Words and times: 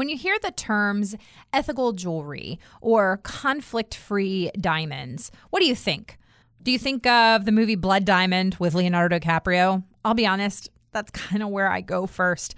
When 0.00 0.08
you 0.08 0.16
hear 0.16 0.38
the 0.40 0.50
terms 0.50 1.14
ethical 1.52 1.92
jewelry 1.92 2.58
or 2.80 3.18
conflict 3.18 3.94
free 3.94 4.50
diamonds, 4.58 5.30
what 5.50 5.60
do 5.60 5.66
you 5.66 5.74
think? 5.74 6.16
Do 6.62 6.72
you 6.72 6.78
think 6.78 7.06
of 7.06 7.44
the 7.44 7.52
movie 7.52 7.74
Blood 7.74 8.06
Diamond 8.06 8.54
with 8.58 8.74
Leonardo 8.74 9.18
DiCaprio? 9.18 9.84
I'll 10.02 10.14
be 10.14 10.26
honest, 10.26 10.70
that's 10.92 11.10
kind 11.10 11.42
of 11.42 11.50
where 11.50 11.70
I 11.70 11.82
go 11.82 12.06
first. 12.06 12.54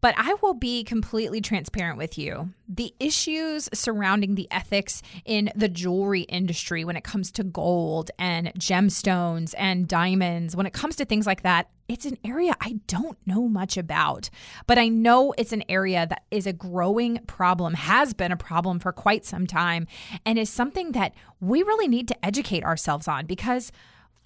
But 0.00 0.14
I 0.16 0.34
will 0.42 0.54
be 0.54 0.84
completely 0.84 1.40
transparent 1.40 1.98
with 1.98 2.18
you. 2.18 2.50
The 2.68 2.94
issues 3.00 3.68
surrounding 3.72 4.34
the 4.34 4.48
ethics 4.50 5.02
in 5.24 5.50
the 5.56 5.68
jewelry 5.68 6.22
industry 6.22 6.84
when 6.84 6.96
it 6.96 7.04
comes 7.04 7.30
to 7.32 7.44
gold 7.44 8.10
and 8.18 8.52
gemstones 8.54 9.54
and 9.56 9.88
diamonds, 9.88 10.54
when 10.54 10.66
it 10.66 10.72
comes 10.72 10.96
to 10.96 11.04
things 11.04 11.26
like 11.26 11.42
that, 11.42 11.70
it's 11.88 12.04
an 12.04 12.18
area 12.24 12.54
I 12.60 12.80
don't 12.88 13.16
know 13.26 13.48
much 13.48 13.76
about. 13.76 14.28
But 14.66 14.78
I 14.78 14.88
know 14.88 15.32
it's 15.38 15.52
an 15.52 15.64
area 15.68 16.06
that 16.06 16.24
is 16.30 16.46
a 16.46 16.52
growing 16.52 17.18
problem, 17.26 17.74
has 17.74 18.12
been 18.12 18.32
a 18.32 18.36
problem 18.36 18.78
for 18.78 18.92
quite 18.92 19.24
some 19.24 19.46
time, 19.46 19.86
and 20.24 20.38
is 20.38 20.50
something 20.50 20.92
that 20.92 21.14
we 21.40 21.62
really 21.62 21.88
need 21.88 22.08
to 22.08 22.24
educate 22.24 22.64
ourselves 22.64 23.08
on 23.08 23.26
because 23.26 23.72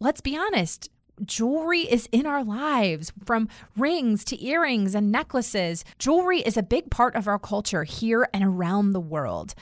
let's 0.00 0.20
be 0.22 0.36
honest, 0.36 0.88
jewelry 1.24 1.80
is 1.80 2.08
in 2.12 2.26
our 2.26 2.42
lives 2.42 3.12
from 3.24 3.48
rings 3.76 4.24
to 4.26 4.44
earrings 4.44 4.94
and 4.94 5.12
necklaces. 5.12 5.84
Jewelry 5.98 6.40
is 6.40 6.56
a 6.56 6.62
big 6.62 6.90
part 6.90 7.14
of 7.14 7.28
our 7.28 7.38
culture 7.38 7.84
here 7.84 8.28
and 8.32 8.44
around 8.44 8.92
the 8.92 9.00
world. 9.00 9.54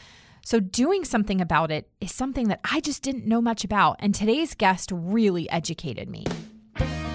So, 0.45 0.61
doing 0.61 1.05
something 1.05 1.41
about 1.41 1.71
it 1.71 1.91
is 2.01 2.15
something 2.15 2.49
that 2.49 2.61
I 2.65 2.81
just 2.81 3.03
didn't 3.03 3.27
know 3.27 3.43
much 3.43 3.65
about, 3.65 3.97
and 3.99 4.15
today's 4.15 4.55
guest 4.55 4.91
really 4.93 5.51
educated 5.51 6.09
me. 6.09 6.25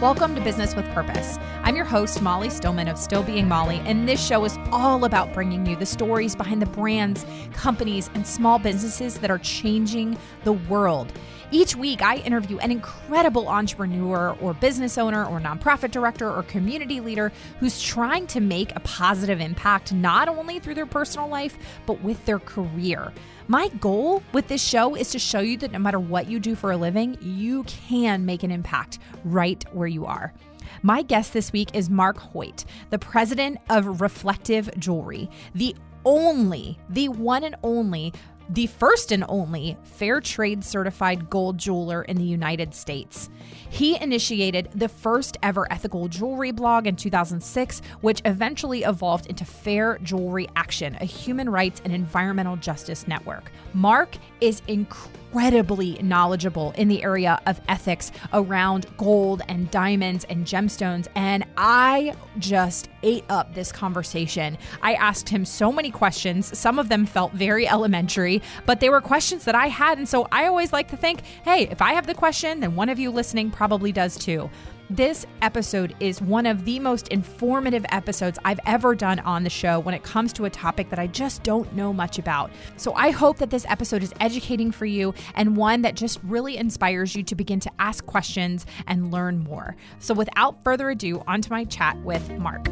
Welcome 0.01 0.35
to 0.35 0.41
Business 0.41 0.75
with 0.75 0.85
Purpose. 0.91 1.37
I'm 1.63 1.75
your 1.75 1.85
host, 1.85 2.21
Molly 2.21 2.49
Stillman 2.49 2.89
of 2.89 2.97
Still 2.97 3.23
Being 3.23 3.47
Molly, 3.47 3.81
and 3.85 4.07
this 4.07 4.23
show 4.23 4.43
is 4.43 4.57
all 4.71 5.05
about 5.05 5.33
bringing 5.33 5.65
you 5.65 5.77
the 5.77 5.85
stories 5.85 6.35
behind 6.35 6.61
the 6.61 6.65
brands, 6.65 7.25
companies, 7.53 8.09
and 8.13 8.27
small 8.27 8.59
businesses 8.59 9.17
that 9.19 9.31
are 9.31 9.39
changing 9.39 10.17
the 10.43 10.53
world. 10.53 11.13
Each 11.53 11.75
week, 11.75 12.01
I 12.01 12.15
interview 12.15 12.57
an 12.57 12.71
incredible 12.71 13.47
entrepreneur 13.47 14.35
or 14.41 14.55
business 14.55 14.97
owner 14.97 15.23
or 15.23 15.39
nonprofit 15.39 15.91
director 15.91 16.27
or 16.27 16.41
community 16.41 16.99
leader 16.99 17.31
who's 17.59 17.79
trying 17.79 18.25
to 18.27 18.39
make 18.39 18.75
a 18.75 18.79
positive 18.79 19.39
impact 19.39 19.93
not 19.93 20.27
only 20.27 20.57
through 20.57 20.73
their 20.73 20.87
personal 20.87 21.27
life, 21.27 21.55
but 21.85 22.01
with 22.01 22.25
their 22.25 22.39
career. 22.39 23.13
My 23.47 23.67
goal 23.79 24.23
with 24.33 24.47
this 24.47 24.63
show 24.63 24.95
is 24.95 25.11
to 25.11 25.19
show 25.19 25.41
you 25.41 25.55
that 25.57 25.71
no 25.71 25.77
matter 25.77 25.99
what 25.99 26.27
you 26.27 26.39
do 26.39 26.55
for 26.55 26.71
a 26.71 26.77
living, 26.77 27.19
you 27.21 27.65
can 27.65 28.25
make 28.25 28.41
an 28.41 28.49
impact 28.49 28.97
right 29.23 29.63
where 29.73 29.87
you 29.87 30.07
are. 30.07 30.33
My 30.81 31.03
guest 31.03 31.33
this 31.33 31.53
week 31.53 31.75
is 31.75 31.87
Mark 31.87 32.17
Choyt, 32.17 32.65
the 32.89 32.97
president 32.97 33.59
of 33.69 34.01
Reflective 34.01 34.71
Jewelry, 34.79 35.29
the 35.53 35.75
only, 36.05 36.77
the 36.89 37.09
one 37.09 37.43
and 37.43 37.55
only 37.63 38.13
the 38.49 38.67
first 38.67 39.11
and 39.11 39.25
only 39.29 39.77
fair 39.83 40.19
trade 40.21 40.63
certified 40.63 41.29
gold 41.29 41.57
jeweler 41.57 42.03
in 42.03 42.17
the 42.17 42.23
United 42.23 42.73
States. 42.73 43.29
He 43.69 44.01
initiated 44.01 44.69
the 44.75 44.89
first 44.89 45.37
ever 45.43 45.71
ethical 45.71 46.07
jewelry 46.07 46.51
blog 46.51 46.87
in 46.87 46.95
2006, 46.95 47.81
which 48.01 48.21
eventually 48.25 48.83
evolved 48.83 49.27
into 49.27 49.45
Fair 49.45 49.97
Jewelry 50.03 50.47
Action, 50.55 50.97
a 51.01 51.05
human 51.05 51.49
rights 51.49 51.81
and 51.83 51.93
environmental 51.93 52.55
justice 52.55 53.07
network. 53.07 53.51
Mark 53.73 54.15
is 54.41 54.61
incredible 54.67 55.22
incredibly 55.33 55.97
knowledgeable 56.03 56.73
in 56.77 56.87
the 56.87 57.03
area 57.03 57.41
of 57.47 57.59
ethics 57.67 58.11
around 58.33 58.85
gold 58.97 59.41
and 59.47 59.71
diamonds 59.71 60.25
and 60.29 60.45
gemstones. 60.45 61.07
And 61.15 61.43
I 61.57 62.15
just 62.37 62.89
ate 63.01 63.23
up 63.29 63.55
this 63.55 63.71
conversation. 63.71 64.59
I 64.83 64.93
asked 64.93 65.27
him 65.27 65.43
so 65.43 65.71
many 65.71 65.89
questions. 65.89 66.55
Some 66.55 66.77
of 66.77 66.87
them 66.87 67.07
felt 67.07 67.33
very 67.33 67.67
elementary, 67.67 68.43
but 68.67 68.79
they 68.79 68.91
were 68.91 69.01
questions 69.01 69.43
that 69.45 69.55
I 69.55 69.69
had. 69.69 69.97
And 69.97 70.07
so 70.07 70.27
I 70.31 70.45
always 70.45 70.71
like 70.71 70.89
to 70.89 70.97
think 70.97 71.21
hey, 71.43 71.67
if 71.71 71.81
I 71.81 71.93
have 71.93 72.05
the 72.05 72.13
question, 72.13 72.59
then 72.59 72.75
one 72.75 72.89
of 72.89 72.99
you 72.99 73.09
listening 73.09 73.49
probably 73.49 73.91
does 73.91 74.15
too. 74.15 74.51
This 74.89 75.25
episode 75.41 75.95
is 76.01 76.21
one 76.21 76.45
of 76.45 76.65
the 76.65 76.77
most 76.77 77.07
informative 77.07 77.85
episodes 77.89 78.37
I've 78.43 78.59
ever 78.65 78.95
done 78.95 79.19
on 79.19 79.45
the 79.45 79.49
show 79.49 79.79
when 79.79 79.95
it 79.95 80.03
comes 80.03 80.33
to 80.33 80.43
a 80.43 80.49
topic 80.49 80.89
that 80.89 80.99
I 80.99 81.07
just 81.07 81.41
don't 81.43 81.73
know 81.73 81.93
much 81.93 82.19
about. 82.19 82.51
So 82.75 82.93
I 82.93 83.09
hope 83.09 83.37
that 83.37 83.49
this 83.49 83.65
episode 83.69 84.03
is 84.03 84.13
educating 84.19 84.73
for 84.73 84.85
you 84.85 85.13
and 85.35 85.55
one 85.55 85.83
that 85.83 85.95
just 85.95 86.19
really 86.23 86.57
inspires 86.57 87.15
you 87.15 87.23
to 87.23 87.33
begin 87.33 87.61
to 87.61 87.71
ask 87.79 88.05
questions 88.05 88.65
and 88.85 89.09
learn 89.09 89.39
more. 89.39 89.77
So 89.99 90.13
without 90.13 90.61
further 90.65 90.89
ado, 90.89 91.23
onto 91.27 91.49
my 91.49 91.63
chat 91.63 91.97
with 92.03 92.29
Mark. 92.37 92.67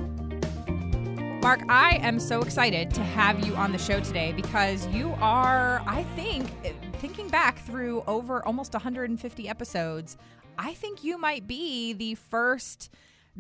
Mark, 1.42 1.62
I 1.70 1.98
am 2.04 2.20
so 2.20 2.42
excited 2.42 2.92
to 2.92 3.02
have 3.02 3.44
you 3.48 3.56
on 3.56 3.72
the 3.72 3.80
show 3.80 4.00
today 4.02 4.32
because 4.34 4.86
you 4.88 5.16
are, 5.22 5.82
I 5.88 6.04
think, 6.16 6.52
thinking 6.98 7.30
back 7.30 7.66
through 7.66 8.04
over 8.06 8.46
almost 8.46 8.74
150 8.74 9.50
episodes, 9.50 10.18
I 10.64 10.76
think 10.76 11.04
you 11.04 11.18
might 11.18 11.48
be 11.48 11.94
the 11.94 12.14
first 12.14 12.92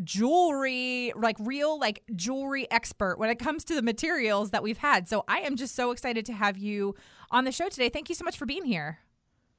jewelry 0.03 1.13
like 1.15 1.35
real 1.39 1.77
like 1.79 2.01
jewelry 2.15 2.65
expert 2.71 3.19
when 3.19 3.29
it 3.29 3.37
comes 3.37 3.63
to 3.65 3.75
the 3.75 3.81
materials 3.83 4.49
that 4.51 4.63
we've 4.63 4.77
had. 4.77 5.07
So 5.07 5.23
i 5.27 5.39
am 5.39 5.55
just 5.55 5.75
so 5.75 5.91
excited 5.91 6.25
to 6.27 6.33
have 6.33 6.57
you 6.57 6.95
on 7.29 7.43
the 7.43 7.51
show 7.51 7.69
today. 7.69 7.89
Thank 7.89 8.09
you 8.09 8.15
so 8.15 8.25
much 8.25 8.37
for 8.37 8.45
being 8.45 8.65
here. 8.65 8.99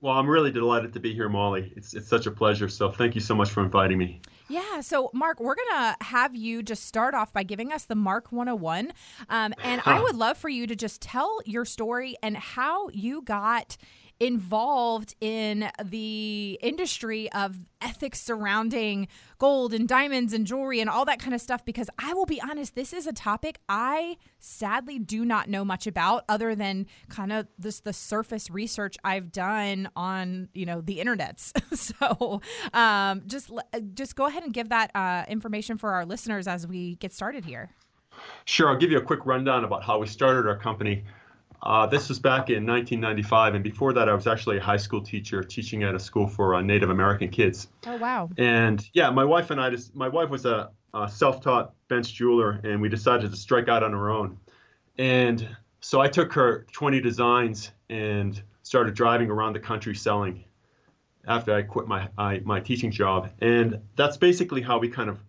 Well 0.01 0.15
i'm 0.15 0.29
really 0.29 0.51
delighted 0.51 0.93
to 0.95 1.01
be 1.01 1.15
here 1.15 1.29
molly. 1.29 1.73
It's, 1.77 1.95
it's 1.95 2.09
such 2.09 2.27
a 2.27 2.33
pleasure. 2.33 2.69
So 2.69 2.91
thank 2.91 3.15
you 3.15 3.21
so 3.21 3.35
much 3.37 3.51
for 3.51 3.63
inviting 3.63 3.99
me. 3.99 4.23
Yeah. 4.49 4.81
So 4.81 5.11
mark 5.15 5.39
we're 5.39 5.55
gonna 5.55 5.97
have 6.01 6.35
you 6.35 6.65
just 6.65 6.87
start 6.87 7.15
off 7.15 7.33
by 7.33 7.45
giving 7.45 7.73
us 7.73 7.85
the 7.85 7.95
mark 7.95 8.33
101 8.33 8.93
um, 9.29 9.55
and 9.63 9.83
i 9.85 10.03
would 10.03 10.17
love 10.17 10.37
for 10.37 10.49
you 10.49 10.67
to 10.67 10.75
just 10.75 11.01
tell 11.01 11.39
your 11.45 11.65
story 11.65 12.17
and 12.23 12.37
how 12.37 12.89
you 12.89 13.23
got 13.23 13.77
involved 14.23 15.17
in 15.21 15.69
the 15.85 16.57
industry 16.63 17.31
of 17.33 17.59
ethics 17.81 18.23
surrounding 18.23 19.09
gold 19.39 19.75
and 19.75 19.89
diamonds 19.89 20.33
and 20.33 20.47
jewelry 20.47 20.79
and 20.79 20.89
all 20.89 21.05
that 21.05 21.19
kind 21.19 21.35
of 21.35 21.41
stuff 21.41 21.65
because 21.65 21.91
I 21.99 22.15
will 22.15 22.25
be 22.25 22.41
honest, 22.41 22.77
this 22.77 22.93
is 22.93 23.09
a 23.09 23.13
topic 23.13 23.59
I 23.69 24.19
sadly 24.39 25.01
do 25.01 25.25
not 25.25 25.49
know 25.49 25.65
much 25.65 25.89
about 25.89 26.23
other 26.29 26.55
than 26.55 26.87
kind 27.09 27.33
of 27.33 27.49
this 27.59 27.81
the 27.81 27.93
surface 27.93 28.49
research 28.49 28.97
I've 29.03 29.33
done 29.33 29.89
on, 29.97 30.49
you 30.55 30.67
know, 30.67 30.81
the 30.81 30.99
internets. 30.99 31.51
so, 31.77 32.41
um, 32.73 33.25
just 33.27 33.51
just 33.95 34.15
go 34.15 34.27
ahead 34.27 34.45
and 34.45 34.55
give 34.55 34.69
that 34.69 34.93
uh, 34.95 35.25
information 35.27 35.79
for 35.79 35.95
our 35.95 36.07
listeners 36.07 36.47
as 36.47 36.65
we 36.65 36.95
get 36.97 37.13
started 37.13 37.45
here. 37.45 37.71
Sure, 38.45 38.69
I'll 38.69 38.79
give 38.79 38.93
you 38.93 38.99
a 38.99 39.03
quick 39.03 39.27
rundown 39.27 39.65
about 39.65 39.83
how 39.83 39.99
we 39.99 40.07
started 40.07 40.47
our 40.47 40.57
company. 40.57 41.03
Uh, 41.63 41.87
this 41.87 42.09
was 42.09 42.19
back 42.19 42.51
in 42.51 42.67
1995, 42.67 43.55
and 43.55 43.63
before 43.63 43.93
that, 43.93 44.09
I 44.09 44.15
was 44.15 44.27
actually 44.27 44.57
a 44.57 44.61
high 44.61 44.77
school 44.77 45.01
teacher 45.01 45.45
teaching 45.45 45.85
at 45.85 45.95
a 45.95 45.99
school 45.99 46.27
for 46.27 46.57
uh, 46.57 46.61
Native 46.61 46.91
American 46.91 47.29
kids. 47.29 47.69
Oh 47.87 47.97
wow! 47.97 48.31
And 48.37 48.85
yeah, 48.93 49.11
my 49.11 49.25
wife 49.25 49.51
and 49.51 49.61
I 49.61 49.71
just 49.71 49.95
my 49.95 50.09
wife 50.09 50.29
was 50.29 50.45
a, 50.45 50.71
a 50.93 51.09
self-taught 51.09 51.73
bench 51.89 52.15
jeweler, 52.15 52.61
and 52.65 52.81
we 52.81 52.89
decided 52.89 53.31
to 53.31 53.37
strike 53.37 53.69
out 53.69 53.85
on 53.85 53.95
our 53.95 54.11
own. 54.11 54.39
And 54.99 55.57
so 55.81 56.01
I 56.01 56.09
took 56.09 56.33
her 56.33 56.67
20 56.73 57.01
designs 57.01 57.71
and 57.89 58.43
started 58.65 58.95
driving 58.95 59.31
around 59.31 59.53
the 59.53 59.61
country 59.61 59.95
selling. 59.95 60.45
After 61.29 61.55
I 61.55 61.63
quit 61.63 61.87
my 61.87 62.09
I, 62.19 62.41
my 62.41 62.59
teaching 62.59 62.91
job, 62.91 63.31
and 63.41 63.79
that's 63.95 64.17
basically 64.17 64.63
how 64.63 64.79
we 64.79 64.89
kind 64.89 65.09
of 65.09 65.23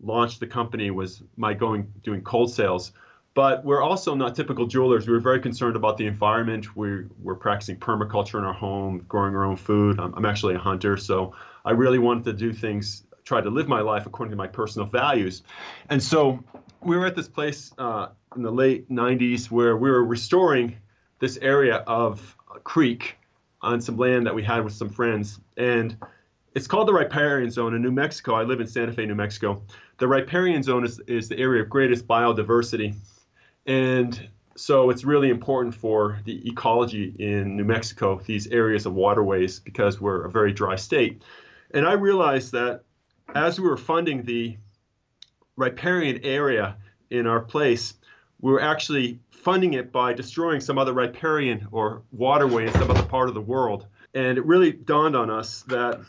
launched 0.00 0.38
the 0.38 0.46
company. 0.46 0.92
Was 0.92 1.24
my 1.36 1.52
going 1.52 1.92
doing 2.04 2.22
cold 2.22 2.52
sales 2.52 2.92
but 3.34 3.64
we're 3.64 3.82
also 3.82 4.14
not 4.14 4.34
typical 4.34 4.66
jewelers. 4.66 5.06
We 5.06 5.12
were 5.12 5.20
very 5.20 5.40
concerned 5.40 5.76
about 5.76 5.96
the 5.96 6.06
environment. 6.06 6.76
We, 6.76 7.04
we're 7.22 7.36
practicing 7.36 7.76
permaculture 7.76 8.38
in 8.38 8.44
our 8.44 8.52
home, 8.52 9.04
growing 9.08 9.34
our 9.34 9.44
own 9.44 9.56
food. 9.56 10.00
I'm, 10.00 10.14
I'm 10.14 10.26
actually 10.26 10.56
a 10.56 10.58
hunter, 10.58 10.96
so 10.96 11.34
I 11.64 11.72
really 11.72 11.98
wanted 11.98 12.24
to 12.24 12.32
do 12.32 12.52
things, 12.52 13.04
try 13.24 13.40
to 13.40 13.50
live 13.50 13.68
my 13.68 13.80
life 13.80 14.06
according 14.06 14.30
to 14.32 14.36
my 14.36 14.48
personal 14.48 14.88
values. 14.88 15.42
And 15.88 16.02
so 16.02 16.42
we 16.82 16.96
were 16.96 17.06
at 17.06 17.14
this 17.14 17.28
place 17.28 17.72
uh, 17.78 18.08
in 18.34 18.42
the 18.42 18.50
late 18.50 18.90
90s 18.90 19.50
where 19.50 19.76
we 19.76 19.90
were 19.90 20.04
restoring 20.04 20.76
this 21.20 21.36
area 21.36 21.76
of 21.76 22.36
creek 22.64 23.16
on 23.62 23.80
some 23.80 23.96
land 23.96 24.26
that 24.26 24.34
we 24.34 24.42
had 24.42 24.64
with 24.64 24.72
some 24.72 24.88
friends. 24.88 25.38
And 25.56 25.96
it's 26.54 26.66
called 26.66 26.88
the 26.88 26.92
riparian 26.92 27.50
zone 27.50 27.74
in 27.74 27.82
New 27.82 27.92
Mexico. 27.92 28.34
I 28.34 28.42
live 28.42 28.60
in 28.60 28.66
Santa 28.66 28.92
Fe, 28.92 29.06
New 29.06 29.14
Mexico. 29.14 29.62
The 29.98 30.08
riparian 30.08 30.62
zone 30.62 30.84
is, 30.84 30.98
is 31.00 31.28
the 31.28 31.38
area 31.38 31.62
of 31.62 31.68
greatest 31.68 32.08
biodiversity 32.08 32.94
and 33.66 34.28
so 34.56 34.90
it's 34.90 35.04
really 35.04 35.30
important 35.30 35.74
for 35.74 36.20
the 36.24 36.46
ecology 36.48 37.14
in 37.18 37.56
New 37.56 37.64
Mexico, 37.64 38.20
these 38.26 38.46
areas 38.48 38.84
of 38.84 38.92
waterways, 38.92 39.60
because 39.60 40.00
we're 40.00 40.24
a 40.24 40.30
very 40.30 40.52
dry 40.52 40.76
state. 40.76 41.22
And 41.72 41.86
I 41.86 41.92
realized 41.92 42.52
that 42.52 42.82
as 43.34 43.58
we 43.58 43.66
were 43.66 43.76
funding 43.76 44.24
the 44.24 44.58
riparian 45.56 46.24
area 46.24 46.76
in 47.10 47.26
our 47.26 47.40
place, 47.40 47.94
we 48.40 48.52
were 48.52 48.60
actually 48.60 49.20
funding 49.30 49.74
it 49.74 49.92
by 49.92 50.12
destroying 50.12 50.60
some 50.60 50.78
other 50.78 50.92
riparian 50.92 51.68
or 51.72 52.02
waterway 52.12 52.66
in 52.66 52.72
some 52.72 52.90
other 52.90 53.02
part 53.04 53.28
of 53.28 53.34
the 53.34 53.40
world. 53.40 53.86
And 54.14 54.36
it 54.36 54.44
really 54.44 54.72
dawned 54.72 55.16
on 55.16 55.30
us 55.30 55.62
that 55.68 56.00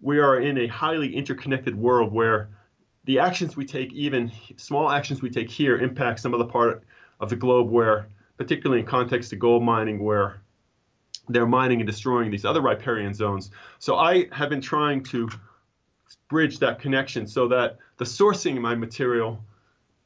we 0.00 0.20
are 0.20 0.38
in 0.38 0.58
a 0.58 0.66
highly 0.68 1.14
interconnected 1.14 1.76
world 1.76 2.12
where 2.12 2.50
the 3.04 3.18
actions 3.18 3.56
we 3.56 3.64
take, 3.64 3.92
even 3.92 4.32
small 4.56 4.90
actions 4.90 5.22
we 5.22 5.30
take 5.30 5.50
here, 5.50 5.78
impact 5.78 6.20
some 6.20 6.32
of 6.32 6.38
the 6.38 6.46
part 6.46 6.84
of 7.20 7.28
the 7.28 7.36
globe 7.36 7.70
where, 7.70 8.08
particularly 8.38 8.80
in 8.80 8.86
context 8.86 9.32
of 9.32 9.38
gold 9.38 9.62
mining, 9.62 10.02
where 10.02 10.40
they're 11.28 11.46
mining 11.46 11.80
and 11.80 11.86
destroying 11.86 12.30
these 12.30 12.44
other 12.44 12.60
riparian 12.60 13.14
zones. 13.14 13.50
So 13.78 13.96
I 13.96 14.26
have 14.32 14.50
been 14.50 14.60
trying 14.60 15.02
to 15.04 15.28
bridge 16.28 16.58
that 16.58 16.80
connection 16.80 17.26
so 17.26 17.48
that 17.48 17.78
the 17.96 18.04
sourcing 18.04 18.56
of 18.56 18.62
my 18.62 18.74
material 18.74 19.42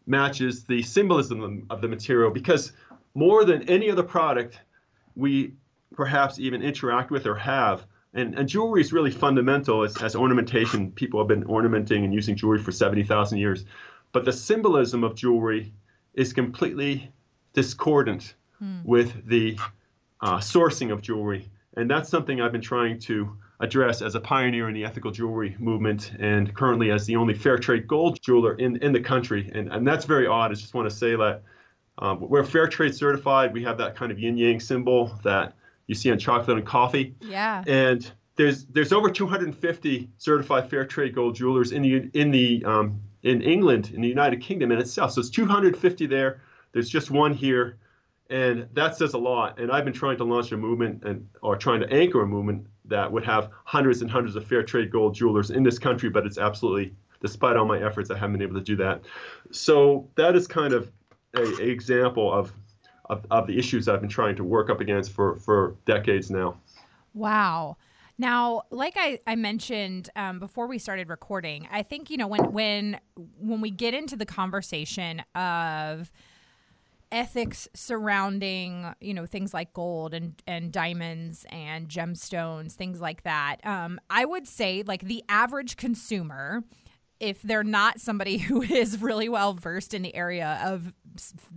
matches 0.06 0.64
the 0.64 0.82
symbolism 0.82 1.66
of 1.70 1.80
the 1.80 1.88
material 1.88 2.30
because 2.30 2.72
more 3.14 3.44
than 3.44 3.68
any 3.68 3.90
other 3.90 4.02
product 4.02 4.60
we 5.16 5.52
perhaps 5.94 6.38
even 6.38 6.62
interact 6.62 7.10
with 7.10 7.26
or 7.26 7.34
have 7.34 7.86
and, 8.14 8.38
and 8.38 8.48
jewelry 8.48 8.80
is 8.80 8.92
really 8.92 9.10
fundamental 9.10 9.82
as, 9.82 10.00
as 10.02 10.16
ornamentation 10.16 10.90
people 10.92 11.20
have 11.20 11.28
been 11.28 11.44
ornamenting 11.44 12.04
and 12.04 12.14
using 12.14 12.36
jewelry 12.36 12.58
for 12.58 12.72
70,000 12.72 13.38
years 13.38 13.64
but 14.12 14.24
the 14.24 14.32
symbolism 14.32 15.04
of 15.04 15.14
jewelry 15.14 15.72
is 16.14 16.32
completely 16.32 17.10
discordant 17.52 18.34
hmm. 18.58 18.78
with 18.84 19.26
the 19.26 19.58
uh, 20.20 20.38
sourcing 20.38 20.92
of 20.92 21.02
jewelry 21.02 21.50
and 21.76 21.90
that's 21.90 22.08
something 22.08 22.40
i've 22.40 22.52
been 22.52 22.60
trying 22.60 22.98
to 22.98 23.36
address 23.60 24.02
as 24.02 24.14
a 24.14 24.20
pioneer 24.20 24.68
in 24.68 24.74
the 24.74 24.84
ethical 24.84 25.10
jewelry 25.10 25.56
movement 25.58 26.12
and 26.18 26.54
currently 26.54 26.90
as 26.90 27.06
the 27.06 27.16
only 27.16 27.34
fair 27.34 27.58
trade 27.58 27.88
gold 27.88 28.20
jeweler 28.22 28.54
in, 28.54 28.76
in 28.82 28.92
the 28.92 29.00
country. 29.00 29.50
And, 29.52 29.72
and 29.72 29.86
that's 29.86 30.04
very 30.04 30.26
odd. 30.26 30.52
I 30.52 30.54
just 30.54 30.74
want 30.74 30.88
to 30.88 30.94
say 30.94 31.16
that 31.16 31.42
um, 31.98 32.20
we're 32.20 32.44
fair 32.44 32.68
trade 32.68 32.94
certified. 32.94 33.52
We 33.52 33.64
have 33.64 33.78
that 33.78 33.96
kind 33.96 34.12
of 34.12 34.18
yin 34.18 34.36
yang 34.36 34.60
symbol 34.60 35.18
that 35.24 35.54
you 35.88 35.96
see 35.96 36.12
on 36.12 36.18
chocolate 36.18 36.56
and 36.56 36.66
coffee. 36.66 37.16
Yeah. 37.20 37.64
And 37.66 38.08
there's 38.36 38.66
there's 38.66 38.92
over 38.92 39.10
250 39.10 40.10
certified 40.16 40.70
fair 40.70 40.86
trade 40.86 41.14
gold 41.14 41.34
jewelers 41.34 41.72
in 41.72 41.82
the 41.82 42.08
in 42.14 42.30
the 42.30 42.64
um, 42.64 43.00
in 43.24 43.42
England 43.42 43.90
in 43.92 44.00
the 44.00 44.08
United 44.08 44.40
Kingdom 44.40 44.70
in 44.70 44.78
itself. 44.78 45.12
So 45.12 45.20
it's 45.20 45.30
250 45.30 46.06
there. 46.06 46.40
There's 46.72 46.88
just 46.88 47.10
one 47.10 47.34
here, 47.34 47.78
and 48.30 48.68
that 48.74 48.96
says 48.96 49.14
a 49.14 49.18
lot. 49.18 49.58
And 49.58 49.72
I've 49.72 49.84
been 49.84 49.92
trying 49.92 50.18
to 50.18 50.24
launch 50.24 50.52
a 50.52 50.56
movement 50.56 51.02
and 51.02 51.28
or 51.42 51.56
trying 51.56 51.80
to 51.80 51.92
anchor 51.92 52.22
a 52.22 52.26
movement 52.26 52.68
that 52.88 53.10
would 53.10 53.24
have 53.24 53.50
hundreds 53.64 54.02
and 54.02 54.10
hundreds 54.10 54.36
of 54.36 54.46
fair 54.46 54.62
trade 54.62 54.90
gold 54.90 55.14
jewelers 55.14 55.50
in 55.50 55.62
this 55.62 55.78
country, 55.78 56.08
but 56.08 56.26
it's 56.26 56.38
absolutely, 56.38 56.94
despite 57.20 57.56
all 57.56 57.66
my 57.66 57.80
efforts, 57.82 58.10
I 58.10 58.16
haven't 58.16 58.34
been 58.34 58.42
able 58.42 58.54
to 58.54 58.64
do 58.64 58.76
that. 58.76 59.02
So 59.50 60.08
that 60.16 60.34
is 60.34 60.46
kind 60.46 60.72
of 60.72 60.90
a, 61.34 61.42
a 61.42 61.68
example 61.68 62.32
of, 62.32 62.52
of, 63.08 63.24
of 63.30 63.46
the 63.46 63.58
issues 63.58 63.88
I've 63.88 64.00
been 64.00 64.10
trying 64.10 64.36
to 64.36 64.44
work 64.44 64.70
up 64.70 64.80
against 64.80 65.12
for, 65.12 65.36
for 65.36 65.74
decades 65.86 66.30
now. 66.30 66.56
Wow. 67.14 67.76
Now, 68.18 68.62
like 68.70 68.94
I, 68.96 69.20
I 69.26 69.36
mentioned 69.36 70.10
um, 70.16 70.40
before 70.40 70.66
we 70.66 70.78
started 70.78 71.08
recording, 71.08 71.68
I 71.70 71.82
think 71.82 72.10
you 72.10 72.16
know 72.16 72.26
when 72.26 72.52
when 72.52 73.00
when 73.38 73.60
we 73.60 73.70
get 73.70 73.94
into 73.94 74.16
the 74.16 74.26
conversation 74.26 75.22
of 75.36 76.10
ethics 77.10 77.68
surrounding 77.74 78.92
you 79.00 79.14
know 79.14 79.24
things 79.24 79.54
like 79.54 79.72
gold 79.72 80.12
and 80.12 80.42
and 80.46 80.70
diamonds 80.72 81.46
and 81.50 81.88
gemstones 81.88 82.72
things 82.72 83.00
like 83.00 83.22
that 83.22 83.64
um, 83.64 83.98
i 84.10 84.26
would 84.26 84.46
say 84.46 84.82
like 84.86 85.00
the 85.02 85.24
average 85.26 85.76
consumer 85.76 86.62
if 87.20 87.42
they're 87.42 87.64
not 87.64 88.00
somebody 88.00 88.38
who 88.48 88.62
is 88.62 89.00
really 89.00 89.28
well 89.28 89.54
versed 89.54 89.94
in 89.94 90.02
the 90.02 90.14
area 90.14 90.60
of 90.64 90.92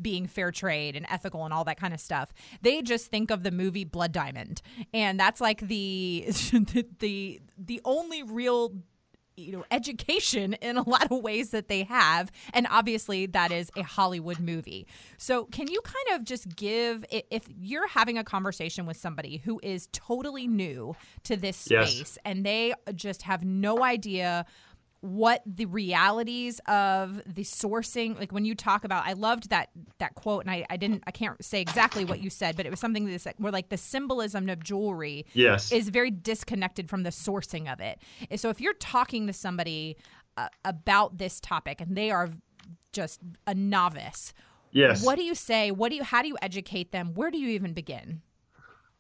being 0.02 0.26
fair 0.26 0.52
trade 0.52 0.96
and 0.96 1.06
ethical 1.10 1.46
and 1.46 1.54
all 1.54 1.64
that 1.64 1.80
kind 1.80 1.94
of 1.94 2.00
stuff 2.00 2.34
they 2.62 2.82
just 2.82 3.08
think 3.08 3.32
of 3.32 3.44
the 3.44 3.52
movie 3.52 3.84
blood 3.84 4.12
diamond. 4.12 4.62
And 4.94 5.20
that's 5.20 5.42
like 5.42 5.62
the 5.68 6.26
the 7.00 7.42
the, 7.58 7.82
only 7.86 8.24
real 8.24 8.74
you 9.38 9.54
know 9.54 9.64
education 9.72 10.54
in 10.56 10.78
a 10.78 10.88
lot 10.88 11.12
of 11.12 11.22
ways 11.22 11.52
that 11.52 11.68
they 11.68 11.84
have. 11.84 12.32
And 12.54 12.68
obviously 12.70 13.26
that 13.28 13.52
is 13.52 13.72
a 13.76 13.84
hollywood 13.84 14.40
movie. 14.40 14.88
So 15.18 15.46
can 15.46 15.68
you 15.70 15.82
kind 15.82 16.20
of 16.20 16.26
just 16.26 16.56
give 16.56 17.06
if 17.10 17.44
you're 17.48 17.88
having 17.88 18.18
a 18.18 18.24
conversation 18.24 18.86
with 18.86 18.98
somebody 18.98 19.38
who 19.38 19.60
is 19.64 19.88
totally 19.92 20.48
new 20.48 20.96
to 21.24 21.36
this 21.38 21.58
space 21.58 21.98
yes. 21.98 22.18
and 22.26 22.46
they 22.46 22.74
just 22.94 23.24
have 23.24 23.44
no 23.44 23.84
idea 23.84 24.46
what 25.02 25.42
the 25.46 25.66
realities 25.66 26.62
of 26.68 27.22
the 27.26 27.44
sourcing 27.44 28.18
like 28.20 28.32
when 28.32 28.46
you 28.46 28.54
talk 28.54 28.84
about 28.84 29.06
i 29.08 29.14
loved 29.14 29.50
that 29.50 29.70
that 29.98 30.14
quote 30.14 30.44
and 30.44 30.52
i, 30.52 30.64
I 30.70 30.78
didn't 30.78 31.04
i 31.08 31.12
can't 31.12 31.44
say 31.44 31.60
exactly 31.60 32.06
what 32.06 32.22
you 32.22 32.30
said 32.30 32.56
but 32.56 32.68
it 32.68 32.70
was 32.70 32.80
something 32.80 33.06
that's 33.06 33.26
like, 33.26 33.36
where 33.38 33.52
like 33.52 33.70
the 33.70 33.78
symbolism 33.78 34.48
of 34.50 34.64
jewelry 34.64 35.26
yes. 35.34 35.72
is 35.72 35.90
very 35.90 36.12
disconnected 36.12 36.90
from 36.90 37.04
the 37.04 37.10
sourcing 37.10 37.72
of 37.72 37.80
it. 37.80 38.00
So 38.40 38.50
if 38.50 38.62
you're 38.62 38.74
talking 38.76 39.28
to 39.28 39.34
somebody 39.34 39.98
uh, 40.38 40.48
about 40.66 41.18
this 41.18 41.40
topic 41.40 41.82
and 41.82 41.96
they 41.96 42.12
are 42.12 42.30
just 42.94 43.22
a 43.48 43.54
novice 43.54 44.34
yes. 44.72 45.04
what 45.04 45.16
do 45.18 45.24
you 45.24 45.36
say? 45.36 45.72
What 45.72 45.90
do 45.90 45.96
you 45.96 46.04
how 46.04 46.22
do 46.22 46.28
you 46.28 46.38
educate 46.42 46.92
them? 46.92 47.14
Where 47.14 47.32
do 47.32 47.38
you 47.38 47.50
even 47.50 47.74
begin 47.74 48.22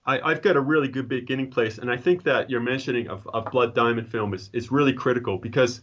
I, 0.06 0.30
have 0.30 0.42
got 0.42 0.56
a 0.56 0.62
really 0.62 0.88
good 0.88 1.08
beginning 1.08 1.52
place, 1.52 1.78
and 1.78 1.92
I 1.92 1.98
think 1.98 2.24
that 2.24 2.50
your 2.50 2.60
mentioning 2.60 3.08
of, 3.08 3.28
of 3.28 3.52
Blood 3.52 3.76
Diamond 3.76 4.10
film 4.10 4.34
is, 4.34 4.50
is 4.52 4.72
really 4.72 4.94
critical 4.94 5.38
because, 5.38 5.82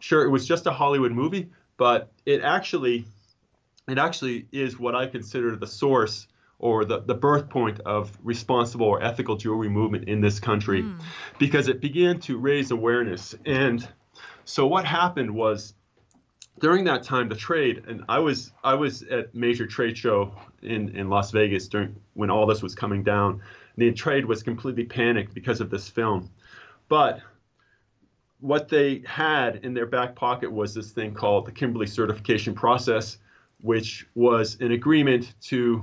sure, 0.00 0.24
it 0.24 0.28
was 0.28 0.46
just 0.46 0.66
a 0.66 0.72
Hollywood 0.72 1.12
movie, 1.12 1.50
but 1.76 2.10
it 2.26 2.42
actually 2.42 3.06
it 3.88 3.98
actually 3.98 4.46
is 4.52 4.78
what 4.78 4.94
I 4.94 5.06
consider 5.06 5.56
the 5.56 5.66
source 5.66 6.26
or 6.58 6.84
the, 6.84 7.00
the 7.00 7.14
birth 7.14 7.48
point 7.48 7.80
of 7.80 8.16
responsible 8.22 8.86
or 8.86 9.02
ethical 9.02 9.36
jewelry 9.36 9.68
movement 9.68 10.08
in 10.08 10.20
this 10.20 10.38
country 10.38 10.82
mm. 10.82 11.00
because 11.38 11.68
it 11.68 11.80
began 11.80 12.20
to 12.20 12.38
raise 12.38 12.70
awareness. 12.70 13.34
And 13.46 13.86
so 14.44 14.66
what 14.66 14.84
happened 14.84 15.34
was 15.34 15.74
during 16.58 16.84
that 16.84 17.02
time 17.02 17.28
the 17.28 17.34
trade 17.34 17.84
and 17.88 18.04
I 18.08 18.18
was 18.18 18.52
I 18.62 18.74
was 18.74 19.02
at 19.04 19.34
major 19.34 19.66
trade 19.66 19.96
show 19.96 20.34
in, 20.62 20.94
in 20.94 21.08
Las 21.08 21.30
Vegas 21.30 21.68
during 21.68 21.96
when 22.12 22.30
all 22.30 22.46
this 22.46 22.62
was 22.62 22.74
coming 22.74 23.02
down 23.02 23.40
the 23.80 23.92
trade 23.92 24.24
was 24.24 24.42
completely 24.42 24.84
panicked 24.84 25.34
because 25.34 25.60
of 25.60 25.70
this 25.70 25.88
film. 25.88 26.30
But 26.88 27.20
what 28.40 28.68
they 28.68 29.02
had 29.06 29.56
in 29.64 29.74
their 29.74 29.86
back 29.86 30.14
pocket 30.14 30.50
was 30.50 30.74
this 30.74 30.90
thing 30.90 31.14
called 31.14 31.46
the 31.46 31.52
Kimberley 31.52 31.86
certification 31.86 32.54
process, 32.54 33.18
which 33.60 34.06
was 34.14 34.56
an 34.60 34.72
agreement 34.72 35.34
to 35.42 35.82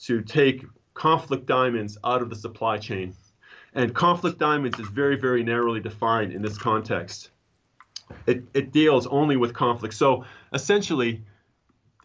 to 0.00 0.20
take 0.22 0.64
conflict 0.94 1.46
diamonds 1.46 1.96
out 2.04 2.22
of 2.22 2.30
the 2.30 2.36
supply 2.36 2.76
chain. 2.76 3.14
And 3.74 3.94
conflict 3.94 4.38
diamonds 4.38 4.78
is 4.78 4.88
very, 4.88 5.16
very 5.16 5.42
narrowly 5.44 5.80
defined 5.80 6.32
in 6.32 6.42
this 6.42 6.58
context. 6.58 7.30
It, 8.26 8.42
it 8.52 8.72
deals 8.72 9.06
only 9.06 9.36
with 9.36 9.54
conflict. 9.54 9.94
So 9.94 10.24
essentially, 10.52 11.22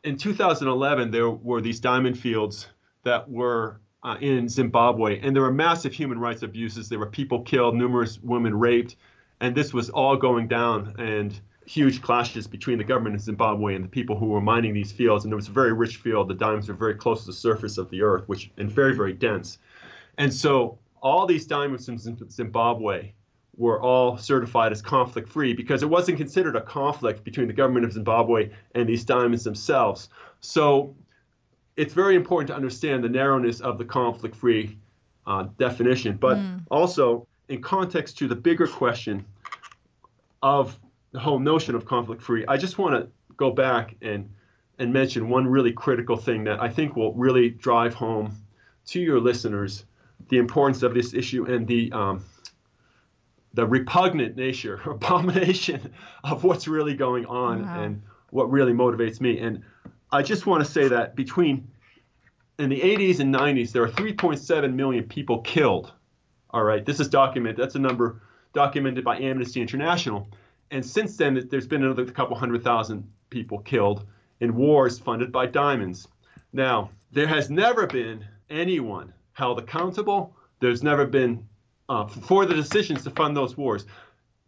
in 0.04 0.16
2011, 0.16 1.12
there 1.12 1.30
were 1.30 1.60
these 1.60 1.80
diamond 1.80 2.18
fields 2.18 2.68
that 3.04 3.30
were 3.30 3.82
uh, 4.04 4.18
in 4.22 4.48
Zimbabwe, 4.48 5.20
and 5.20 5.36
there 5.36 5.44
were 5.44 5.52
massive 5.52 5.94
human 5.94 6.20
rights 6.20 6.44
abuses. 6.44 6.90
There 6.90 7.00
were 7.00 7.08
people 7.08 7.42
killed, 7.42 7.76
numerous 7.76 8.20
women 8.22 8.58
raped, 8.58 8.96
and 9.42 9.56
this 9.56 9.74
was 9.74 9.90
all 9.90 10.16
going 10.16 10.48
down, 10.48 10.96
and 10.98 11.40
huge 11.68 12.02
clashes 12.02 12.48
between 12.48 12.78
the 12.78 12.84
government 12.84 13.16
of 13.16 13.22
Zimbabwe 13.22 13.76
and 13.76 13.84
the 13.84 13.90
people 13.90 14.18
who 14.18 14.28
were 14.28 14.42
mining 14.42 14.74
these 14.74 14.92
fields. 14.92 15.26
And 15.26 15.34
it 15.34 15.36
was 15.36 15.50
a 15.50 15.52
very 15.52 15.74
rich 15.74 15.98
field. 15.98 16.30
The 16.30 16.34
diamonds 16.34 16.70
were 16.70 16.74
very 16.74 16.96
close 16.96 17.22
to 17.22 17.28
the 17.28 17.34
surface 17.34 17.78
of 17.78 17.90
the 17.90 18.02
earth, 18.02 18.24
which 18.28 18.50
and 18.58 18.72
very, 18.72 18.96
very 18.96 19.14
dense. 19.14 19.58
And 20.18 20.34
so 20.34 20.80
all 21.02 21.26
these 21.26 21.46
diamonds 21.46 21.90
in 21.90 22.30
Zimbabwe 22.30 23.12
were 23.58 23.82
all 23.82 24.18
certified 24.18 24.72
as 24.72 24.82
conflict 24.82 25.28
free 25.28 25.54
because 25.54 25.84
it 25.84 25.90
wasn't 25.90 26.18
considered 26.18 26.56
a 26.56 26.62
conflict 26.62 27.24
between 27.24 27.48
the 27.48 27.54
government 27.54 27.86
of 27.86 27.92
Zimbabwe 27.92 28.50
and 28.74 28.88
these 28.88 29.04
diamonds 29.04 29.44
themselves. 29.44 30.10
So 30.40 30.96
it's 31.78 31.94
very 31.94 32.16
important 32.16 32.48
to 32.48 32.56
understand 32.56 33.04
the 33.04 33.10
narrowness 33.10 33.62
of 33.62 33.78
the 33.78 33.86
conflict 33.86 34.36
free 34.36 34.78
uh, 35.28 35.48
definition, 35.58 36.18
but 36.18 36.38
mm. 36.38 36.62
also 36.70 37.28
in 37.48 37.62
context 37.62 38.18
to 38.18 38.28
the 38.28 38.36
bigger 38.36 38.68
question 38.68 39.24
of 40.42 40.78
the 41.12 41.20
whole 41.20 41.40
notion 41.40 41.76
of 41.76 41.86
conflict 41.86 42.22
free, 42.22 42.46
I 42.48 42.58
just 42.58 42.78
want 42.78 42.96
to 42.96 43.10
go 43.38 43.52
back 43.52 43.96
and 44.02 44.30
and 44.80 44.94
mention 44.94 45.28
one 45.30 45.48
really 45.48 45.72
critical 45.72 46.18
thing 46.18 46.44
that 46.44 46.62
I 46.62 46.70
think 46.70 46.96
will 46.96 47.14
really 47.14 47.50
drive 47.50 47.96
home 47.96 48.36
to 48.88 49.00
your 49.00 49.20
listeners 49.20 49.86
the 50.30 50.38
importance 50.38 50.84
of 50.84 50.94
this 50.94 51.14
issue 51.14 51.46
and 51.46 51.68
the 51.68 51.92
um, 51.92 52.24
the 53.54 53.66
repugnant 53.66 54.36
nature, 54.36 54.80
abomination 54.86 55.94
of 56.24 56.44
what's 56.44 56.68
really 56.68 56.96
going 56.96 57.26
on 57.26 57.66
wow. 57.66 57.84
and 57.84 58.02
what 58.30 58.52
really 58.52 58.74
motivates 58.74 59.20
me. 59.20 59.40
And 59.40 59.64
I 60.12 60.22
just 60.22 60.46
want 60.46 60.66
to 60.66 60.72
say 60.72 60.88
that 60.88 61.16
between 61.16 61.68
in 62.60 62.70
the 62.70 62.80
80s 62.80 63.20
and 63.20 63.34
90s, 63.34 63.72
there 63.72 63.84
are 63.84 63.90
3.7 63.90 64.74
million 64.74 65.04
people 65.04 65.42
killed. 65.42 65.92
All 66.52 66.64
right, 66.64 66.86
this 66.86 67.00
is 67.00 67.10
documented. 67.10 67.58
That's 67.58 67.76
a 67.76 67.80
number 67.80 68.22
documented 68.54 69.04
by 69.04 69.20
Amnesty 69.20 69.62
International. 69.62 70.28
And 70.72 70.86
since 70.86 71.18
then, 71.18 71.48
there's 71.50 71.68
been 71.68 71.84
another 71.84 72.06
couple 72.06 72.36
hundred 72.38 72.64
thousand 72.64 73.10
people 73.30 73.60
killed 73.60 74.06
in 74.40 74.56
wars 74.56 74.98
funded 74.98 75.32
by 75.32 75.46
diamonds. 75.46 76.08
Now, 76.54 76.90
there 77.12 77.28
has 77.28 77.50
never 77.50 77.88
been 77.88 78.26
anyone 78.50 79.14
held 79.34 79.60
accountable. 79.60 80.36
There's 80.60 80.84
never 80.84 81.06
been 81.06 81.48
uh, 81.90 82.08
for 82.08 82.46
the 82.46 82.54
decisions 82.54 83.04
to 83.04 83.12
fund 83.12 83.36
those 83.36 83.56
wars. 83.56 83.86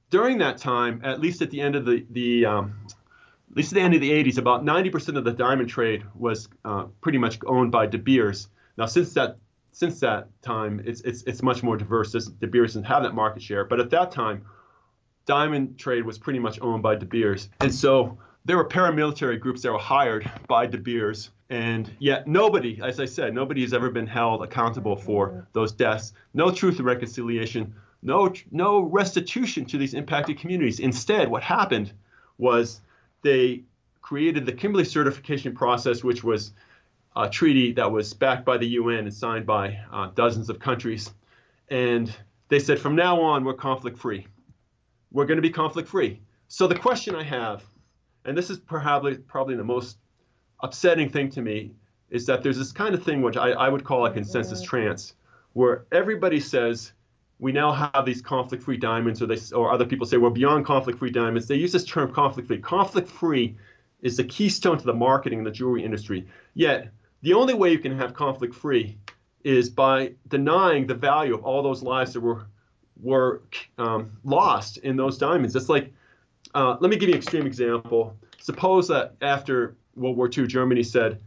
During 0.09 0.39
that 0.39 0.57
time, 0.57 1.01
at 1.03 1.19
least 1.19 1.41
at 1.41 1.51
the 1.51 1.61
end 1.61 1.75
of 1.75 1.85
the 1.85 2.05
the 2.09 2.45
um, 2.45 2.73
at 3.49 3.57
least 3.57 3.71
at 3.71 3.75
the 3.75 3.81
end 3.81 3.95
of 3.95 4.01
the 4.01 4.11
80s, 4.11 4.37
about 4.37 4.63
90% 4.63 5.17
of 5.17 5.23
the 5.23 5.31
diamond 5.31 5.69
trade 5.69 6.03
was 6.15 6.47
uh, 6.65 6.85
pretty 7.01 7.17
much 7.17 7.39
owned 7.45 7.71
by 7.71 7.87
De 7.87 7.97
Beers. 7.97 8.49
Now, 8.77 8.85
since 8.85 9.13
that 9.13 9.37
since 9.71 9.99
that 9.99 10.27
time, 10.41 10.81
it's 10.85 11.01
it's 11.01 11.23
it's 11.23 11.41
much 11.41 11.63
more 11.63 11.77
diverse. 11.77 12.11
De 12.11 12.47
Beers 12.47 12.71
doesn't 12.71 12.83
have 12.83 13.03
that 13.03 13.13
market 13.13 13.41
share, 13.41 13.65
but 13.65 13.79
at 13.79 13.89
that 13.91 14.11
time, 14.11 14.45
diamond 15.25 15.77
trade 15.77 16.05
was 16.05 16.17
pretty 16.17 16.39
much 16.39 16.59
owned 16.61 16.83
by 16.83 16.95
De 16.95 17.05
Beers, 17.05 17.49
and 17.61 17.73
so 17.73 18.17
there 18.45 18.57
were 18.57 18.67
paramilitary 18.67 19.39
groups 19.39 19.61
that 19.61 19.71
were 19.71 19.77
hired 19.77 20.29
by 20.47 20.65
De 20.65 20.77
Beers, 20.77 21.31
and 21.49 21.91
yet 21.99 22.27
nobody, 22.27 22.79
as 22.81 22.99
I 22.99 23.05
said, 23.05 23.33
nobody 23.33 23.61
has 23.61 23.73
ever 23.73 23.89
been 23.89 24.07
held 24.07 24.43
accountable 24.43 24.95
for 24.95 25.47
those 25.53 25.71
deaths. 25.71 26.13
No 26.33 26.51
truth 26.51 26.77
and 26.77 26.85
reconciliation. 26.85 27.73
No, 28.01 28.33
no 28.51 28.79
restitution 28.81 29.65
to 29.65 29.77
these 29.77 29.93
impacted 29.93 30.39
communities. 30.39 30.79
Instead, 30.79 31.29
what 31.29 31.43
happened 31.43 31.91
was 32.37 32.81
they 33.21 33.63
created 34.01 34.45
the 34.45 34.51
Kimberley 34.51 34.85
certification 34.85 35.55
process, 35.55 36.03
which 36.03 36.23
was 36.23 36.51
a 37.15 37.29
treaty 37.29 37.73
that 37.73 37.91
was 37.91 38.13
backed 38.13 38.45
by 38.45 38.57
the 38.57 38.67
UN 38.67 38.99
and 38.99 39.13
signed 39.13 39.45
by 39.45 39.79
uh, 39.91 40.09
dozens 40.15 40.49
of 40.49 40.59
countries. 40.59 41.11
And 41.69 42.13
they 42.47 42.59
said, 42.59 42.79
from 42.79 42.95
now 42.95 43.21
on, 43.21 43.43
we're 43.43 43.53
conflict 43.53 43.97
free. 43.97 44.27
We're 45.11 45.25
going 45.25 45.37
to 45.37 45.41
be 45.41 45.49
conflict 45.49 45.89
free. 45.89 46.21
So 46.47 46.67
the 46.67 46.75
question 46.75 47.15
I 47.15 47.23
have, 47.23 47.63
and 48.25 48.37
this 48.37 48.49
is 48.49 48.57
probably 48.57 49.15
probably 49.15 49.55
the 49.55 49.63
most 49.63 49.97
upsetting 50.61 51.09
thing 51.09 51.29
to 51.31 51.41
me, 51.41 51.71
is 52.09 52.25
that 52.25 52.41
there's 52.41 52.57
this 52.57 52.71
kind 52.71 52.95
of 52.95 53.03
thing 53.03 53.21
which 53.21 53.37
I, 53.37 53.51
I 53.51 53.69
would 53.69 53.83
call 53.83 54.05
a 54.05 54.11
consensus 54.11 54.61
trance, 54.61 55.13
where 55.53 55.85
everybody 55.91 56.39
says 56.39 56.93
we 57.39 57.53
now 57.53 57.71
have 57.71 58.05
these 58.05 58.21
conflict-free 58.21 58.77
diamonds, 58.77 59.21
or 59.21 59.25
they 59.25 59.39
or 59.55 59.71
other 59.71 59.85
people 59.85 60.05
say 60.05 60.17
we're 60.17 60.29
beyond 60.29 60.65
conflict-free 60.65 61.11
diamonds. 61.11 61.47
They 61.47 61.55
use 61.55 61.71
this 61.71 61.85
term 61.85 62.13
conflict-free. 62.13 62.59
Conflict-free 62.59 63.55
is 64.01 64.17
the 64.17 64.25
keystone 64.25 64.77
to 64.77 64.85
the 64.85 64.93
marketing 64.93 65.39
in 65.39 65.45
the 65.45 65.51
jewelry 65.51 65.83
industry. 65.83 66.27
Yet 66.53 66.91
the 67.21 67.33
only 67.33 67.53
way 67.53 67.71
you 67.71 67.79
can 67.79 67.97
have 67.97 68.13
conflict-free 68.13 68.97
is 69.43 69.69
by 69.69 70.13
denying 70.27 70.85
the 70.85 70.93
value 70.93 71.33
of 71.33 71.43
all 71.43 71.63
those 71.63 71.81
lives 71.81 72.13
that 72.13 72.21
were 72.21 72.45
were 73.01 73.41
um, 73.77 74.11
lost 74.25 74.77
in 74.77 74.97
those 74.97 75.17
diamonds. 75.17 75.55
It's 75.55 75.69
like, 75.69 75.93
uh, 76.53 76.75
let 76.81 76.89
me 76.89 76.97
give 76.97 77.07
you 77.07 77.15
an 77.15 77.21
extreme 77.21 77.47
example. 77.47 78.17
Suppose 78.39 78.89
that 78.89 79.15
after 79.21 79.77
World 79.95 80.17
War 80.17 80.29
II, 80.35 80.47
Germany 80.47 80.83
said, 80.83 81.21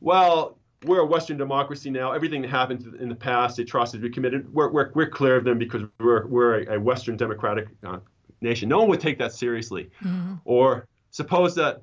well, 0.00 0.56
we're 0.84 1.00
a 1.00 1.06
Western 1.06 1.36
democracy 1.36 1.90
now. 1.90 2.12
Everything 2.12 2.42
that 2.42 2.50
happened 2.50 2.96
in 3.00 3.08
the 3.08 3.14
past, 3.14 3.56
the 3.56 3.62
atrocities 3.62 4.02
we 4.02 4.10
committed, 4.10 4.52
we're, 4.52 4.70
we're, 4.70 4.90
we're 4.94 5.08
clear 5.08 5.36
of 5.36 5.44
them 5.44 5.58
because 5.58 5.82
we're, 5.98 6.26
we're 6.26 6.62
a, 6.72 6.80
Western 6.80 7.16
democratic 7.16 7.68
uh, 7.86 7.98
nation. 8.40 8.68
No 8.68 8.80
one 8.80 8.88
would 8.88 9.00
take 9.00 9.18
that 9.18 9.32
seriously. 9.32 9.90
Mm-hmm. 10.02 10.34
Or 10.44 10.86
suppose 11.10 11.54
that, 11.56 11.82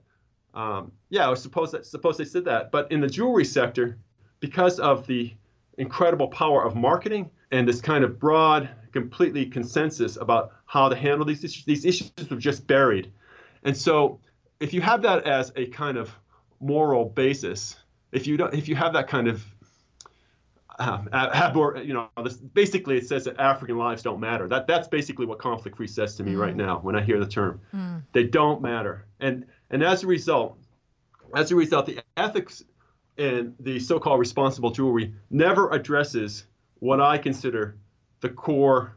um, 0.53 0.91
yeah, 1.09 1.29
or 1.29 1.35
suppose 1.35 1.71
that 1.71 1.85
suppose 1.85 2.17
they 2.17 2.25
said 2.25 2.45
that. 2.45 2.71
But 2.71 2.91
in 2.91 2.99
the 2.99 3.07
jewelry 3.07 3.45
sector, 3.45 3.97
because 4.39 4.79
of 4.79 5.07
the 5.07 5.33
incredible 5.77 6.27
power 6.27 6.63
of 6.63 6.75
marketing 6.75 7.29
and 7.51 7.67
this 7.67 7.81
kind 7.81 8.03
of 8.03 8.19
broad, 8.19 8.69
completely 8.91 9.45
consensus 9.45 10.17
about 10.17 10.51
how 10.65 10.89
to 10.89 10.95
handle 10.95 11.25
these 11.25 11.43
issues, 11.43 11.65
these 11.65 11.85
issues 11.85 12.11
were 12.29 12.37
just 12.37 12.67
buried. 12.67 13.11
And 13.63 13.75
so, 13.75 14.19
if 14.59 14.73
you 14.73 14.81
have 14.81 15.01
that 15.03 15.25
as 15.25 15.51
a 15.55 15.67
kind 15.67 15.97
of 15.97 16.11
moral 16.59 17.05
basis, 17.05 17.75
if 18.11 18.27
you 18.27 18.37
don't, 18.37 18.53
if 18.53 18.67
you 18.67 18.75
have 18.75 18.93
that 18.93 19.07
kind 19.07 19.27
of 19.27 19.43
um, 20.79 21.09
abor, 21.11 21.85
you 21.85 21.93
know, 21.93 22.09
this, 22.23 22.37
basically 22.37 22.97
it 22.97 23.07
says 23.07 23.25
that 23.25 23.39
African 23.39 23.77
lives 23.77 24.01
don't 24.01 24.19
matter. 24.19 24.47
That 24.47 24.67
that's 24.67 24.87
basically 24.87 25.25
what 25.25 25.39
conflict 25.39 25.77
free 25.77 25.87
says 25.87 26.15
to 26.15 26.23
me 26.23 26.33
mm. 26.33 26.39
right 26.39 26.55
now 26.55 26.79
when 26.79 26.95
I 26.95 27.01
hear 27.01 27.19
the 27.19 27.27
term. 27.27 27.61
Mm. 27.73 28.03
They 28.13 28.23
don't 28.23 28.61
matter, 28.61 29.05
and 29.19 29.45
and 29.69 29.83
as 29.83 30.03
a 30.03 30.07
result, 30.07 30.57
as 31.35 31.51
a 31.51 31.55
result, 31.55 31.85
the 31.85 31.99
ethics 32.17 32.63
and 33.17 33.53
the 33.59 33.79
so-called 33.79 34.19
responsible 34.19 34.71
jewelry 34.71 35.13
never 35.29 35.69
addresses 35.71 36.45
what 36.79 36.99
I 37.01 37.17
consider 37.17 37.77
the 38.21 38.29
core 38.29 38.95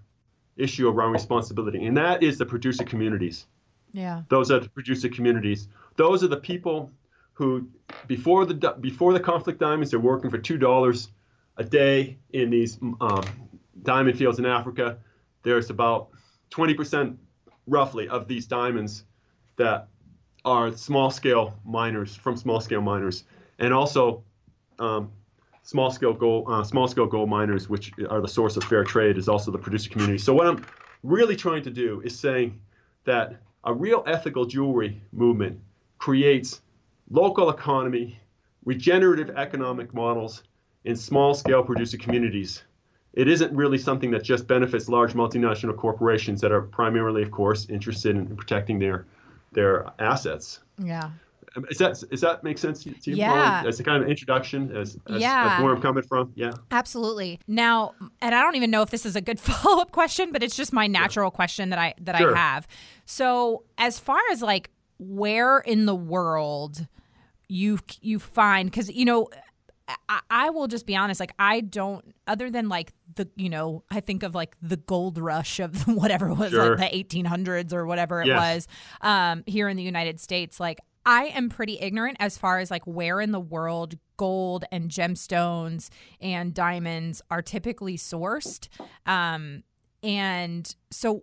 issue 0.57 0.89
around 0.89 1.13
responsibility, 1.13 1.85
and 1.85 1.97
that 1.97 2.23
is 2.23 2.39
the 2.39 2.47
producer 2.47 2.85
communities. 2.85 3.47
Yeah. 3.93 4.23
Those 4.29 4.51
are 4.51 4.61
the 4.61 4.69
producer 4.69 5.09
communities. 5.09 5.69
Those 5.97 6.25
are 6.25 6.29
the 6.29 6.37
people 6.37 6.91
who 7.35 7.69
before 8.07 8.45
the 8.47 8.77
before 8.81 9.13
the 9.13 9.21
conflict 9.21 9.61
diamonds 9.61 9.91
they're 9.91 10.01
working 10.01 10.31
for 10.31 10.39
two 10.39 10.57
dollars 10.57 11.09
a 11.57 11.65
day 11.65 12.19
in 12.33 12.51
these 12.51 12.79
um, 13.01 13.25
diamond 13.83 14.19
fields 14.19 14.39
in 14.39 14.47
Africa. 14.47 14.99
There's 15.43 15.71
about 15.71 16.09
20% 16.51 17.17
roughly 17.67 18.09
of 18.09 18.29
these 18.29 18.47
diamonds 18.47 19.05
that 19.57 19.89
are 20.45 20.73
small 20.77 21.11
scale 21.11 21.55
miners 21.65 22.15
from 22.15 22.37
small 22.37 22.61
scale 22.61 22.81
miners, 22.81 23.25
and 23.59 23.73
also 23.73 24.25
um, 24.79 25.13
small 25.63 25.91
scale 25.91 26.13
gold 26.13 26.47
uh, 26.49 26.65
small 26.65 26.89
scale 26.89 27.07
gold 27.07 27.29
miners, 27.29 27.69
which 27.69 27.93
are 28.11 28.21
the 28.21 28.29
source 28.29 28.57
of 28.57 28.65
fair 28.65 28.85
trade, 28.85 29.17
is 29.17 29.29
also 29.29 29.51
the 29.51 29.59
producer 29.59 29.91
community. 29.91 30.19
So 30.19 30.35
what 30.35 30.47
I'm 30.47 30.65
really 31.03 31.37
trying 31.37 31.63
to 31.65 31.71
do 31.71 32.01
is 32.05 32.19
saying 32.19 32.61
that 33.05 33.41
a 33.65 33.73
real 33.73 34.03
ethical 34.07 34.45
jewelry 34.45 35.01
movement 35.13 35.61
creates 35.99 36.61
local 37.11 37.51
economy, 37.51 38.19
regenerative 38.65 39.31
economic 39.31 39.95
models 39.95 40.43
in 40.85 40.97
small 40.97 41.35
scale 41.35 41.63
producer 41.63 41.97
communities. 41.97 42.63
It 43.13 43.29
isn't 43.29 43.55
really 43.55 43.79
something 43.79 44.11
that 44.11 44.25
just 44.25 44.47
benefits 44.47 44.89
large 44.89 45.15
multinational 45.15 45.77
corporations 45.77 46.41
that 46.41 46.51
are 46.51 46.63
primarily, 46.63 47.23
of 47.23 47.31
course, 47.31 47.67
interested 47.69 48.17
in 48.17 48.37
protecting 48.37 48.79
their 48.79 49.07
their 49.53 49.87
assets. 50.01 50.61
Yeah. 50.79 51.11
Um, 51.57 51.65
is 51.71 51.79
that 51.79 52.03
does 52.11 52.21
that 52.21 52.43
make 52.43 52.59
sense 52.59 52.83
to 52.83 52.91
you? 52.91 53.17
Yeah. 53.17 53.63
As 53.65 53.79
a 53.79 53.85
kind 53.85 54.03
of 54.03 54.09
introduction, 54.09 54.77
as, 54.77 54.99
as, 55.09 55.23
yeah. 55.23 55.57
as 55.57 55.63
where 55.63 55.73
I'm 55.73 55.81
coming 55.81 56.03
from. 56.03 56.33
Yeah. 56.35 56.53
Absolutely. 56.73 57.39
Now, 57.47 57.95
and 58.21 58.35
I 58.35 58.41
don't 58.41 58.57
even 58.57 58.71
know 58.71 58.83
if 58.83 58.91
this 58.91 59.07
is 59.07 59.15
a 59.15 59.21
good 59.21 59.39
follow 59.41 59.81
up 59.81 59.93
question, 59.93 60.33
but 60.33 60.43
it's 60.43 60.57
just 60.57 60.73
my 60.73 60.89
natural 60.89 61.27
yeah. 61.27 61.37
question 61.37 61.71
that 61.71 61.79
I 61.79 61.95
that 62.01 62.19
sure. 62.19 62.35
I 62.35 62.39
have. 62.39 62.67
So, 63.07 63.63
as 63.79 63.99
far 63.99 64.19
as 64.33 64.43
like 64.43 64.71
where 65.09 65.59
in 65.59 65.87
the 65.87 65.95
world 65.95 66.87
you 67.49 67.79
you 68.01 68.19
find 68.19 68.71
because 68.71 68.91
you 68.91 69.05
know 69.05 69.29
I, 70.09 70.21
I, 70.31 70.51
will 70.51 70.67
just 70.67 70.87
be 70.87 70.97
honest 70.97 71.21
like 71.21 71.35
i 71.39 71.61
don't 71.61 72.15
other 72.27 72.51
than 72.51 72.69
like 72.69 72.93
the 73.17 73.29
you 73.37 73.51
know 73.51 73.85
i 73.91 74.01
think 74.01 74.23
of 74.23 74.35
like 74.35 74.57
the 74.63 74.77
gold 74.77 75.19
rush 75.19 75.61
of 75.61 75.83
whatever 75.87 76.31
it 76.31 76.35
was 76.35 76.51
sure. 76.51 76.77
like 76.77 76.91
the 76.91 77.05
1800s 77.05 77.73
or 77.73 77.87
whatever 77.87 78.23
it 78.23 78.29
yes. 78.29 78.39
was 78.39 78.69
um, 79.03 79.45
here 79.47 79.69
in 79.69 79.77
the 79.77 79.83
united 79.83 80.21
states 80.21 80.59
like 80.59 80.81
i 81.05 81.25
am 81.27 81.51
pretty 81.51 81.79
ignorant 81.81 82.17
as 82.19 82.39
far 82.39 82.59
as 82.59 82.71
like 82.71 82.85
where 82.87 83.21
in 83.21 83.31
the 83.31 83.41
world 83.41 83.95
gold 84.17 84.65
and 84.73 84.91
gemstones 84.91 85.91
and 86.21 86.55
diamonds 86.55 87.21
are 87.31 87.43
typically 87.43 87.99
sourced 87.99 88.69
um, 89.07 89.63
and 90.03 90.77
so 90.91 91.23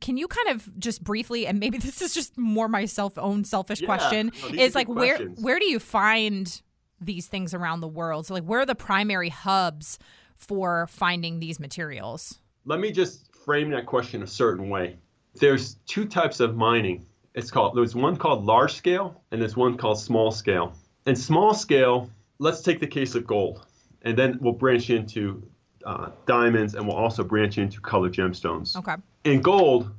can 0.00 0.16
you 0.16 0.28
kind 0.28 0.48
of 0.48 0.78
just 0.78 1.02
briefly 1.02 1.46
and 1.46 1.58
maybe 1.60 1.78
this 1.78 2.02
is 2.02 2.14
just 2.14 2.36
more 2.36 2.68
my 2.68 2.84
self 2.84 3.16
own 3.18 3.44
selfish 3.44 3.80
yeah. 3.80 3.86
question 3.86 4.32
no, 4.42 4.62
is 4.62 4.74
like 4.74 4.88
where 4.88 5.16
questions. 5.16 5.42
where 5.42 5.58
do 5.58 5.66
you 5.66 5.78
find 5.78 6.62
these 7.00 7.26
things 7.26 7.54
around 7.54 7.80
the 7.80 7.88
world? 7.88 8.26
So 8.26 8.34
like 8.34 8.44
where 8.44 8.60
are 8.60 8.66
the 8.66 8.74
primary 8.74 9.28
hubs 9.28 9.98
for 10.36 10.86
finding 10.88 11.40
these 11.40 11.60
materials? 11.60 12.38
Let 12.64 12.80
me 12.80 12.92
just 12.92 13.34
frame 13.44 13.70
that 13.70 13.86
question 13.86 14.22
a 14.22 14.26
certain 14.26 14.68
way. 14.68 14.96
There's 15.34 15.74
two 15.86 16.06
types 16.06 16.40
of 16.40 16.56
mining. 16.56 17.06
It's 17.34 17.50
called 17.50 17.76
there's 17.76 17.94
one 17.94 18.16
called 18.16 18.44
large 18.44 18.74
scale 18.74 19.22
and 19.30 19.40
there's 19.40 19.56
one 19.56 19.76
called 19.76 20.00
small 20.00 20.30
scale. 20.30 20.74
And 21.06 21.18
small 21.18 21.54
scale 21.54 22.10
let's 22.38 22.62
take 22.62 22.80
the 22.80 22.86
case 22.86 23.14
of 23.14 23.26
gold 23.26 23.66
and 24.02 24.16
then 24.16 24.38
we'll 24.40 24.52
branch 24.52 24.90
into 24.90 25.42
uh, 25.84 26.10
diamonds 26.26 26.74
and 26.74 26.86
we'll 26.86 26.96
also 26.96 27.22
branch 27.22 27.58
into 27.58 27.80
colored 27.80 28.12
gemstones 28.12 28.76
okay 28.76 28.96
in 29.24 29.40
gold, 29.40 29.90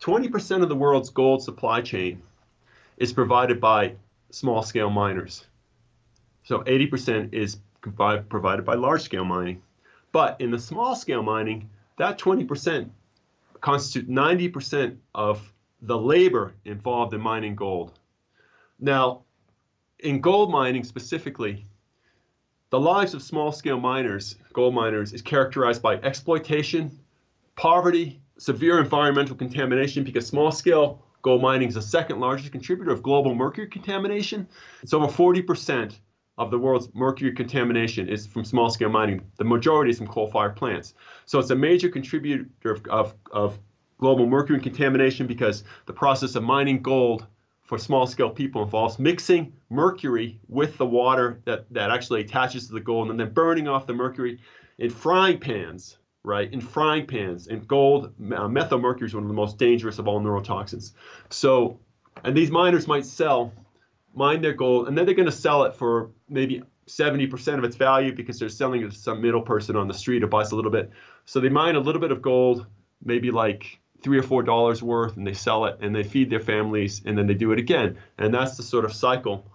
20% 0.00 0.62
of 0.62 0.68
the 0.68 0.76
world's 0.76 1.10
gold 1.10 1.42
supply 1.42 1.80
chain 1.80 2.20
is 2.98 3.12
provided 3.12 3.60
by 3.60 3.94
small 4.30 4.62
scale 4.62 4.90
miners. 4.90 5.46
So 6.44 6.60
80% 6.60 7.32
is 7.32 7.58
provided 7.80 8.64
by 8.64 8.74
large 8.74 9.02
scale 9.02 9.24
mining. 9.24 9.62
But 10.12 10.40
in 10.40 10.50
the 10.50 10.58
small 10.58 10.96
scale 10.96 11.22
mining, 11.22 11.70
that 11.98 12.18
20% 12.18 12.90
constitute 13.60 14.08
90% 14.08 14.96
of 15.14 15.52
the 15.82 15.96
labor 15.96 16.54
involved 16.64 17.14
in 17.14 17.20
mining 17.20 17.54
gold. 17.54 17.92
Now, 18.80 19.22
in 19.98 20.20
gold 20.20 20.50
mining 20.50 20.84
specifically, 20.84 21.64
the 22.70 22.80
lives 22.80 23.14
of 23.14 23.22
small 23.22 23.52
scale 23.52 23.78
miners, 23.78 24.36
gold 24.52 24.74
miners, 24.74 25.12
is 25.12 25.22
characterized 25.22 25.82
by 25.82 25.96
exploitation, 25.96 26.90
poverty, 27.54 28.20
severe 28.38 28.80
environmental 28.80 29.36
contamination 29.36 30.04
because 30.04 30.26
small 30.26 30.50
scale 30.50 31.02
gold 31.22 31.42
mining 31.42 31.68
is 31.68 31.74
the 31.74 31.82
second 31.82 32.20
largest 32.20 32.52
contributor 32.52 32.90
of 32.90 33.02
global 33.02 33.34
mercury 33.34 33.68
contamination. 33.68 34.46
It's 34.82 34.92
over 34.92 35.06
40% 35.06 35.94
of 36.38 36.50
the 36.50 36.58
world's 36.58 36.88
mercury 36.94 37.32
contamination 37.32 38.08
is 38.08 38.26
from 38.26 38.44
small 38.44 38.68
scale 38.68 38.90
mining. 38.90 39.22
The 39.36 39.44
majority 39.44 39.90
is 39.90 39.98
from 39.98 40.08
coal 40.08 40.28
fired 40.28 40.56
plants. 40.56 40.94
So 41.24 41.38
it's 41.38 41.50
a 41.50 41.56
major 41.56 41.88
contributor 41.88 42.46
of, 42.64 42.86
of, 42.86 43.14
of 43.30 43.58
global 43.98 44.26
mercury 44.26 44.60
contamination 44.60 45.26
because 45.26 45.64
the 45.86 45.92
process 45.92 46.34
of 46.34 46.42
mining 46.42 46.82
gold 46.82 47.26
for 47.66 47.78
small 47.78 48.06
scale 48.06 48.30
people 48.30 48.62
involves 48.62 48.98
mixing 48.98 49.52
mercury 49.68 50.38
with 50.48 50.78
the 50.78 50.86
water 50.86 51.40
that, 51.44 51.66
that 51.72 51.90
actually 51.90 52.20
attaches 52.20 52.68
to 52.68 52.72
the 52.72 52.80
gold 52.80 53.10
and 53.10 53.18
then 53.18 53.32
burning 53.32 53.68
off 53.68 53.86
the 53.86 53.92
mercury 53.92 54.38
in 54.78 54.88
frying 54.88 55.38
pans, 55.38 55.98
right? 56.22 56.52
In 56.52 56.60
frying 56.60 57.06
pans. 57.06 57.48
And 57.48 57.66
gold, 57.66 58.14
uh, 58.34 58.48
methyl 58.48 58.78
mercury 58.78 59.08
is 59.08 59.14
one 59.14 59.24
of 59.24 59.28
the 59.28 59.34
most 59.34 59.58
dangerous 59.58 59.98
of 59.98 60.06
all 60.06 60.20
neurotoxins. 60.20 60.92
So, 61.30 61.80
and 62.22 62.36
these 62.36 62.52
miners 62.52 62.86
might 62.86 63.04
sell, 63.04 63.52
mine 64.14 64.42
their 64.42 64.54
gold, 64.54 64.86
and 64.86 64.96
then 64.96 65.04
they're 65.04 65.14
going 65.14 65.26
to 65.26 65.32
sell 65.32 65.64
it 65.64 65.74
for 65.74 66.10
maybe 66.28 66.62
70% 66.86 67.58
of 67.58 67.64
its 67.64 67.74
value 67.74 68.14
because 68.14 68.38
they're 68.38 68.48
selling 68.48 68.82
it 68.82 68.92
to 68.92 68.96
some 68.96 69.20
middle 69.20 69.42
person 69.42 69.74
on 69.74 69.88
the 69.88 69.94
street 69.94 70.22
who 70.22 70.28
buys 70.28 70.52
a 70.52 70.56
little 70.56 70.70
bit. 70.70 70.90
So 71.24 71.40
they 71.40 71.48
mine 71.48 71.74
a 71.74 71.80
little 71.80 72.00
bit 72.00 72.12
of 72.12 72.22
gold, 72.22 72.64
maybe 73.02 73.32
like 73.32 73.80
three 74.02 74.18
or 74.18 74.22
four 74.22 74.42
dollars 74.42 74.82
worth 74.82 75.16
and 75.16 75.26
they 75.26 75.34
sell 75.34 75.64
it 75.66 75.78
and 75.80 75.94
they 75.94 76.02
feed 76.02 76.30
their 76.30 76.40
families 76.40 77.02
and 77.04 77.16
then 77.16 77.26
they 77.26 77.34
do 77.34 77.52
it 77.52 77.58
again. 77.58 77.96
And 78.18 78.32
that's 78.32 78.56
the 78.56 78.62
sort 78.62 78.84
of 78.84 78.92
cycle 78.92 79.50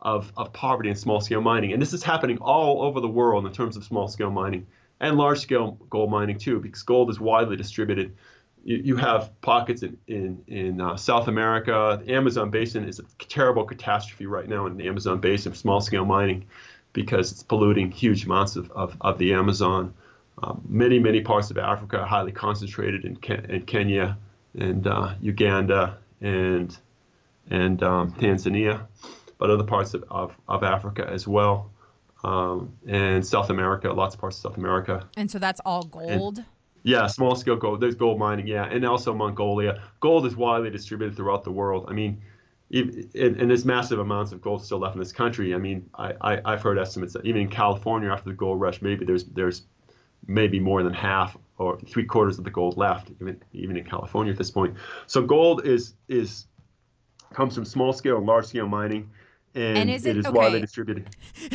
of, 0.00 0.32
of 0.36 0.52
poverty 0.52 0.88
and 0.88 0.98
small 0.98 1.20
scale 1.20 1.40
mining. 1.40 1.72
And 1.72 1.80
this 1.80 1.92
is 1.92 2.02
happening 2.02 2.38
all 2.38 2.82
over 2.82 3.00
the 3.00 3.08
world 3.08 3.46
in 3.46 3.52
terms 3.52 3.76
of 3.76 3.84
small 3.84 4.08
scale 4.08 4.30
mining 4.30 4.66
and 5.00 5.16
large 5.16 5.40
scale 5.40 5.78
gold 5.90 6.10
mining 6.10 6.38
too, 6.38 6.60
because 6.60 6.82
gold 6.82 7.10
is 7.10 7.20
widely 7.20 7.56
distributed. 7.56 8.16
You, 8.64 8.76
you 8.76 8.96
have 8.96 9.38
pockets 9.40 9.82
in, 9.82 9.98
in, 10.06 10.42
in 10.46 10.80
uh, 10.80 10.96
South 10.96 11.28
America. 11.28 12.00
The 12.04 12.14
Amazon 12.14 12.50
basin 12.50 12.88
is 12.88 12.98
a 12.98 13.04
terrible 13.18 13.64
catastrophe 13.64 14.26
right 14.26 14.48
now 14.48 14.66
in 14.66 14.76
the 14.76 14.88
Amazon 14.88 15.20
basin 15.20 15.54
small 15.54 15.80
scale 15.80 16.04
mining 16.04 16.46
because 16.92 17.32
it's 17.32 17.42
polluting 17.42 17.90
huge 17.90 18.24
amounts 18.24 18.56
of, 18.56 18.70
of, 18.70 18.96
of 19.00 19.18
the 19.18 19.34
Amazon. 19.34 19.92
Um, 20.42 20.62
many, 20.68 20.98
many 20.98 21.20
parts 21.22 21.50
of 21.50 21.58
Africa 21.58 22.00
are 22.00 22.06
highly 22.06 22.32
concentrated 22.32 23.04
in, 23.04 23.16
Ken- 23.16 23.46
in 23.48 23.62
Kenya 23.62 24.18
and 24.58 24.86
uh, 24.86 25.14
Uganda 25.20 25.98
and 26.20 26.76
and 27.48 27.82
um, 27.82 28.12
Tanzania, 28.12 28.86
but 29.38 29.50
other 29.50 29.62
parts 29.62 29.94
of, 29.94 30.04
of, 30.10 30.36
of 30.48 30.64
Africa 30.64 31.08
as 31.08 31.28
well, 31.28 31.70
um, 32.24 32.72
and 32.88 33.24
South 33.24 33.50
America, 33.50 33.92
lots 33.92 34.16
of 34.16 34.20
parts 34.20 34.36
of 34.38 34.42
South 34.42 34.56
America. 34.56 35.08
And 35.16 35.30
so 35.30 35.38
that's 35.38 35.60
all 35.64 35.84
gold. 35.84 36.38
And, 36.38 36.46
yeah, 36.82 37.06
small 37.06 37.36
scale 37.36 37.56
gold. 37.56 37.80
There's 37.80 37.94
gold 37.94 38.18
mining, 38.18 38.48
yeah, 38.48 38.64
and 38.64 38.84
also 38.84 39.14
Mongolia. 39.14 39.80
Gold 40.00 40.26
is 40.26 40.34
widely 40.36 40.70
distributed 40.70 41.16
throughout 41.16 41.44
the 41.44 41.52
world. 41.52 41.86
I 41.88 41.92
mean, 41.92 42.20
and, 42.72 43.08
and 43.14 43.48
there's 43.48 43.64
massive 43.64 44.00
amounts 44.00 44.32
of 44.32 44.40
gold 44.40 44.64
still 44.64 44.78
left 44.78 44.94
in 44.96 45.00
this 45.00 45.12
country. 45.12 45.54
I 45.54 45.58
mean, 45.58 45.88
I, 45.94 46.38
I 46.44 46.50
have 46.50 46.62
heard 46.62 46.78
estimates 46.78 47.12
that 47.12 47.24
even 47.24 47.42
in 47.42 47.48
California 47.48 48.10
after 48.10 48.30
the 48.30 48.36
gold 48.36 48.60
rush, 48.60 48.82
maybe 48.82 49.04
there's 49.04 49.24
there's 49.24 49.62
maybe 50.26 50.60
more 50.60 50.82
than 50.82 50.92
half 50.92 51.36
or 51.58 51.78
three 51.80 52.04
quarters 52.04 52.38
of 52.38 52.44
the 52.44 52.50
gold 52.50 52.76
left, 52.76 53.10
even 53.20 53.42
even 53.52 53.76
in 53.76 53.84
California 53.84 54.32
at 54.32 54.38
this 54.38 54.50
point. 54.50 54.76
So 55.06 55.22
gold 55.22 55.66
is 55.66 55.94
is 56.08 56.46
comes 57.32 57.54
from 57.54 57.64
small 57.64 57.92
scale 57.92 58.16
and 58.18 58.26
large 58.26 58.46
scale 58.46 58.68
mining. 58.68 59.10
And, 59.54 59.78
and 59.78 59.90
is 59.90 60.04
it, 60.04 60.10
it 60.10 60.18
is 60.18 60.26
okay. 60.26 60.36
widely 60.36 60.60
distributed. 60.60 61.08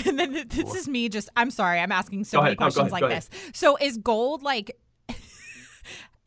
and 0.08 0.18
then 0.20 0.48
this 0.50 0.74
is 0.74 0.88
me 0.88 1.08
just 1.08 1.30
I'm 1.36 1.52
sorry, 1.52 1.80
I'm 1.80 1.92
asking 1.92 2.24
so 2.24 2.38
go 2.38 2.44
many 2.44 2.52
ahead. 2.52 2.58
questions 2.58 2.92
no, 2.92 3.00
like 3.00 3.10
this. 3.10 3.30
So 3.54 3.78
is 3.78 3.98
gold 3.98 4.42
like 4.42 4.76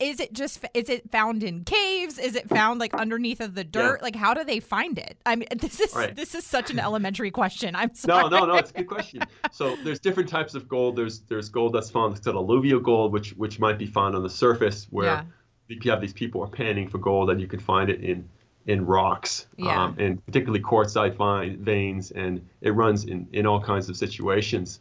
is 0.04 0.20
it 0.20 0.32
just 0.32 0.64
is 0.75 0.88
it 0.90 1.11
found 1.11 1.42
in 1.42 1.64
caves 1.64 2.18
is 2.18 2.34
it 2.34 2.49
found 2.49 2.78
like 2.78 2.92
underneath 2.94 3.40
of 3.40 3.54
the 3.54 3.64
dirt 3.64 3.99
yeah. 4.00 4.04
like 4.04 4.14
how 4.14 4.34
do 4.34 4.44
they 4.44 4.61
find 4.61 4.99
it 4.99 5.16
i 5.25 5.34
mean 5.34 5.49
this 5.56 5.80
is 5.80 5.94
right. 5.94 6.14
this 6.14 6.34
is 6.34 6.44
such 6.44 6.70
an 6.70 6.78
elementary 6.78 7.30
question 7.30 7.75
i'm 7.75 7.94
sorry 7.94 8.23
no 8.30 8.40
no 8.40 8.46
no 8.46 8.54
it's 8.56 8.70
a 8.70 8.75
good 8.75 8.88
question 8.88 9.23
so 9.50 9.76
there's 9.82 9.99
different 9.99 10.28
types 10.28 10.54
of 10.54 10.68
gold 10.68 10.94
there's 10.96 11.20
there's 11.23 11.49
gold 11.49 11.73
that's 11.73 11.90
found 11.90 12.14
it's 12.14 12.25
called 12.25 12.37
alluvial 12.37 12.80
gold 12.80 13.12
which 13.12 13.30
which 13.32 13.58
might 13.58 13.78
be 13.78 13.87
found 13.87 14.14
on 14.14 14.23
the 14.23 14.30
surface 14.30 14.87
where 14.90 15.06
yeah. 15.06 15.25
you 15.68 15.90
have 15.90 16.00
these 16.00 16.12
people 16.12 16.42
are 16.42 16.49
panning 16.49 16.87
for 16.87 16.99
gold 16.99 17.30
and 17.30 17.40
you 17.40 17.46
can 17.46 17.61
find 17.61 17.88
it 17.88 18.00
in 18.00 18.28
in 18.66 18.84
rocks 18.84 19.46
yeah. 19.56 19.84
um, 19.84 19.94
and 19.99 20.25
particularly 20.25 20.61
quartzite 20.61 21.58
veins 21.58 22.11
and 22.11 22.46
it 22.61 22.70
runs 22.70 23.04
in 23.04 23.26
in 23.32 23.46
all 23.46 23.61
kinds 23.61 23.88
of 23.88 23.96
situations 23.96 24.80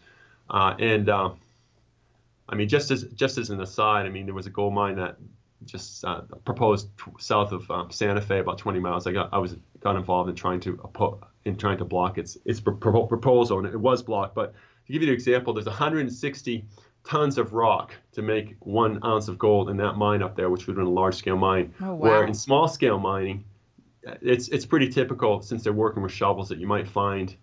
uh, 0.49 0.75
and 0.79 1.09
uh, 1.09 1.31
I 2.47 2.55
mean, 2.55 2.67
just 2.67 2.91
as 2.91 3.03
just 3.03 3.37
as 3.37 3.49
an 3.49 3.61
aside, 3.61 4.05
I 4.05 4.09
mean, 4.09 4.25
there 4.25 4.35
was 4.35 4.47
a 4.47 4.49
gold 4.49 4.73
mine 4.73 4.97
that 4.97 5.17
just 5.65 6.03
uh, 6.03 6.21
proposed 6.43 6.89
south 7.19 7.51
of 7.51 7.69
um, 7.71 7.89
Santa 7.91 8.21
Fe, 8.21 8.39
about 8.39 8.57
20 8.57 8.79
miles. 8.79 9.07
I 9.07 9.11
got 9.11 9.29
I 9.33 9.37
was 9.37 9.55
got 9.79 9.95
involved 9.95 10.29
in 10.29 10.35
trying 10.35 10.59
to 10.61 10.79
in 11.45 11.57
trying 11.57 11.77
to 11.77 11.85
block 11.85 12.17
its 12.17 12.37
its 12.45 12.59
proposal, 12.59 13.59
and 13.59 13.67
it 13.67 13.79
was 13.79 14.03
blocked. 14.03 14.35
But 14.35 14.53
to 14.87 14.93
give 14.93 15.01
you 15.01 15.09
an 15.09 15.13
example, 15.13 15.53
there's 15.53 15.65
160 15.65 16.65
tons 17.05 17.37
of 17.37 17.53
rock 17.53 17.93
to 18.13 18.21
make 18.21 18.55
one 18.59 19.03
ounce 19.05 19.27
of 19.27 19.37
gold 19.37 19.69
in 19.69 19.77
that 19.77 19.93
mine 19.93 20.21
up 20.21 20.35
there, 20.35 20.49
which 20.49 20.67
would 20.67 20.77
have 20.77 20.83
been 20.83 20.91
a 20.91 20.95
large 20.95 21.15
scale 21.15 21.37
mine. 21.37 21.73
Oh, 21.81 21.95
wow. 21.95 21.95
Where 21.95 22.25
in 22.25 22.33
small 22.33 22.67
scale 22.67 22.99
mining, 22.99 23.45
it's 24.03 24.49
it's 24.49 24.65
pretty 24.65 24.89
typical 24.89 25.41
since 25.41 25.63
they're 25.63 25.73
working 25.73 26.03
with 26.03 26.11
shovels 26.11 26.49
that 26.49 26.59
you 26.59 26.67
might 26.67 26.87
find 26.87 27.35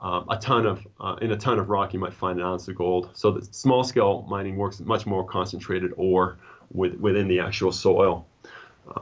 um, 0.00 0.26
a 0.28 0.36
ton 0.36 0.66
of 0.66 0.86
uh, 1.00 1.16
in 1.22 1.32
a 1.32 1.36
ton 1.36 1.58
of 1.58 1.70
rock 1.70 1.94
you 1.94 2.00
might 2.00 2.12
find 2.12 2.38
an 2.38 2.44
ounce 2.44 2.68
of 2.68 2.76
gold. 2.76 3.10
So 3.14 3.30
the 3.30 3.44
small 3.52 3.84
scale 3.84 4.26
mining 4.28 4.56
works 4.56 4.80
much 4.80 5.06
more 5.06 5.24
concentrated 5.24 5.92
ore 5.96 6.38
with, 6.72 6.94
within 6.94 7.28
the 7.28 7.40
actual 7.40 7.72
soil. 7.72 8.26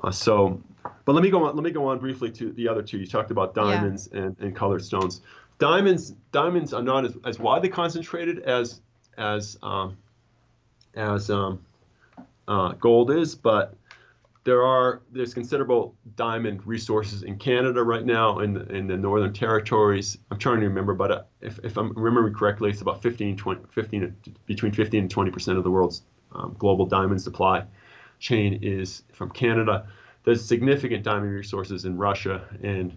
Uh, 0.03 0.11
so, 0.11 0.63
but 1.05 1.15
let 1.15 1.23
me 1.23 1.31
go 1.31 1.45
on. 1.45 1.55
Let 1.57 1.65
me 1.65 1.71
go 1.71 1.87
on 1.89 1.99
briefly 1.99 2.31
to 2.33 2.53
the 2.53 2.69
other 2.69 2.83
two. 2.83 2.99
You 2.99 3.07
talked 3.07 3.31
about 3.31 3.55
diamonds 3.55 4.09
yeah. 4.13 4.21
and, 4.21 4.37
and 4.39 4.57
colored 4.57 4.85
stones. 4.85 5.21
Diamonds 5.59 6.15
diamonds 6.33 6.73
are 6.73 6.83
not 6.83 7.05
as, 7.05 7.17
as 7.25 7.39
widely 7.39 7.69
concentrated 7.69 8.41
as 8.41 8.81
as 9.19 9.59
um, 9.63 9.97
as 10.95 11.31
um, 11.31 11.61
uh, 12.49 12.73
gold 12.73 13.11
is, 13.11 13.35
but 13.35 13.75
there 14.45 14.63
are 14.63 15.01
there's 15.11 15.33
considerable 15.33 15.97
diamond 16.17 16.67
resources 16.67 17.23
in 17.23 17.39
Canada 17.39 17.83
right 17.83 18.05
now 18.05 18.41
in 18.41 18.53
the, 18.53 18.67
in 18.67 18.87
the 18.87 18.97
northern 18.97 19.33
territories. 19.33 20.19
I'm 20.31 20.39
trying 20.39 20.61
to 20.61 20.69
remember, 20.69 20.95
but 20.95 21.11
uh, 21.11 21.23
if, 21.41 21.59
if 21.65 21.79
I'm 21.79 21.93
remembering 21.95 22.35
correctly, 22.35 22.71
it's 22.71 22.83
about 22.83 23.03
15, 23.03 23.37
20, 23.37 23.63
15 23.71 24.15
between 24.47 24.73
15 24.73 25.01
and 25.01 25.11
20 25.11 25.31
percent 25.31 25.59
of 25.59 25.65
the 25.65 25.71
world's 25.71 26.03
um, 26.33 26.55
global 26.59 26.85
diamond 26.85 27.23
supply 27.23 27.65
chain 28.19 28.61
is 28.63 29.03
from 29.13 29.31
Canada. 29.31 29.89
There's 30.25 30.45
significant 30.45 31.05
diamond 31.05 31.33
resources 31.33 31.85
in 31.85 31.97
Russia 31.97 32.47
and, 32.63 32.97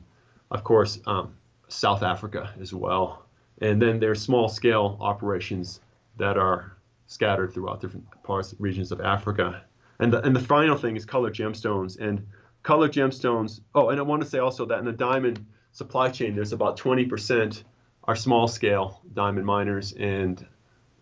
of 0.52 0.64
course, 0.64 1.00
um, 1.06 1.34
South 1.70 2.04
Africa 2.04 2.54
as 2.62 2.74
well. 2.74 3.26
And 3.62 3.82
then 3.82 4.00
there's 4.00 4.22
small 4.22 4.48
scale 4.48 4.98
operations 5.02 5.82
that 6.18 6.38
are 6.38 6.74
scattered 7.08 7.54
throughout 7.54 7.82
different 7.82 8.06
parts 8.24 8.54
regions 8.60 8.92
of 8.92 9.02
Africa 9.02 9.64
and 10.00 10.14
the, 10.14 10.22
and 10.22 10.36
the 10.36 10.40
final 10.40 10.78
thing 10.78 10.96
is 10.96 11.06
colored 11.06 11.34
gemstones. 11.34 12.00
And 12.00 12.28
colored 12.64 12.94
gemstones, 12.94 13.62
oh, 13.74 13.90
and 13.90 14.00
I 14.00 14.04
want 14.04 14.22
to 14.24 14.28
say 14.28 14.40
also 14.40 14.66
that 14.66 14.80
in 14.80 14.86
the 14.86 14.92
diamond 14.92 15.46
supply 15.72 16.10
chain, 16.10 16.36
there's 16.36 16.54
about 16.54 16.78
20% 16.78 17.64
are 18.04 18.16
small 18.16 18.48
scale 18.48 19.02
diamond 19.14 19.46
miners 19.46 19.94
and 19.94 20.46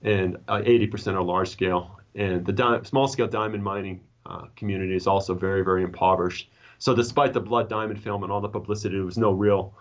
and 0.01 0.37
uh, 0.47 0.57
80% 0.57 1.15
are 1.15 1.23
large 1.23 1.49
scale. 1.49 1.99
And 2.13 2.45
the 2.45 2.53
di- 2.53 2.83
small 2.83 3.07
scale 3.07 3.27
diamond 3.27 3.63
mining 3.63 4.01
uh, 4.25 4.45
community 4.55 4.95
is 4.95 5.07
also 5.07 5.33
very, 5.33 5.63
very 5.63 5.83
impoverished. 5.83 6.49
So 6.77 6.93
despite 6.93 7.33
the 7.33 7.39
blood 7.39 7.69
diamond 7.69 8.03
film 8.03 8.21
and 8.23 8.31
all 8.31 8.41
the 8.41 8.49
publicity, 8.49 8.95
there 8.95 9.05
was 9.05 9.17
no 9.17 9.31
real 9.31 9.73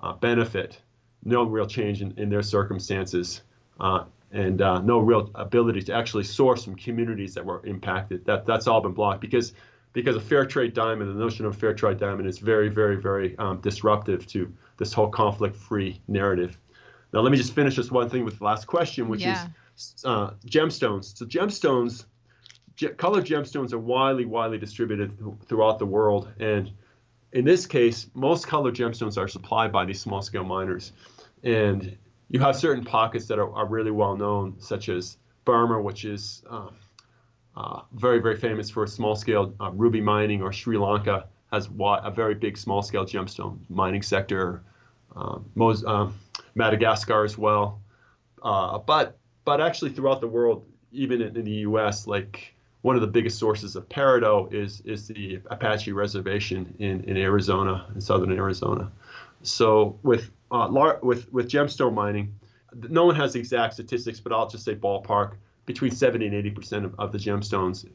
uh, 0.00 0.12
benefit, 0.12 0.80
no 1.24 1.42
real 1.42 1.66
change 1.66 2.02
in, 2.02 2.14
in 2.18 2.28
their 2.28 2.42
circumstances. 2.42 3.42
Uh, 3.80 4.04
and 4.34 4.60
uh, 4.60 4.80
no 4.80 4.98
real 4.98 5.30
ability 5.36 5.80
to 5.80 5.94
actually 5.94 6.24
source 6.24 6.64
from 6.64 6.74
communities 6.74 7.34
that 7.34 7.44
were 7.44 7.64
impacted. 7.64 8.26
That 8.26 8.44
that's 8.44 8.66
all 8.66 8.80
been 8.80 8.92
blocked 8.92 9.20
because 9.20 9.54
because 9.92 10.16
a 10.16 10.20
fair 10.20 10.44
trade 10.44 10.74
diamond, 10.74 11.08
the 11.08 11.18
notion 11.18 11.46
of 11.46 11.56
fair 11.56 11.72
trade 11.72 11.98
diamond 11.98 12.28
is 12.28 12.38
very 12.38 12.68
very 12.68 12.96
very 12.96 13.38
um, 13.38 13.60
disruptive 13.60 14.26
to 14.28 14.52
this 14.76 14.92
whole 14.92 15.08
conflict-free 15.08 16.00
narrative. 16.08 16.58
Now 17.12 17.20
let 17.20 17.30
me 17.30 17.38
just 17.38 17.54
finish 17.54 17.76
this 17.76 17.92
one 17.92 18.10
thing 18.10 18.24
with 18.24 18.38
the 18.38 18.44
last 18.44 18.66
question, 18.66 19.08
which 19.08 19.20
yeah. 19.20 19.46
is 19.76 20.04
uh, 20.04 20.32
gemstones. 20.46 21.16
So 21.16 21.24
gemstones, 21.24 22.06
ge- 22.74 22.96
colored 22.96 23.24
gemstones 23.24 23.72
are 23.72 23.78
widely 23.78 24.24
widely 24.24 24.58
distributed 24.58 25.16
th- 25.16 25.34
throughout 25.46 25.78
the 25.78 25.86
world, 25.86 26.28
and 26.40 26.72
in 27.32 27.44
this 27.44 27.66
case, 27.66 28.10
most 28.14 28.48
colored 28.48 28.74
gemstones 28.74 29.16
are 29.16 29.28
supplied 29.28 29.70
by 29.70 29.84
these 29.84 30.00
small-scale 30.00 30.44
miners, 30.44 30.92
and 31.44 31.96
you 32.34 32.40
have 32.40 32.56
certain 32.56 32.84
pockets 32.84 33.26
that 33.26 33.38
are, 33.38 33.54
are 33.54 33.64
really 33.64 33.92
well 33.92 34.16
known, 34.16 34.56
such 34.58 34.88
as 34.88 35.18
Burma, 35.44 35.80
which 35.80 36.04
is 36.04 36.42
uh, 36.50 36.66
uh, 37.56 37.82
very, 37.92 38.18
very 38.18 38.34
famous 38.34 38.68
for 38.68 38.84
small 38.88 39.14
scale 39.14 39.54
uh, 39.60 39.70
ruby 39.70 40.00
mining, 40.00 40.42
or 40.42 40.52
Sri 40.52 40.76
Lanka 40.76 41.28
has 41.52 41.68
a 41.78 42.10
very 42.10 42.34
big 42.34 42.58
small 42.58 42.82
scale 42.82 43.06
gemstone 43.06 43.58
mining 43.68 44.02
sector. 44.02 44.64
Um, 45.14 45.48
um, 45.86 46.18
Madagascar 46.56 47.22
as 47.22 47.38
well. 47.38 47.80
Uh, 48.42 48.78
but 48.78 49.16
but 49.44 49.60
actually 49.60 49.92
throughout 49.92 50.20
the 50.20 50.26
world, 50.26 50.66
even 50.90 51.22
in, 51.22 51.36
in, 51.36 51.44
the 51.44 51.58
U.S., 51.68 52.08
like 52.08 52.52
one 52.82 52.96
of 52.96 53.00
the 53.00 53.06
biggest 53.06 53.38
sources 53.38 53.76
of 53.76 53.88
peridot 53.88 54.52
is 54.52 54.80
is 54.80 55.06
the 55.06 55.38
Apache 55.52 55.92
Reservation 55.92 56.74
in, 56.80 57.04
in 57.04 57.16
Arizona, 57.16 57.86
in 57.94 58.00
southern 58.00 58.32
Arizona. 58.32 58.90
So 59.44 59.98
with 60.02 60.30
uh, 60.50 60.68
lar- 60.68 61.00
with 61.02 61.32
with 61.32 61.48
gemstone 61.48 61.94
mining, 61.94 62.34
no 62.88 63.04
one 63.06 63.14
has 63.14 63.34
the 63.34 63.38
exact 63.38 63.74
statistics, 63.74 64.20
but 64.20 64.32
I'll 64.32 64.48
just 64.48 64.64
say 64.64 64.74
ballpark 64.74 65.36
between 65.66 65.90
70 65.90 66.26
and 66.26 66.34
80 66.34 66.50
percent 66.50 66.84
of, 66.84 66.94
of 66.98 67.12
the 67.12 67.18
gemstones 67.18 67.88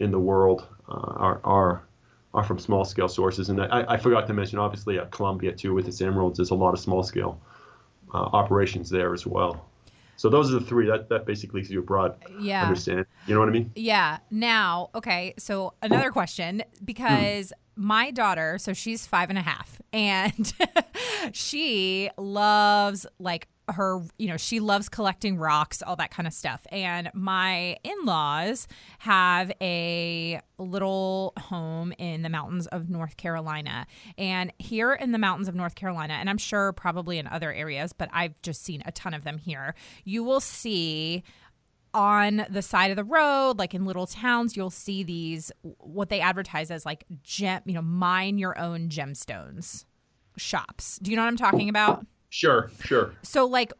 in 0.00 0.10
the 0.10 0.18
world 0.18 0.66
uh, 0.88 0.92
are 0.92 1.40
are 1.44 1.86
are 2.32 2.42
from 2.44 2.58
small 2.58 2.84
scale 2.84 3.08
sources. 3.08 3.48
And 3.48 3.60
I, 3.62 3.84
I 3.88 3.96
forgot 3.96 4.26
to 4.26 4.34
mention, 4.34 4.58
obviously, 4.58 4.98
at 4.98 5.12
Colombia 5.12 5.52
too, 5.52 5.72
with 5.72 5.86
its 5.86 6.00
emeralds, 6.00 6.38
there's 6.38 6.50
a 6.50 6.54
lot 6.54 6.74
of 6.74 6.80
small 6.80 7.02
scale 7.02 7.40
uh, 8.12 8.18
operations 8.18 8.90
there 8.90 9.12
as 9.12 9.26
well. 9.26 9.70
So 10.16 10.28
those 10.28 10.54
are 10.54 10.58
the 10.60 10.64
three. 10.64 10.86
That 10.86 11.08
that 11.08 11.26
basically 11.26 11.60
gives 11.60 11.70
you 11.70 11.80
a 11.80 11.82
broad 11.82 12.16
Yeah. 12.38 12.62
understand. 12.62 13.06
You 13.26 13.34
know 13.34 13.40
what 13.40 13.48
I 13.48 13.52
mean? 13.52 13.72
Yeah. 13.74 14.18
Now, 14.30 14.90
okay. 14.94 15.34
So 15.38 15.74
another 15.82 16.10
question 16.10 16.62
because 16.84 17.52
my 17.76 18.10
daughter, 18.10 18.58
so 18.58 18.72
she's 18.72 19.06
five 19.06 19.30
and 19.30 19.38
a 19.38 19.42
half, 19.42 19.80
and 19.92 20.52
she 21.32 22.10
loves 22.16 23.06
like 23.18 23.48
her, 23.68 24.02
you 24.18 24.28
know, 24.28 24.36
she 24.36 24.60
loves 24.60 24.88
collecting 24.88 25.38
rocks, 25.38 25.82
all 25.82 25.96
that 25.96 26.10
kind 26.10 26.26
of 26.26 26.32
stuff. 26.32 26.66
And 26.70 27.10
my 27.14 27.76
in 27.82 27.96
laws 28.04 28.66
have 28.98 29.52
a 29.60 30.40
little 30.58 31.32
home 31.38 31.92
in 31.98 32.22
the 32.22 32.28
mountains 32.28 32.66
of 32.68 32.88
North 32.88 33.16
Carolina. 33.16 33.86
And 34.18 34.52
here 34.58 34.92
in 34.92 35.12
the 35.12 35.18
mountains 35.18 35.48
of 35.48 35.54
North 35.54 35.74
Carolina, 35.74 36.14
and 36.14 36.28
I'm 36.28 36.38
sure 36.38 36.72
probably 36.72 37.18
in 37.18 37.26
other 37.26 37.52
areas, 37.52 37.92
but 37.92 38.08
I've 38.12 38.40
just 38.42 38.62
seen 38.62 38.82
a 38.86 38.92
ton 38.92 39.14
of 39.14 39.24
them 39.24 39.38
here, 39.38 39.74
you 40.04 40.22
will 40.22 40.40
see 40.40 41.24
on 41.94 42.44
the 42.50 42.60
side 42.60 42.90
of 42.90 42.96
the 42.96 43.04
road, 43.04 43.58
like 43.58 43.72
in 43.72 43.84
little 43.84 44.06
towns, 44.06 44.56
you'll 44.56 44.68
see 44.68 45.04
these 45.04 45.52
what 45.78 46.08
they 46.08 46.20
advertise 46.20 46.70
as 46.70 46.84
like 46.84 47.04
gem, 47.22 47.62
you 47.64 47.74
know, 47.74 47.82
mine 47.82 48.36
your 48.36 48.58
own 48.58 48.88
gemstones 48.88 49.84
shops. 50.36 50.98
Do 51.00 51.10
you 51.10 51.16
know 51.16 51.22
what 51.22 51.28
I'm 51.28 51.36
talking 51.36 51.68
about? 51.68 52.04
Sure, 52.34 52.68
sure. 52.82 53.14
So, 53.22 53.46
like, 53.46 53.72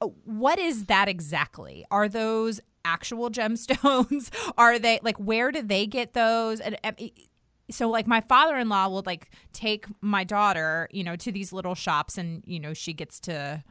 uh, 0.00 0.08
what 0.24 0.58
is 0.58 0.86
that 0.86 1.08
exactly? 1.08 1.84
Are 1.88 2.08
those 2.08 2.60
actual 2.84 3.30
gemstones? 3.30 4.28
Are 4.58 4.76
they 4.80 4.98
like 5.04 5.16
where 5.18 5.52
do 5.52 5.62
they 5.62 5.86
get 5.86 6.12
those? 6.12 6.58
And, 6.58 6.76
and 6.82 7.12
so, 7.70 7.88
like, 7.88 8.08
my 8.08 8.20
father-in-law 8.20 8.88
will 8.88 9.04
like 9.06 9.30
take 9.52 9.86
my 10.00 10.24
daughter, 10.24 10.88
you 10.90 11.04
know, 11.04 11.14
to 11.14 11.30
these 11.30 11.52
little 11.52 11.76
shops, 11.76 12.18
and 12.18 12.42
you 12.44 12.58
know, 12.58 12.74
she 12.74 12.92
gets 12.92 13.20
to 13.20 13.62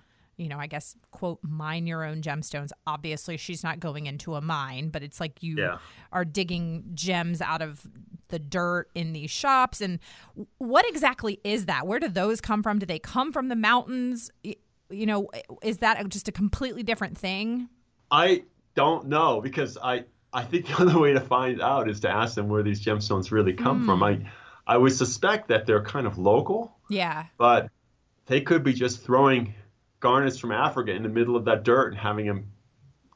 you 0.42 0.50
know, 0.50 0.58
I 0.58 0.66
guess, 0.68 0.96
quote, 1.12 1.40
mine 1.44 1.86
your 1.86 2.04
own 2.04 2.22
gemstones. 2.22 2.72
Obviously, 2.88 3.38
she's 3.38 3.64
not 3.64 3.80
going 3.80 4.08
into 4.08 4.34
a 4.36 4.42
mine, 4.42 4.90
but 4.90 5.04
it's 5.04 5.20
like 5.20 5.44
you 5.44 5.56
Yeah. 5.58 5.78
are 6.12 6.26
digging 6.26 6.84
gems 6.96 7.42
out 7.42 7.62
of 7.62 7.86
the 8.30 8.40
dirt 8.40 8.90
in 8.96 9.14
these 9.14 9.30
shops. 9.30 9.82
And 9.82 10.00
what 10.58 10.88
exactly 10.90 11.40
is 11.44 11.68
that? 11.68 11.86
Where 11.86 12.00
do 12.00 12.08
those 12.08 12.42
come 12.42 12.64
from? 12.64 12.80
Do 12.80 12.86
they 12.88 12.98
come 13.00 13.32
from 13.32 13.50
the 13.50 13.56
mountains? 13.56 14.32
You 14.44 15.06
know, 15.06 15.30
is 15.62 15.78
that 15.78 16.10
just 16.10 16.28
a 16.28 16.32
completely 16.32 16.82
different 16.82 17.18
thing? 17.18 17.70
I 18.10 18.44
don't 18.76 19.08
know 19.08 19.42
because 19.42 19.78
I 19.82 20.06
I 20.34 20.44
think 20.44 20.66
the 20.68 20.82
only 20.82 20.96
way 20.96 21.14
to 21.14 21.22
find 21.22 21.62
out 21.62 21.88
is 21.90 22.00
to 22.00 22.10
ask 22.10 22.34
them 22.36 22.50
where 22.50 22.64
these 22.64 22.84
gemstones 22.84 23.30
really 23.32 23.54
come 23.54 23.86
from. 23.86 24.00
Mm. 24.00 24.26
I 24.26 24.74
I 24.74 24.78
would 24.78 24.94
suspect 24.94 25.50
that 25.50 25.66
they're 25.68 25.84
kind 25.84 26.08
of 26.08 26.18
local, 26.18 26.78
Yeah. 26.90 27.26
but 27.38 27.70
they 28.28 28.40
could 28.42 28.64
be 28.64 28.74
just 28.74 29.04
throwing 29.04 29.54
garnets 30.02 30.38
from 30.38 30.52
Africa 30.52 30.92
in 30.92 31.04
the 31.04 31.10
middle 31.10 31.38
of 31.38 31.46
that 31.46 31.64
dirt 31.64 31.94
and 31.94 31.98
having 31.98 32.26
him 32.26 32.52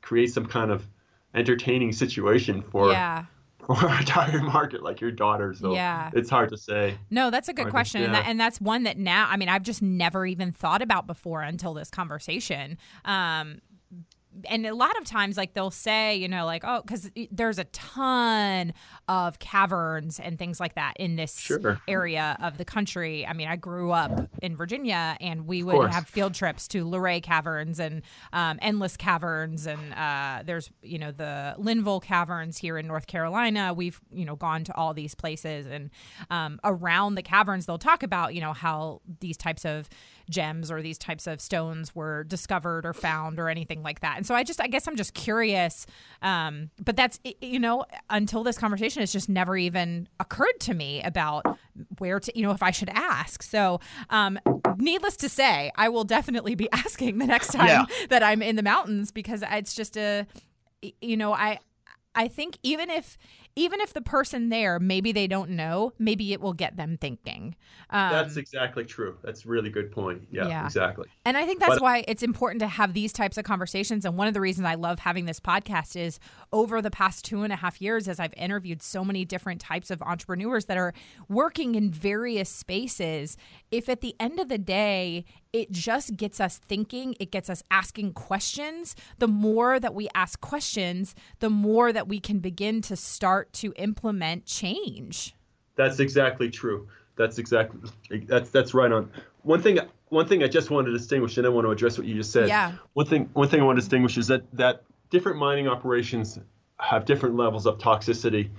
create 0.01 0.27
some 0.33 0.45
kind 0.45 0.71
of 0.71 0.87
entertaining 1.33 1.91
situation 1.91 2.61
for 2.61 2.91
yeah. 2.91 3.25
for 3.65 3.75
a 3.87 4.03
target 4.05 4.43
market 4.43 4.83
like 4.83 5.01
your 5.01 5.11
daughter. 5.11 5.53
So 5.53 5.73
Yeah. 5.73 6.11
it's 6.13 6.29
hard 6.29 6.49
to 6.51 6.57
say. 6.57 6.97
No, 7.09 7.29
that's 7.31 7.49
a 7.49 7.53
good 7.53 7.63
Hard 7.63 7.69
to- 7.69 7.71
question, 7.71 8.03
and, 8.03 8.13
that, 8.13 8.25
and 8.27 8.39
that's 8.39 8.61
one 8.61 8.83
that 8.83 8.97
now 8.97 9.27
I 9.29 9.35
mean 9.37 9.49
I've 9.49 9.63
just 9.63 9.81
never 9.81 10.25
even 10.25 10.51
thought 10.51 10.81
about 10.81 11.07
before 11.07 11.41
until 11.41 11.73
this 11.73 11.89
conversation. 11.89 12.77
Um, 13.03 13.59
and 14.49 14.65
a 14.65 14.73
lot 14.75 14.97
of 14.97 15.05
times, 15.05 15.37
like 15.37 15.53
they'll 15.53 15.71
say, 15.71 16.15
you 16.15 16.27
know, 16.27 16.45
like 16.45 16.63
oh, 16.65 16.81
because 16.81 17.09
there's 17.31 17.59
a 17.59 17.63
ton 17.65 18.73
of 19.07 19.39
caverns 19.39 20.19
and 20.19 20.37
things 20.37 20.59
like 20.59 20.75
that 20.75 20.93
in 20.97 21.15
this 21.15 21.39
Sure. 21.39 21.79
area 21.87 22.37
of 22.41 22.57
the 22.57 22.65
country. 22.65 23.25
I 23.25 23.33
mean, 23.33 23.47
I 23.47 23.55
grew 23.55 23.91
up 23.91 24.29
in 24.41 24.55
Virginia, 24.55 25.17
and 25.21 25.45
we 25.47 25.63
would 25.63 25.91
have 25.91 26.07
field 26.07 26.33
trips 26.33 26.67
to 26.69 26.83
Luray 26.85 27.21
Caverns 27.21 27.79
and 27.79 28.01
um, 28.33 28.59
Endless 28.61 28.97
Caverns, 28.97 29.67
and 29.67 29.93
uh, 29.93 30.43
there's 30.45 30.69
you 30.81 30.97
know 30.99 31.11
the 31.11 31.55
Linville 31.57 31.99
Caverns 31.99 32.57
here 32.57 32.77
in 32.77 32.87
North 32.87 33.07
Carolina. 33.07 33.73
We've 33.73 33.99
you 34.11 34.25
know 34.25 34.35
gone 34.35 34.63
to 34.65 34.75
all 34.75 34.93
these 34.93 35.15
places, 35.15 35.65
and 35.67 35.89
um, 36.29 36.59
around 36.63 37.15
the 37.15 37.23
caverns, 37.23 37.65
they'll 37.65 37.77
talk 37.77 38.03
about 38.03 38.33
you 38.33 38.41
know 38.41 38.53
how 38.53 39.01
these 39.19 39.37
types 39.37 39.65
of 39.65 39.87
gems 40.29 40.71
or 40.71 40.81
these 40.81 40.97
types 40.97 41.27
of 41.27 41.39
stones 41.41 41.93
were 41.95 42.23
discovered 42.23 42.85
or 42.85 42.93
found 42.93 43.39
or 43.39 43.49
anything 43.49 43.83
like 43.83 43.99
that. 44.01 44.17
And 44.17 44.25
so 44.25 44.33
I 44.35 44.43
just 44.43 44.61
I 44.61 44.67
guess 44.67 44.87
I'm 44.87 44.95
just 44.95 45.13
curious, 45.13 45.85
um, 46.21 46.69
but 46.83 46.95
that's 46.95 47.19
you 47.41 47.59
know 47.59 47.85
until 48.09 48.43
this 48.43 48.57
conversation, 48.57 49.01
it's 49.03 49.11
just 49.11 49.29
never 49.29 49.55
even 49.57 50.07
occurred 50.19 50.59
to 50.61 50.73
me 50.73 51.01
about 51.03 51.45
where 51.99 52.19
to 52.19 52.31
you 52.37 52.43
know 52.43 52.51
if 52.51 52.63
I 52.63 52.71
should 52.71 52.89
ask. 52.89 53.43
So 53.43 53.79
um, 54.09 54.39
needless 54.77 55.15
to 55.17 55.29
say, 55.29 55.71
I 55.75 55.89
will 55.89 56.03
definitely 56.05 56.55
be 56.55 56.69
asking 56.73 57.17
the 57.17 57.27
next 57.27 57.49
time 57.53 57.67
Yeah. 57.67 57.85
that 58.09 58.23
I'm 58.23 58.41
in 58.41 58.55
the 58.55 58.63
mountains 58.63 59.11
because 59.11 59.43
it's 59.49 59.73
just 59.75 59.97
a 59.97 60.25
you 61.01 61.17
know 61.17 61.33
I 61.33 61.59
I 62.13 62.27
think 62.27 62.57
even 62.63 62.89
if 62.89 63.17
even 63.55 63.79
if 63.81 63.93
the 63.93 64.01
person 64.01 64.49
there 64.49 64.79
maybe 64.79 65.11
they 65.11 65.27
don't 65.27 65.49
know, 65.51 65.93
maybe 65.97 66.33
it 66.33 66.41
will 66.41 66.53
get 66.53 66.75
them 66.77 66.97
thinking. 66.99 67.55
Um, 67.89 68.11
That's 68.11 68.35
exactly 68.37 68.83
true. 68.83 69.17
That's 69.23 69.45
a 69.45 69.47
really 69.47 69.69
good 69.69 69.91
point. 69.91 70.27
Yeah, 70.31 70.47
Yeah. 70.47 70.65
exactly. 70.65 71.07
and 71.23 71.37
I 71.37 71.45
think 71.45 71.59
that's 71.59 71.75
But- 71.75 71.81
why 71.81 72.03
it's 72.07 72.21
important 72.23 72.59
to 72.61 72.67
have 72.67 72.93
these 72.93 73.11
types 73.13 73.37
of 73.37 73.45
conversations. 73.45 74.05
And 74.05 74.17
one 74.17 74.27
of 74.27 74.33
the 74.33 74.41
reasons 74.41 74.65
I 74.67 74.75
love 74.75 74.99
having 74.99 75.25
this 75.25 75.39
podcast 75.39 75.95
is 75.95 76.19
over 76.53 76.81
the 76.81 76.91
past 76.91 77.25
two 77.25 77.43
and 77.43 77.51
a 77.53 77.55
half 77.55 77.81
years, 77.81 78.07
as 78.07 78.19
I've 78.19 78.33
interviewed 78.37 78.81
so 78.83 79.03
many 79.05 79.25
different 79.25 79.61
types 79.61 79.89
of 79.89 80.01
entrepreneurs 80.01 80.65
that 80.65 80.77
are 80.77 80.93
working 81.29 81.75
in 81.75 81.91
various 81.91 82.49
spaces, 82.49 83.37
if 83.71 83.89
at 83.89 84.01
the 84.01 84.15
end 84.19 84.39
of 84.39 84.49
the 84.49 84.57
day, 84.57 85.25
it 85.53 85.71
just 85.71 86.17
gets 86.17 86.39
us 86.41 86.57
thinking, 86.67 87.15
it 87.19 87.31
gets 87.31 87.49
us 87.49 87.63
asking 87.71 88.11
questions, 88.13 88.95
the 89.19 89.27
more 89.27 89.79
that 89.79 89.93
we 89.95 90.09
ask 90.13 90.41
questions, 90.41 91.15
the 91.39 91.49
more 91.49 91.93
that 91.93 92.07
we 92.09 92.19
can 92.19 92.39
begin 92.39 92.81
to 92.81 92.95
start 92.95 93.44
to 93.53 93.73
implement 93.77 94.45
change. 94.45 95.35
That's 95.75 95.99
exactly 95.99 96.49
true. 96.49 96.87
That's 97.15 97.37
exactly 97.37 97.89
that's 98.27 98.49
that's 98.49 98.73
right 98.73 98.91
on. 98.91 99.09
One 99.43 99.61
thing 99.61 99.79
one 100.09 100.27
thing 100.27 100.43
I 100.43 100.47
just 100.47 100.69
want 100.69 100.87
to 100.87 100.93
distinguish, 100.93 101.37
and 101.37 101.45
I 101.45 101.49
want 101.49 101.65
to 101.65 101.71
address 101.71 101.97
what 101.97 102.07
you 102.07 102.15
just 102.15 102.31
said. 102.31 102.47
Yeah. 102.47 102.73
One 102.93 103.05
thing 103.05 103.29
one 103.33 103.47
thing 103.47 103.61
I 103.61 103.63
want 103.63 103.77
to 103.77 103.81
distinguish 103.81 104.17
is 104.17 104.27
that 104.27 104.43
that 104.53 104.83
different 105.09 105.37
mining 105.37 105.67
operations 105.67 106.39
have 106.79 107.05
different 107.05 107.35
levels 107.35 107.65
of 107.65 107.77
toxicity. 107.77 108.49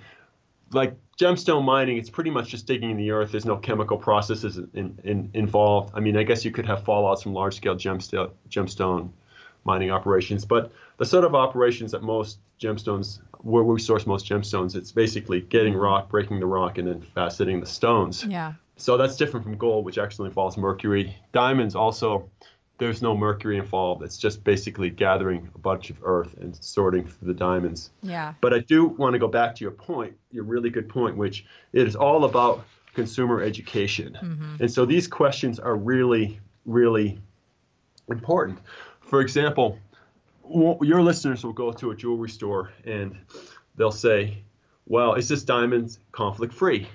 Like 0.73 0.97
gemstone 1.19 1.65
mining, 1.65 1.97
it's 1.97 2.11
pretty 2.11 2.31
much 2.31 2.49
just 2.49 2.67
digging 2.67 2.91
in 2.91 2.97
the 2.97 3.11
earth. 3.11 3.31
There's 3.31 3.45
no 3.45 3.57
chemical 3.57 3.99
processes 3.99 4.59
in, 4.75 4.99
in, 5.05 5.31
involved. 5.33 5.93
I 5.95 6.01
mean, 6.01 6.17
I 6.17 6.23
guess 6.23 6.45
you 6.45 6.51
could 6.51 6.67
have 6.67 6.83
fallouts 6.83 7.23
from 7.23 7.35
large 7.35 7.55
scale 7.57 7.77
gemstone 7.77 8.31
gemstone 8.49 9.11
mining 9.65 9.91
operations, 9.91 10.45
but 10.45 10.73
the 10.99 11.05
set 11.05 11.25
of 11.25 11.35
operations 11.35 11.93
that 11.93 12.03
most 12.03 12.39
gemstones, 12.61 13.21
where 13.41 13.63
we 13.63 13.81
source 13.81 14.07
most 14.07 14.27
gemstones, 14.27 14.75
it's 14.75 14.93
basically 14.93 15.41
getting 15.41 15.75
mm-hmm. 15.75 15.83
rock, 15.83 16.09
breaking 16.09 16.41
the 16.41 16.47
rock, 16.47 16.79
and 16.79 16.89
then 16.89 17.03
faceting 17.17 17.61
the 17.61 17.67
stones. 17.67 18.25
Yeah. 18.25 18.55
So 18.77 18.97
that's 18.97 19.17
different 19.17 19.45
from 19.45 19.57
gold, 19.57 19.85
which 19.85 19.99
actually 19.99 20.29
involves 20.29 20.57
mercury. 20.57 21.17
Diamonds 21.33 21.75
also, 21.75 22.31
there's 22.79 23.01
no 23.01 23.17
mercury 23.17 23.57
involved. 23.57 24.03
It's 24.03 24.19
just 24.19 24.45
basically 24.45 24.91
gathering 24.91 25.51
a 25.55 25.59
bunch 25.59 25.89
of 25.89 25.97
earth 26.03 26.35
and 26.39 26.55
sorting 26.63 27.07
through 27.07 27.29
the 27.29 27.39
diamonds. 27.39 27.91
Yeah. 28.03 28.35
But 28.41 28.53
I 28.53 28.59
do 28.59 28.87
want 28.87 29.15
to 29.15 29.19
go 29.19 29.29
back 29.29 29.55
to 29.57 29.65
your 29.65 29.71
point, 29.71 30.15
your 30.31 30.45
really 30.45 30.69
good 30.69 30.89
point, 30.89 31.17
which 31.17 31.47
it 31.73 31.87
is 31.87 31.97
all 31.97 32.25
about 32.25 32.67
consumer 32.95 33.43
education. 33.43 34.19
Mm-hmm. 34.23 34.57
And 34.61 34.71
so 34.71 34.85
these 34.85 35.07
questions 35.07 35.59
are 35.59 35.77
really, 35.77 36.39
really 36.67 37.19
important. 38.09 38.59
For 39.01 39.21
example, 39.21 39.79
your 40.51 41.03
listeners 41.03 41.45
will 41.45 41.53
go 41.53 41.73
to 41.73 41.91
a 41.91 41.97
jewelry 41.97 42.29
store 42.29 42.73
and 42.85 43.19
they'll 43.77 43.91
say, 43.91 44.45
well, 44.87 45.15
is 45.15 45.29
this 45.29 45.43
diamond 45.43 45.97
conflict 46.13 46.55
free? 46.55 46.89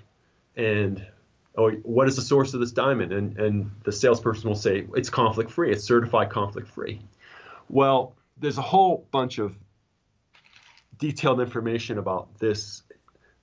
And 0.56 1.06
oh, 1.58 1.72
what 1.84 2.08
is 2.08 2.16
the 2.16 2.22
source 2.22 2.54
of 2.54 2.60
this 2.60 2.72
diamond? 2.72 3.12
And, 3.12 3.38
and 3.38 3.72
the 3.84 3.92
salesperson 3.92 4.50
will 4.50 4.56
say, 4.56 4.88
it's 4.96 5.10
conflict 5.10 5.52
free, 5.52 5.72
it's 5.72 5.84
certified 5.84 6.30
conflict 6.30 6.68
free. 6.68 7.02
Well, 7.70 8.16
there's 8.38 8.58
a 8.58 8.64
whole 8.64 9.08
bunch 9.12 9.38
of 9.38 9.56
detailed 10.98 11.42
information 11.42 11.98
about 11.98 12.38
this. 12.40 12.84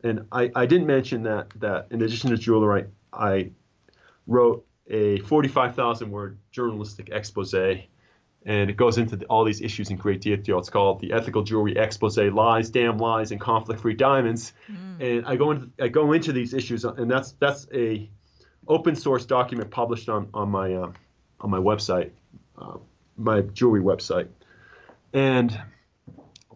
And 0.02 0.26
I, 0.30 0.50
I 0.54 0.66
didn't 0.66 0.86
mention 0.86 1.24
that, 1.24 1.50
that 1.56 1.88
in 1.90 2.02
addition 2.02 2.30
to 2.30 2.38
jewelry, 2.38 2.86
I, 3.12 3.28
I 3.30 3.50
wrote 4.26 4.64
a 4.88 5.18
45,000 5.20 6.10
word 6.10 6.38
journalistic 6.50 7.10
expose 7.10 7.54
and 8.46 8.70
it 8.70 8.76
goes 8.76 8.98
into 8.98 9.16
the, 9.16 9.26
all 9.26 9.44
these 9.44 9.60
issues 9.60 9.90
in 9.90 9.96
great 9.96 10.20
detail. 10.20 10.58
It's 10.58 10.70
called 10.70 11.00
the 11.00 11.12
Ethical 11.12 11.42
Jewelry 11.42 11.76
Expose: 11.76 12.18
Lies, 12.18 12.70
Damn 12.70 12.98
Lies, 12.98 13.32
and 13.32 13.40
Conflict-Free 13.40 13.94
Diamonds. 13.94 14.52
And 15.00 15.26
I 15.26 15.36
go 15.36 15.50
into 15.50 15.70
I 15.80 15.88
go 15.88 16.12
into 16.12 16.32
these 16.32 16.54
issues, 16.54 16.84
and 16.84 17.10
that's 17.10 17.32
that's 17.32 17.66
a 17.74 18.08
open 18.66 18.96
source 18.96 19.26
document 19.26 19.70
published 19.70 20.08
on 20.08 20.28
on 20.34 20.50
my 20.50 20.74
uh, 20.74 20.92
on 21.40 21.50
my 21.50 21.58
website, 21.58 22.10
uh, 22.58 22.78
my 23.16 23.42
jewelry 23.42 23.80
website. 23.80 24.28
And 25.12 25.58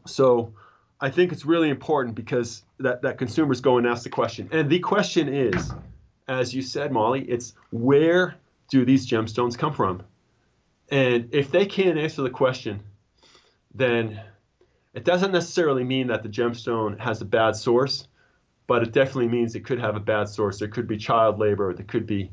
so 0.07 0.53
I 1.01 1.11
think 1.11 1.33
it's 1.33 1.45
really 1.45 1.68
important 1.68 2.14
because 2.14 2.62
that, 2.79 3.03
that 3.03 3.18
consumers 3.18 3.61
go 3.61 3.79
and 3.79 3.87
ask 3.87 4.05
the 4.05 4.11
question. 4.11 4.49
And 4.53 4.71
the 4.71 4.79
question 4.79 5.29
is, 5.29 5.73
as 6.29 6.55
you 6.55 6.62
said, 6.62 6.92
Molly, 6.92 7.23
it's 7.23 7.55
where 7.71 8.37
do 8.71 8.85
these 8.85 9.09
gemstones 9.09 9.59
come 9.59 9.73
from? 9.73 10.03
And 10.92 11.31
if 11.33 11.50
they 11.50 11.64
can't 11.64 11.98
answer 11.98 12.20
the 12.20 12.28
question, 12.28 12.83
then 13.74 14.20
it 14.92 15.05
doesn't 15.05 15.33
necessarily 15.33 15.85
mean 15.85 16.09
that 16.09 16.22
the 16.22 16.28
gemstone 16.28 17.00
has 17.00 17.22
a 17.22 17.24
bad 17.24 17.57
source, 17.57 18.07
but 18.66 18.83
it 18.83 18.92
definitely 18.92 19.28
means 19.28 19.55
it 19.55 19.64
could 19.64 19.81
have 19.81 19.96
a 19.96 20.00
bad 20.00 20.28
source. 20.28 20.59
There 20.59 20.68
could 20.68 20.87
be 20.87 20.98
child 20.98 21.38
labor, 21.38 21.72
there 21.72 21.87
could 21.87 22.07
be 22.07 22.31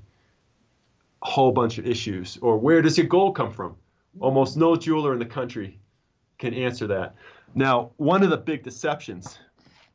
a 1.21 1.29
whole 1.29 1.53
bunch 1.53 1.77
of 1.77 1.87
issues. 1.87 2.37
Or 2.41 2.57
where 2.57 2.81
does 2.81 2.97
your 2.97 3.07
gold 3.07 3.37
come 3.37 3.53
from? 3.53 3.77
Almost 4.19 4.57
no 4.57 4.75
jeweler 4.75 5.13
in 5.13 5.19
the 5.19 5.25
country 5.25 5.79
can 6.37 6.53
answer 6.53 6.85
that. 6.87 7.15
Now, 7.55 7.91
one 7.95 8.23
of 8.23 8.29
the 8.29 8.37
big 8.37 8.63
deceptions, 8.63 9.39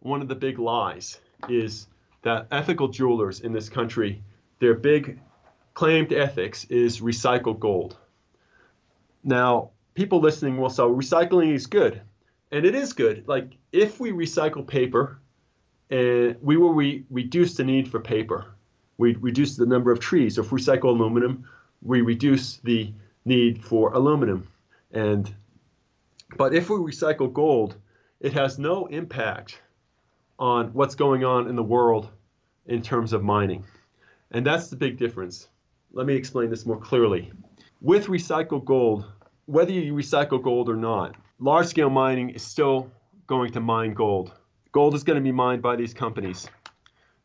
one 0.01 0.23
of 0.23 0.29
the 0.29 0.35
big 0.35 0.59
lies 0.59 1.21
is 1.51 1.87
that 2.23 2.47
ethical 2.51 2.89
jewelers 2.89 3.41
in 3.41 3.53
this 3.53 3.69
country, 3.69 4.23
their 4.59 4.73
big 4.73 5.21
claim 5.75 6.07
to 6.07 6.17
ethics 6.17 6.65
is 6.71 7.03
recycled 7.03 7.61
gold. 7.61 7.99
Now, 9.25 9.71
people 9.95 10.21
listening 10.21 10.59
will 10.59 10.71
say 10.71 10.83
oh, 10.83 10.95
recycling 10.95 11.55
is 11.55 11.67
good. 11.67 12.01
And 12.53 12.65
it 12.65 12.75
is 12.75 12.93
good. 12.93 13.27
Like 13.27 13.57
if 13.73 13.99
we 13.99 14.13
recycle 14.13 14.67
paper, 14.67 15.19
and 15.91 16.37
we 16.41 16.57
will 16.57 16.73
re- 16.73 17.05
reduce 17.11 17.55
the 17.55 17.65
need 17.65 17.89
for 17.89 18.01
paper. 18.01 18.47
We 18.97 19.15
reduce 19.17 19.57
the 19.57 19.67
number 19.67 19.91
of 19.91 19.99
trees. 19.99 20.39
If 20.39 20.53
we 20.53 20.61
recycle 20.61 20.85
aluminum, 20.85 21.47
we 21.83 22.01
reduce 22.01 22.59
the 22.59 22.93
need 23.25 23.63
for 23.63 23.93
aluminum. 23.93 24.49
And 24.93 25.33
but 26.37 26.55
if 26.55 26.71
we 26.71 26.77
recycle 26.77 27.33
gold, 27.33 27.77
it 28.21 28.33
has 28.33 28.59
no 28.59 28.87
impact 28.87 29.61
on 30.39 30.69
what's 30.69 30.95
going 30.95 31.25
on 31.25 31.49
in 31.49 31.57
the 31.57 31.63
world 31.63 32.11
in 32.67 32.83
terms 32.83 33.13
of 33.13 33.23
mining. 33.23 33.65
And 34.31 34.45
that's 34.45 34.69
the 34.69 34.77
big 34.77 34.97
difference. 34.97 35.49
Let 35.93 36.07
me 36.07 36.15
explain 36.15 36.51
this 36.51 36.67
more 36.67 36.79
clearly. 36.79 37.33
With 37.81 38.07
recycled 38.07 38.65
gold, 38.65 39.05
whether 39.47 39.73
you 39.73 39.95
recycle 39.95 40.43
gold 40.43 40.69
or 40.69 40.77
not, 40.77 41.17
large 41.39 41.67
scale 41.67 41.91
mining 41.91 42.31
is 42.31 42.43
still 42.43 42.91
going 43.27 43.53
to 43.53 43.61
mine 43.61 43.95
gold. 43.95 44.33
Gold 44.73 44.95
is 44.95 45.05
going 45.05 45.17
to 45.17 45.23
be 45.23 45.33
mined 45.33 45.63
by 45.63 45.77
these 45.77 45.95
companies 45.95 46.49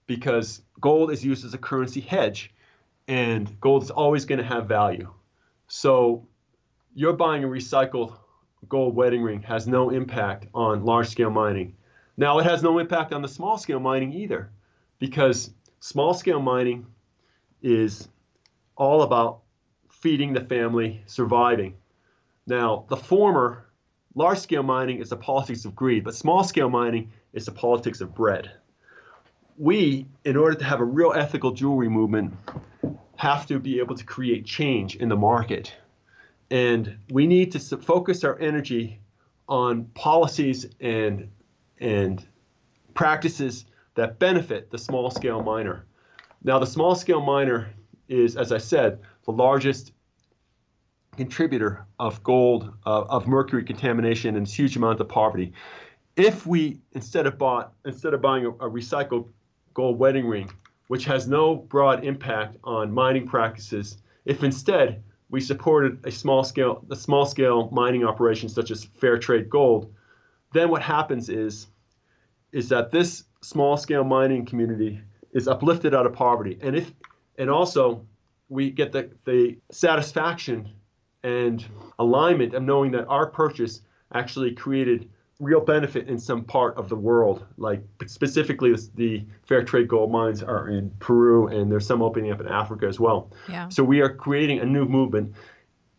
because 0.08 0.62
gold 0.80 1.12
is 1.12 1.24
used 1.24 1.46
as 1.46 1.54
a 1.54 1.58
currency 1.58 2.02
hedge 2.02 2.54
and 3.08 3.60
gold 3.60 3.84
is 3.84 3.92
always 3.92 4.26
going 4.26 4.40
to 4.40 4.46
have 4.46 4.68
value. 4.68 5.12
So 5.68 6.28
you're 6.94 7.14
buying 7.14 7.44
a 7.44 7.48
recycled 7.48 8.16
gold 8.68 8.96
wedding 8.96 9.22
ring 9.22 9.42
has 9.44 9.68
no 9.68 9.90
impact 9.90 10.48
on 10.54 10.84
large 10.84 11.08
scale 11.08 11.30
mining. 11.30 11.76
Now, 12.18 12.40
it 12.40 12.46
has 12.46 12.62
no 12.62 12.80
impact 12.80 13.14
on 13.14 13.22
the 13.22 13.28
small 13.28 13.58
scale 13.58 13.80
mining 13.80 14.12
either, 14.12 14.52
because 15.00 15.52
small 15.80 16.14
scale 16.14 16.42
mining 16.42 16.86
is 17.62 18.10
all 18.76 19.04
about 19.04 19.40
feeding 19.90 20.34
the 20.34 20.42
family, 20.42 21.02
surviving. 21.06 21.76
Now, 22.50 22.86
the 22.90 22.98
former, 22.98 23.68
large 24.16 24.40
scale 24.40 24.64
mining, 24.64 24.98
is 24.98 25.10
the 25.10 25.16
politics 25.16 25.66
of 25.66 25.76
greed, 25.76 26.04
but 26.04 26.16
small 26.16 26.44
scale 26.44 26.70
mining 26.70 27.12
is 27.32 27.46
the 27.46 27.52
politics 27.52 28.02
of 28.02 28.16
bread. 28.16 28.52
We, 29.58 30.08
in 30.26 30.36
order 30.36 30.56
to 30.56 30.66
have 30.66 30.80
a 30.80 30.84
real 30.84 31.14
ethical 31.16 31.52
jewelry 31.52 31.90
movement, 31.90 32.34
have 33.18 33.46
to 33.48 33.60
be 33.60 33.78
able 33.78 33.96
to 33.96 34.04
create 34.04 34.46
change 34.46 34.96
in 34.96 35.10
the 35.10 35.16
market. 35.16 35.76
And 36.50 36.98
we 37.12 37.28
need 37.28 37.52
to 37.52 37.60
focus 37.60 38.24
our 38.24 38.40
energy 38.40 39.00
on 39.48 39.86
policies 39.94 40.66
and, 40.80 41.30
and 41.80 42.26
practices 42.96 43.66
that 43.94 44.18
benefit 44.18 44.72
the 44.72 44.80
small 44.80 45.12
scale 45.12 45.44
miner. 45.44 45.86
Now, 46.44 46.58
the 46.58 46.66
small 46.66 46.96
scale 46.96 47.22
miner 47.22 47.70
is, 48.08 48.38
as 48.38 48.52
I 48.52 48.58
said, 48.58 49.02
the 49.26 49.34
largest 49.34 49.92
contributor 51.20 51.86
of 52.00 52.24
gold, 52.24 52.74
uh, 52.86 53.02
of 53.02 53.28
mercury 53.28 53.64
contamination, 53.66 54.38
and 54.38 54.48
huge 54.48 54.78
amount 54.78 55.02
of 55.02 55.10
poverty. 55.10 55.52
If 56.16 56.48
we 56.48 56.80
instead 56.94 57.28
of 57.28 57.38
bought 57.38 57.74
instead 57.86 58.14
of 58.14 58.22
buying 58.22 58.46
a, 58.46 58.50
a 58.52 58.70
recycled 58.70 59.28
gold 59.74 60.00
wedding 60.00 60.28
ring, 60.28 60.50
which 60.88 61.04
has 61.06 61.28
no 61.28 61.56
broad 61.56 62.06
impact 62.06 62.56
on 62.64 62.94
mining 62.94 63.28
practices, 63.28 63.98
if 64.24 64.44
instead 64.46 65.04
we 65.30 65.42
supported 65.42 66.06
a 66.06 66.12
small 66.12 66.46
scale 66.46 66.86
a 66.90 66.96
small 66.96 67.26
scale 67.26 67.70
mining 67.74 68.06
operation 68.06 68.48
such 68.48 68.72
as 68.72 68.86
fair 68.86 69.18
trade 69.18 69.50
gold, 69.50 69.94
then 70.54 70.70
what 70.70 70.82
happens 70.82 71.28
is 71.28 71.68
is 72.54 72.70
that 72.70 72.92
this 72.92 73.26
small 73.42 73.76
scale 73.76 74.06
mining 74.06 74.46
community 74.46 75.02
is 75.34 75.50
uplifted 75.50 75.94
out 75.94 76.06
of 76.06 76.14
poverty. 76.14 76.58
And 76.62 76.78
if 76.78 76.90
and 77.38 77.50
also 77.50 78.06
we 78.48 78.72
get 78.72 78.94
the, 78.94 79.12
the 79.26 79.58
satisfaction 79.70 80.70
and 81.24 81.66
alignment 81.98 82.54
of 82.54 82.64
knowing 82.64 82.92
that 82.92 83.06
our 83.08 83.28
purchase 83.28 83.82
actually 84.14 84.54
created 84.54 85.10
real 85.40 85.62
benefit 85.62 86.08
in 86.10 86.18
some 86.20 86.44
part 86.44 86.78
of 86.78 86.90
the 86.90 86.96
world. 86.96 87.46
Like 87.58 87.82
specifically, 88.08 88.76
the 88.96 89.26
fair 89.44 89.64
trade 89.64 89.88
gold 89.88 90.12
mines 90.12 90.44
are 90.44 90.70
in 90.70 90.92
Peru, 91.00 91.48
and 91.48 91.72
there's 91.72 91.88
some 91.88 92.02
opening 92.02 92.32
up 92.32 92.42
in 92.42 92.48
Africa 92.48 92.88
as 92.88 93.00
well. 93.00 93.32
Yeah. 93.48 93.70
So 93.70 93.84
we 93.84 94.02
are 94.02 94.14
creating 94.14 94.60
a 94.60 94.66
new 94.66 94.86
movement. 94.86 95.34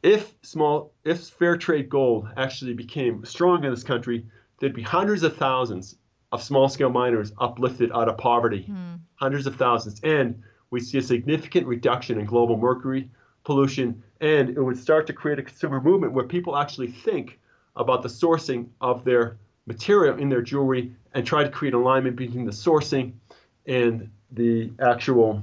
If 0.02 0.34
small, 0.42 0.92
if 1.04 1.20
fair 1.20 1.56
trade 1.56 1.88
gold 1.88 2.28
actually 2.36 2.74
became 2.74 3.24
strong 3.24 3.64
in 3.64 3.70
this 3.70 3.84
country, 3.84 4.26
there'd 4.58 4.74
be 4.74 4.82
hundreds 4.82 5.22
of 5.22 5.36
thousands 5.36 5.96
of 6.32 6.42
small 6.42 6.68
scale 6.68 6.90
miners 6.90 7.32
uplifted 7.38 7.90
out 7.92 8.08
of 8.08 8.16
poverty, 8.16 8.62
hmm. 8.62 8.94
hundreds 9.16 9.46
of 9.46 9.56
thousands, 9.56 10.00
and 10.02 10.42
we 10.70 10.80
see 10.80 10.98
a 10.98 11.02
significant 11.02 11.66
reduction 11.66 12.20
in 12.20 12.26
global 12.26 12.56
mercury 12.56 13.10
pollution, 13.44 14.02
and 14.20 14.50
it 14.50 14.62
would 14.62 14.78
start 14.78 15.06
to 15.06 15.12
create 15.12 15.38
a 15.38 15.42
consumer 15.42 15.80
movement 15.80 16.12
where 16.12 16.24
people 16.24 16.56
actually 16.56 16.88
think 16.88 17.38
about 17.76 18.02
the 18.02 18.08
sourcing 18.08 18.68
of 18.80 19.04
their 19.04 19.38
material 19.66 20.18
in 20.18 20.28
their 20.28 20.42
jewelry 20.42 20.92
and 21.14 21.26
try 21.26 21.42
to 21.42 21.50
create 21.50 21.74
alignment 21.74 22.16
between 22.16 22.44
the 22.44 22.52
sourcing 22.52 23.12
and 23.66 24.10
the 24.32 24.70
actual 24.80 25.42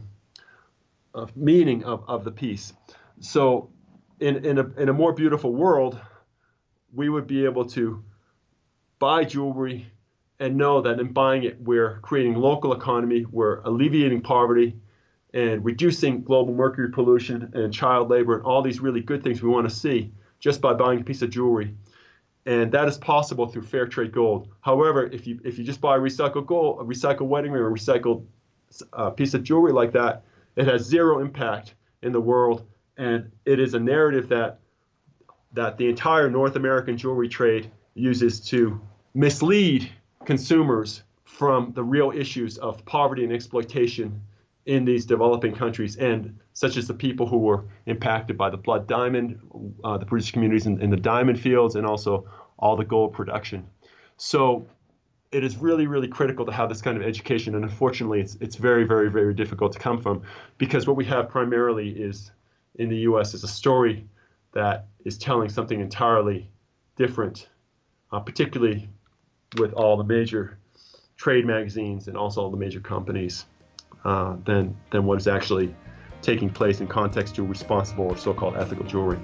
uh, 1.16 1.26
meaning 1.36 1.84
of, 1.84 2.04
of 2.08 2.24
the 2.24 2.32
piece. 2.32 2.74
So, 3.20 3.70
in, 4.20 4.46
in, 4.46 4.58
a, 4.58 4.68
in 4.78 4.90
a 4.90 4.94
more 4.94 5.14
beautiful 5.14 5.54
world, 5.54 6.00
we 6.94 7.10
would 7.10 7.28
be 7.28 7.46
able 7.46 7.66
to 7.66 8.04
buy 9.00 9.24
jewelry 9.24 9.88
and 10.40 10.56
know 10.56 10.82
that 10.82 11.00
in 11.00 11.14
buying 11.14 11.44
it, 11.44 11.60
we're 11.62 12.00
creating 12.02 12.36
local 12.36 12.74
economy, 12.74 13.26
we're 13.32 13.62
alleviating 13.62 14.22
poverty, 14.22 14.76
and 15.34 15.64
reducing 15.64 16.24
global 16.24 16.54
mercury 16.54 16.90
pollution 16.90 17.52
and 17.54 17.74
child 17.74 18.10
labor 18.10 18.36
and 18.36 18.46
all 18.46 18.62
these 18.62 18.80
really 18.80 19.02
good 19.02 19.24
things 19.24 19.42
we 19.42 19.50
want 19.50 19.68
to 19.68 19.76
see 19.76 20.12
just 20.40 20.62
by 20.62 20.74
buying 20.74 21.02
a 21.02 21.04
piece 21.04 21.22
of 21.22 21.30
jewelry. 21.30 21.76
And 22.46 22.72
that 22.72 22.88
is 22.88 22.98
possible 22.98 23.48
through 23.48 23.64
fair 23.64 23.88
trade 23.88 24.14
gold. 24.14 24.48
However, 24.62 25.06
if 25.06 25.28
you 25.28 25.40
if 25.44 25.58
you 25.58 25.66
just 25.66 25.82
buy 25.82 25.98
recycled 25.98 26.46
gold, 26.46 26.80
a 26.80 26.84
recycled 26.84 27.28
wedding 27.28 27.52
ring, 27.52 27.64
a 27.64 27.66
recycled 27.66 28.26
uh, 28.94 29.10
piece 29.10 29.34
of 29.34 29.44
jewelry 29.44 29.74
like 29.74 29.92
that, 29.94 30.24
it 30.56 30.66
has 30.66 30.84
zero 30.84 31.20
impact 31.20 31.76
in 32.02 32.14
the 32.14 32.22
world, 32.22 32.66
and 32.98 33.32
it 33.46 33.60
is 33.60 33.74
a 33.74 33.80
narrative 33.80 34.30
that 34.30 34.60
that 35.54 35.78
the 35.78 35.90
entire 35.90 36.30
North 36.30 36.56
American 36.56 36.98
jewelry 36.98 37.28
trade 37.28 37.70
uses 37.96 38.40
to 38.40 38.80
mislead 39.14 39.90
consumers 40.24 41.04
from 41.26 41.74
the 41.74 41.84
real 41.84 42.12
issues 42.12 42.58
of 42.58 42.84
poverty 42.86 43.24
and 43.24 43.34
exploitation 43.34 44.22
in 44.68 44.84
these 44.84 45.06
developing 45.06 45.56
countries, 45.56 45.96
and 45.96 46.38
such 46.52 46.76
as 46.76 46.88
the 46.88 46.94
people 46.94 47.26
who 47.26 47.38
were 47.38 47.64
impacted 47.86 48.38
by 48.38 48.50
the 48.50 48.58
blood 48.58 48.86
diamond, 48.86 49.40
uh, 49.84 49.98
the 49.98 50.06
British 50.06 50.32
communities 50.32 50.66
in, 50.66 50.82
in, 50.82 50.90
the 50.90 50.98
diamond 50.98 51.40
fields, 51.40 51.76
and 51.76 51.88
also 51.88 52.28
all 52.60 52.76
the 52.76 52.84
gold 52.84 53.14
production. 53.14 53.66
So 54.18 54.68
it 55.32 55.46
is 55.46 55.56
really, 55.56 55.88
really 55.88 56.10
critical 56.10 56.46
to 56.46 56.52
have 56.52 56.68
this 56.68 56.82
kind 56.82 56.98
of 56.98 57.04
education, 57.04 57.56
and 57.56 57.64
unfortunately, 57.64 58.20
it's 58.20 58.36
it's 58.42 58.58
very, 58.58 58.84
very, 58.84 59.10
very 59.10 59.34
difficult 59.34 59.72
to 59.72 59.80
come 59.80 60.02
from, 60.02 60.22
because 60.58 60.86
what 60.86 60.98
we 60.98 61.06
have 61.06 61.30
primarily 61.30 61.90
is 61.90 62.32
in 62.76 62.90
the 62.90 62.98
U.S. 63.10 63.34
is 63.34 63.46
a 63.46 63.48
story 63.48 64.06
that 64.52 64.88
is 65.06 65.18
telling 65.18 65.48
something 65.48 65.80
entirely 65.80 66.50
different, 66.98 67.48
uh, 68.12 68.20
particularly 68.20 68.90
with 69.58 69.72
all 69.74 69.96
the 69.96 70.04
major 70.04 70.58
trade 71.16 71.46
magazines 71.46 72.10
and 72.10 72.18
also 72.18 72.42
all 72.42 72.52
the 72.52 72.58
major 72.58 72.82
companies 72.82 73.46
uh, 74.08 74.38
than 74.46 74.76
than 74.90 75.06
what 75.06 75.20
is 75.20 75.28
actually 75.28 75.76
taking 76.22 76.50
place 76.50 76.80
in 76.82 76.88
context 76.88 77.36
to 77.36 77.44
responsible 77.44 78.06
or 78.06 78.18
so-called 78.18 78.56
ethical 78.58 78.86
jewelry. 78.86 79.20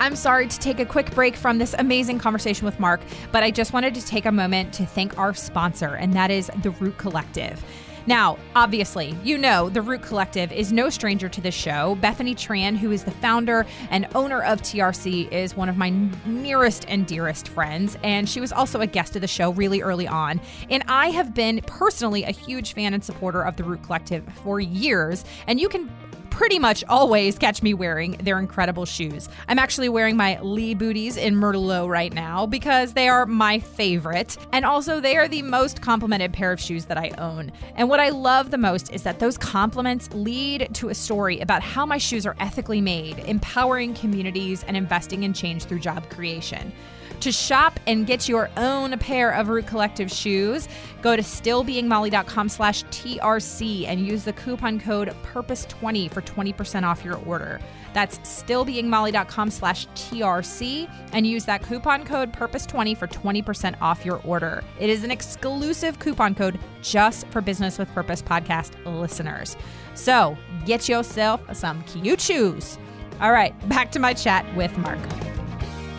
I'm 0.00 0.16
sorry 0.16 0.46
to 0.46 0.58
take 0.58 0.78
a 0.78 0.86
quick 0.86 1.12
break 1.14 1.36
from 1.36 1.58
this 1.58 1.74
amazing 1.78 2.20
conversation 2.20 2.64
with 2.64 2.78
Mark, 2.78 3.00
but 3.32 3.42
I 3.42 3.50
just 3.50 3.72
wanted 3.72 3.94
to 3.96 4.06
take 4.06 4.24
a 4.26 4.32
moment 4.32 4.72
to 4.74 4.86
thank 4.86 5.18
our 5.18 5.34
sponsor, 5.34 5.94
and 5.94 6.12
that 6.14 6.30
is 6.30 6.50
the 6.62 6.70
Root 6.70 6.96
Collective. 6.98 7.62
Now, 8.08 8.38
obviously, 8.56 9.14
you 9.22 9.36
know 9.36 9.68
the 9.68 9.82
Root 9.82 10.00
Collective 10.00 10.50
is 10.50 10.72
no 10.72 10.88
stranger 10.88 11.28
to 11.28 11.42
the 11.42 11.50
show. 11.50 11.94
Bethany 11.96 12.34
Tran, 12.34 12.74
who 12.74 12.90
is 12.90 13.04
the 13.04 13.10
founder 13.10 13.66
and 13.90 14.08
owner 14.14 14.42
of 14.44 14.62
TRC, 14.62 15.30
is 15.30 15.54
one 15.54 15.68
of 15.68 15.76
my 15.76 15.90
nearest 16.24 16.86
and 16.88 17.06
dearest 17.06 17.48
friends, 17.48 17.98
and 18.02 18.26
she 18.26 18.40
was 18.40 18.50
also 18.50 18.80
a 18.80 18.86
guest 18.86 19.14
of 19.14 19.20
the 19.20 19.28
show 19.28 19.52
really 19.52 19.82
early 19.82 20.08
on. 20.08 20.40
And 20.70 20.82
I 20.88 21.10
have 21.10 21.34
been 21.34 21.60
personally 21.66 22.24
a 22.24 22.30
huge 22.30 22.72
fan 22.72 22.94
and 22.94 23.04
supporter 23.04 23.42
of 23.42 23.56
the 23.56 23.64
Root 23.64 23.82
Collective 23.82 24.24
for 24.42 24.58
years, 24.58 25.26
and 25.46 25.60
you 25.60 25.68
can 25.68 25.90
pretty 26.38 26.60
much 26.60 26.84
always 26.88 27.36
catch 27.36 27.64
me 27.64 27.74
wearing 27.74 28.12
their 28.22 28.38
incredible 28.38 28.86
shoes. 28.86 29.28
I'm 29.48 29.58
actually 29.58 29.88
wearing 29.88 30.16
my 30.16 30.40
Lee 30.40 30.72
booties 30.72 31.16
in 31.16 31.34
Merlot 31.34 31.88
right 31.88 32.12
now 32.12 32.46
because 32.46 32.92
they 32.92 33.08
are 33.08 33.26
my 33.26 33.58
favorite. 33.58 34.38
And 34.52 34.64
also, 34.64 35.00
they 35.00 35.16
are 35.16 35.26
the 35.26 35.42
most 35.42 35.82
complimented 35.82 36.32
pair 36.32 36.52
of 36.52 36.60
shoes 36.60 36.84
that 36.84 36.96
I 36.96 37.10
own. 37.18 37.50
And 37.74 37.88
what 37.88 37.98
I 37.98 38.10
love 38.10 38.52
the 38.52 38.56
most 38.56 38.92
is 38.92 39.02
that 39.02 39.18
those 39.18 39.36
compliments 39.36 40.10
lead 40.12 40.72
to 40.74 40.90
a 40.90 40.94
story 40.94 41.40
about 41.40 41.60
how 41.60 41.84
my 41.84 41.98
shoes 41.98 42.24
are 42.24 42.36
ethically 42.38 42.80
made, 42.80 43.18
empowering 43.18 43.92
communities, 43.94 44.62
and 44.68 44.76
investing 44.76 45.24
in 45.24 45.32
change 45.32 45.64
through 45.64 45.80
job 45.80 46.08
creation. 46.08 46.72
To 47.20 47.32
shop 47.32 47.80
and 47.88 48.06
get 48.06 48.28
your 48.28 48.48
own 48.56 48.96
pair 48.98 49.32
of 49.32 49.48
Root 49.48 49.66
Collective 49.66 50.10
shoes, 50.10 50.68
go 51.02 51.16
to 51.16 51.22
stillbeingmolly.com 51.22 52.48
slash 52.48 52.84
TRC 52.84 53.86
and 53.88 54.06
use 54.06 54.22
the 54.22 54.32
coupon 54.32 54.78
code 54.78 55.08
PURPOSE20 55.24 56.12
for 56.12 56.22
20% 56.22 56.84
off 56.84 57.04
your 57.04 57.16
order. 57.16 57.60
That's 57.92 58.18
stillbeingmolly.com 58.20 59.50
slash 59.50 59.88
TRC 59.88 60.88
and 61.12 61.26
use 61.26 61.44
that 61.46 61.62
coupon 61.62 62.04
code 62.04 62.32
PURPOSE20 62.32 62.96
for 62.96 63.08
20% 63.08 63.74
off 63.80 64.04
your 64.04 64.20
order. 64.22 64.62
It 64.78 64.88
is 64.88 65.02
an 65.02 65.10
exclusive 65.10 65.98
coupon 65.98 66.36
code 66.36 66.60
just 66.82 67.26
for 67.28 67.40
Business 67.40 67.78
with 67.78 67.88
Purpose 67.94 68.22
podcast 68.22 68.72
listeners. 68.84 69.56
So 69.94 70.36
get 70.66 70.88
yourself 70.88 71.40
some 71.56 71.82
cute 71.82 72.20
shoes. 72.20 72.78
All 73.20 73.32
right, 73.32 73.52
back 73.68 73.90
to 73.92 73.98
my 73.98 74.14
chat 74.14 74.46
with 74.54 74.76
Mark. 74.78 75.00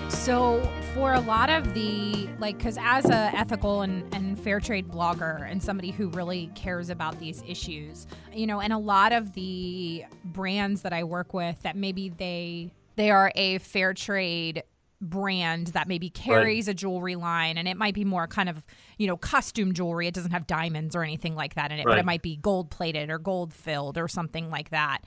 So, 0.08 0.62
for 1.00 1.14
a 1.14 1.20
lot 1.22 1.50
of 1.50 1.74
the 1.74 2.28
like 2.40 2.58
because 2.58 2.78
as 2.82 3.06
a 3.06 3.34
ethical 3.34 3.84
and, 3.84 4.14
and 4.14 4.38
fair 4.38 4.60
trade 4.60 4.86
blogger 4.90 5.50
and 5.50 5.64
somebody 5.64 5.92
who 5.92 6.10
really 6.10 6.52
cares 6.56 6.90
about 6.90 7.18
these 7.22 7.42
issues 7.48 8.06
you 8.34 8.46
know 8.46 8.60
and 8.60 8.74
a 8.74 8.78
lot 8.78 9.14
of 9.14 9.34
the 9.34 10.04
brands 10.26 10.82
that 10.82 10.92
i 10.92 11.02
work 11.02 11.34
with 11.34 11.58
that 11.62 11.78
maybe 11.78 12.10
they 12.10 12.70
they 12.98 13.12
are 13.12 13.32
a 13.36 13.60
fair 13.60 13.94
trade 13.94 14.62
brand 15.00 15.68
that 15.68 15.88
maybe 15.88 16.10
carries 16.10 16.68
right. 16.68 16.74
a 16.74 16.76
jewelry 16.76 17.16
line 17.16 17.58
and 17.58 17.66
it 17.66 17.78
might 17.78 17.94
be 17.94 18.04
more 18.04 18.28
kind 18.28 18.50
of 18.50 18.62
you 18.98 19.08
know 19.08 19.16
costume 19.16 19.74
jewelry 19.74 20.06
it 20.06 20.14
doesn't 20.14 20.32
have 20.32 20.46
diamonds 20.48 20.98
or 20.98 21.04
anything 21.04 21.34
like 21.34 21.56
that 21.56 21.72
in 21.72 21.80
it 21.80 21.86
right. 21.86 21.94
but 21.94 21.98
it 21.98 22.06
might 22.06 22.22
be 22.22 22.36
gold 22.36 22.70
plated 22.70 23.10
or 23.10 23.18
gold 23.18 23.54
filled 23.54 23.98
or 23.98 24.10
something 24.10 24.50
like 24.50 24.70
that 24.72 25.00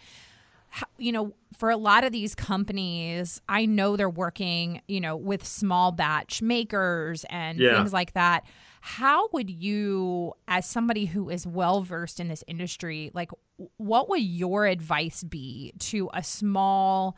you 0.98 1.12
know, 1.12 1.35
for 1.56 1.70
a 1.70 1.76
lot 1.76 2.04
of 2.04 2.12
these 2.12 2.35
companies, 2.35 3.40
I 3.48 3.66
know 3.66 3.96
they're 3.96 4.08
working, 4.08 4.80
you 4.88 5.00
know, 5.00 5.16
with 5.16 5.46
small 5.46 5.92
batch 5.92 6.42
makers 6.42 7.24
and 7.30 7.58
yeah. 7.58 7.76
things 7.76 7.92
like 7.92 8.14
that. 8.14 8.44
How 8.80 9.28
would 9.32 9.48
you, 9.48 10.32
as 10.48 10.66
somebody 10.68 11.04
who 11.04 11.30
is 11.30 11.46
well 11.46 11.82
versed 11.82 12.18
in 12.18 12.28
this 12.28 12.42
industry, 12.48 13.11
like, 13.14 13.30
what 13.76 14.08
would 14.08 14.22
your 14.22 14.66
advice 14.66 15.22
be 15.22 15.72
to 15.78 16.11
a 16.14 16.22
small 16.22 17.16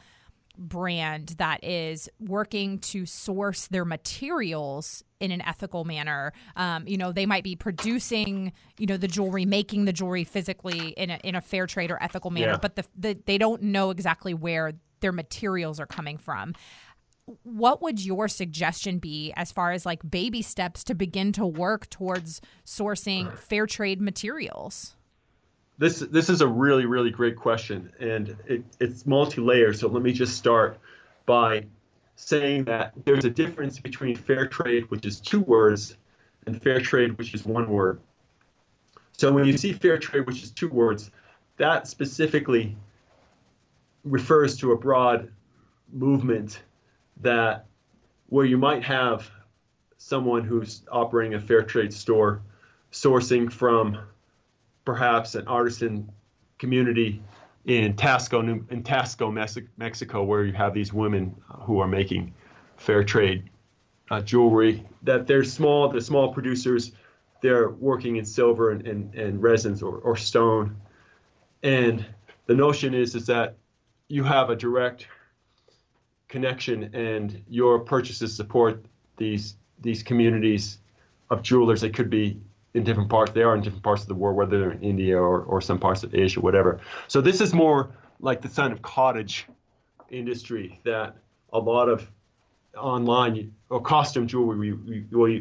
brand 0.56 1.34
that 1.38 1.62
is 1.64 2.08
working 2.18 2.78
to 2.78 3.06
source 3.06 3.66
their 3.68 3.84
materials 3.84 5.02
in 5.20 5.30
an 5.30 5.40
ethical 5.42 5.84
manner. 5.84 6.32
Um, 6.56 6.86
you 6.86 6.96
know, 6.96 7.12
they 7.12 7.26
might 7.26 7.44
be 7.44 7.56
producing, 7.56 8.52
you 8.78 8.86
know, 8.86 8.96
the 8.96 9.08
jewelry, 9.08 9.44
making 9.44 9.84
the 9.84 9.92
jewelry 9.92 10.24
physically 10.24 10.88
in 10.90 11.10
a, 11.10 11.18
in 11.24 11.34
a 11.34 11.40
fair 11.40 11.66
trade 11.66 11.90
or 11.90 12.02
ethical 12.02 12.30
manner, 12.30 12.52
yeah. 12.52 12.58
but 12.60 12.76
the, 12.76 12.84
the, 12.96 13.18
they 13.26 13.38
don't 13.38 13.62
know 13.62 13.90
exactly 13.90 14.34
where 14.34 14.72
their 15.00 15.12
materials 15.12 15.80
are 15.80 15.86
coming 15.86 16.18
from. 16.18 16.54
What 17.42 17.80
would 17.80 18.04
your 18.04 18.28
suggestion 18.28 18.98
be 18.98 19.32
as 19.34 19.50
far 19.50 19.72
as 19.72 19.86
like 19.86 20.08
baby 20.08 20.42
steps 20.42 20.84
to 20.84 20.94
begin 20.94 21.32
to 21.32 21.46
work 21.46 21.88
towards 21.88 22.42
sourcing 22.66 23.36
fair 23.38 23.66
trade 23.66 24.00
materials? 24.00 24.96
This 25.76 25.98
this 25.98 26.30
is 26.30 26.40
a 26.40 26.46
really 26.46 26.86
really 26.86 27.10
great 27.10 27.36
question, 27.36 27.92
and 27.98 28.36
it, 28.46 28.64
it's 28.78 29.06
multi-layered. 29.06 29.76
So 29.76 29.88
let 29.88 30.02
me 30.02 30.12
just 30.12 30.36
start 30.36 30.78
by 31.26 31.66
saying 32.16 32.64
that 32.64 32.92
there's 33.04 33.24
a 33.24 33.30
difference 33.30 33.80
between 33.80 34.14
fair 34.14 34.46
trade, 34.46 34.88
which 34.90 35.04
is 35.04 35.20
two 35.20 35.40
words, 35.40 35.96
and 36.46 36.60
fair 36.62 36.80
trade, 36.80 37.18
which 37.18 37.34
is 37.34 37.44
one 37.44 37.68
word. 37.68 38.00
So 39.16 39.32
when 39.32 39.44
you 39.44 39.56
see 39.56 39.72
fair 39.72 39.98
trade, 39.98 40.26
which 40.26 40.42
is 40.42 40.50
two 40.50 40.68
words, 40.68 41.10
that 41.56 41.88
specifically 41.88 42.76
refers 44.04 44.56
to 44.58 44.72
a 44.72 44.76
broad 44.76 45.30
movement 45.92 46.62
that 47.22 47.66
where 48.28 48.44
you 48.44 48.58
might 48.58 48.84
have 48.84 49.30
someone 49.98 50.44
who's 50.44 50.82
operating 50.90 51.34
a 51.34 51.40
fair 51.40 51.62
trade 51.62 51.92
store 51.92 52.42
sourcing 52.92 53.50
from 53.50 53.98
perhaps 54.84 55.34
an 55.34 55.46
artisan 55.48 56.10
community 56.58 57.22
in 57.64 57.94
Taxco, 57.94 58.40
in 58.70 58.82
Taxco, 58.82 59.66
Mexico, 59.76 60.22
where 60.22 60.44
you 60.44 60.52
have 60.52 60.74
these 60.74 60.92
women 60.92 61.34
who 61.62 61.78
are 61.80 61.88
making 61.88 62.34
fair 62.76 63.02
trade 63.02 63.48
uh, 64.10 64.20
jewelry. 64.20 64.86
That 65.02 65.26
they're 65.26 65.44
small, 65.44 65.88
they're 65.88 66.00
small 66.00 66.32
producers. 66.32 66.92
They're 67.40 67.70
working 67.70 68.16
in 68.16 68.24
silver 68.24 68.70
and, 68.70 68.86
and, 68.86 69.14
and 69.14 69.42
resins 69.42 69.82
or, 69.82 69.98
or 69.98 70.16
stone. 70.16 70.76
And 71.62 72.04
the 72.46 72.54
notion 72.54 72.94
is 72.94 73.14
is 73.14 73.26
that 73.26 73.56
you 74.08 74.22
have 74.24 74.50
a 74.50 74.56
direct 74.56 75.08
connection, 76.28 76.94
and 76.94 77.42
your 77.48 77.78
purchases 77.80 78.34
support 78.34 78.84
these 79.16 79.56
these 79.80 80.02
communities 80.02 80.78
of 81.30 81.42
jewelers. 81.42 81.80
They 81.80 81.90
could 81.90 82.10
be 82.10 82.40
in 82.74 82.82
different 82.82 83.08
parts. 83.08 83.32
They 83.32 83.42
are 83.42 83.54
in 83.54 83.62
different 83.62 83.84
parts 83.84 84.02
of 84.02 84.08
the 84.08 84.14
world, 84.14 84.36
whether 84.36 84.58
they're 84.58 84.72
in 84.72 84.82
India 84.82 85.16
or, 85.16 85.42
or 85.42 85.60
some 85.60 85.78
parts 85.78 86.02
of 86.02 86.14
Asia, 86.14 86.40
whatever. 86.40 86.80
So 87.08 87.20
this 87.20 87.40
is 87.40 87.54
more 87.54 87.90
like 88.20 88.42
the 88.42 88.48
kind 88.48 88.72
of 88.72 88.82
cottage 88.82 89.46
industry 90.10 90.80
that 90.84 91.16
a 91.52 91.58
lot 91.58 91.88
of 91.88 92.10
online 92.76 93.54
or 93.70 93.80
costume 93.80 94.26
jewelry 94.26 94.72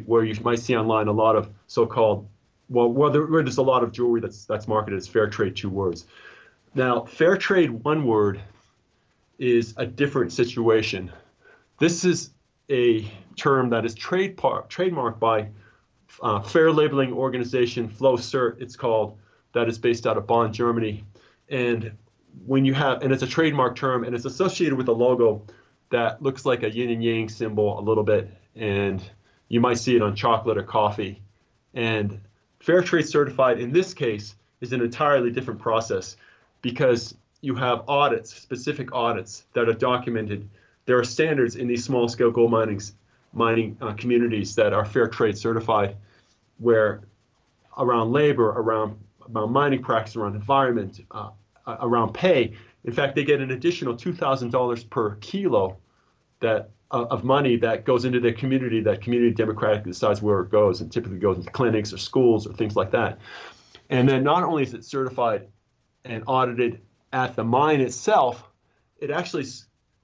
where 0.06 0.24
you 0.24 0.36
might 0.44 0.60
see 0.60 0.76
online 0.76 1.08
a 1.08 1.12
lot 1.12 1.36
of 1.36 1.50
so-called 1.66 2.28
well 2.70 2.92
where 2.92 3.10
there's 3.10 3.58
a 3.58 3.64
lot 3.64 3.84
of 3.84 3.92
jewelry 3.92 4.22
that's 4.22 4.46
that's 4.46 4.68
marketed 4.68 4.98
as 4.98 5.08
fair 5.08 5.28
trade 5.28 5.56
two 5.56 5.70
words. 5.70 6.06
Now 6.76 7.06
fair 7.06 7.36
trade 7.36 7.72
one 7.72 8.06
word 8.06 8.40
is 9.40 9.74
a 9.78 9.86
different 9.86 10.32
situation. 10.32 11.12
This 11.80 12.06
is 12.06 12.30
a 12.70 13.12
term 13.36 13.70
that 13.72 13.84
is 13.86 13.96
trade 13.96 14.38
par- 14.38 14.66
trademarked 14.70 15.20
by 15.20 15.50
uh, 16.22 16.42
fair 16.42 16.72
labeling 16.72 17.14
organization, 17.14 17.90
FLOCERT, 17.90 18.62
it's 18.62 18.76
called, 18.76 19.18
that 19.54 19.68
is 19.68 19.78
based 19.78 20.08
out 20.08 20.18
of 20.18 20.28
Bonn, 20.28 20.54
Germany. 20.54 21.04
And 21.50 21.92
when 22.46 22.66
you 22.66 22.74
have, 22.74 23.02
and 23.02 23.12
it's 23.14 23.24
a 23.24 23.28
trademark 23.28 23.76
term, 23.76 24.04
and 24.04 24.16
it's 24.16 24.26
associated 24.26 24.76
with 24.76 24.88
a 24.88 24.92
logo 24.92 25.44
that 25.90 26.22
looks 26.22 26.46
like 26.46 26.64
a 26.64 26.70
yin 26.70 26.90
and 26.90 27.04
yang 27.04 27.30
symbol 27.30 27.80
a 27.80 27.82
little 27.82 28.04
bit, 28.04 28.30
and 28.56 29.04
you 29.48 29.60
might 29.60 29.78
see 29.78 29.96
it 29.96 30.02
on 30.02 30.16
chocolate 30.16 30.58
or 30.58 30.64
coffee. 30.64 31.22
And 31.74 32.20
fair 32.60 32.82
trade 32.82 33.08
certified 33.08 33.60
in 33.60 33.72
this 33.72 33.94
case 33.94 34.36
is 34.62 34.74
an 34.74 34.82
entirely 34.82 35.32
different 35.32 35.60
process 35.60 36.16
because 36.62 37.16
you 37.42 37.56
have 37.56 37.84
audits, 37.88 38.34
specific 38.34 38.94
audits 38.94 39.46
that 39.54 39.68
are 39.68 39.74
documented. 39.74 40.50
There 40.86 40.98
are 40.98 41.04
standards 41.04 41.56
in 41.56 41.68
these 41.68 41.84
small 41.84 42.08
scale 42.08 42.32
gold 42.32 42.52
minings 42.52 42.94
mining 43.34 43.78
uh, 43.82 43.94
communities 43.94 44.56
that 44.56 44.74
are 44.74 44.86
fair 44.86 45.08
trade 45.08 45.38
certified, 45.38 45.98
where 46.58 47.02
around 47.78 48.12
labor, 48.12 48.50
around, 48.50 48.98
around 49.34 49.52
mining 49.52 49.82
practice, 49.82 50.16
around 50.16 50.36
environment, 50.36 51.02
uh, 51.12 51.32
around 51.68 52.14
pay. 52.14 52.54
In 52.84 52.94
fact, 52.94 53.16
they 53.16 53.24
get 53.24 53.40
an 53.42 53.52
additional 53.52 53.96
$2,000 53.96 54.90
per 54.90 55.16
kilo 55.16 55.78
that 56.40 56.70
uh, 56.92 57.06
of 57.10 57.24
money 57.24 57.56
that 57.58 57.86
goes 57.86 58.06
into 58.06 58.20
their 58.20 58.34
community 58.34 58.80
that 58.82 59.02
community 59.02 59.34
democratically 59.34 59.92
decides 59.92 60.22
where 60.22 60.42
it 60.42 60.52
goes 60.52 60.82
and 60.82 60.92
typically 60.92 61.18
goes 61.18 61.38
into 61.38 61.50
clinics 61.50 61.92
or 61.92 61.98
schools 61.98 62.46
or 62.46 62.54
things 62.54 62.76
like 62.76 62.92
that. 62.92 63.18
And 63.90 64.08
then 64.08 64.24
not 64.24 64.44
only 64.44 64.64
is 64.64 64.74
it 64.74 64.86
certified 64.86 65.48
and 66.06 66.24
audited 66.28 66.82
at 67.12 67.36
the 67.36 67.44
mine 67.44 67.82
itself, 67.82 68.44
it 69.00 69.10
actually 69.10 69.46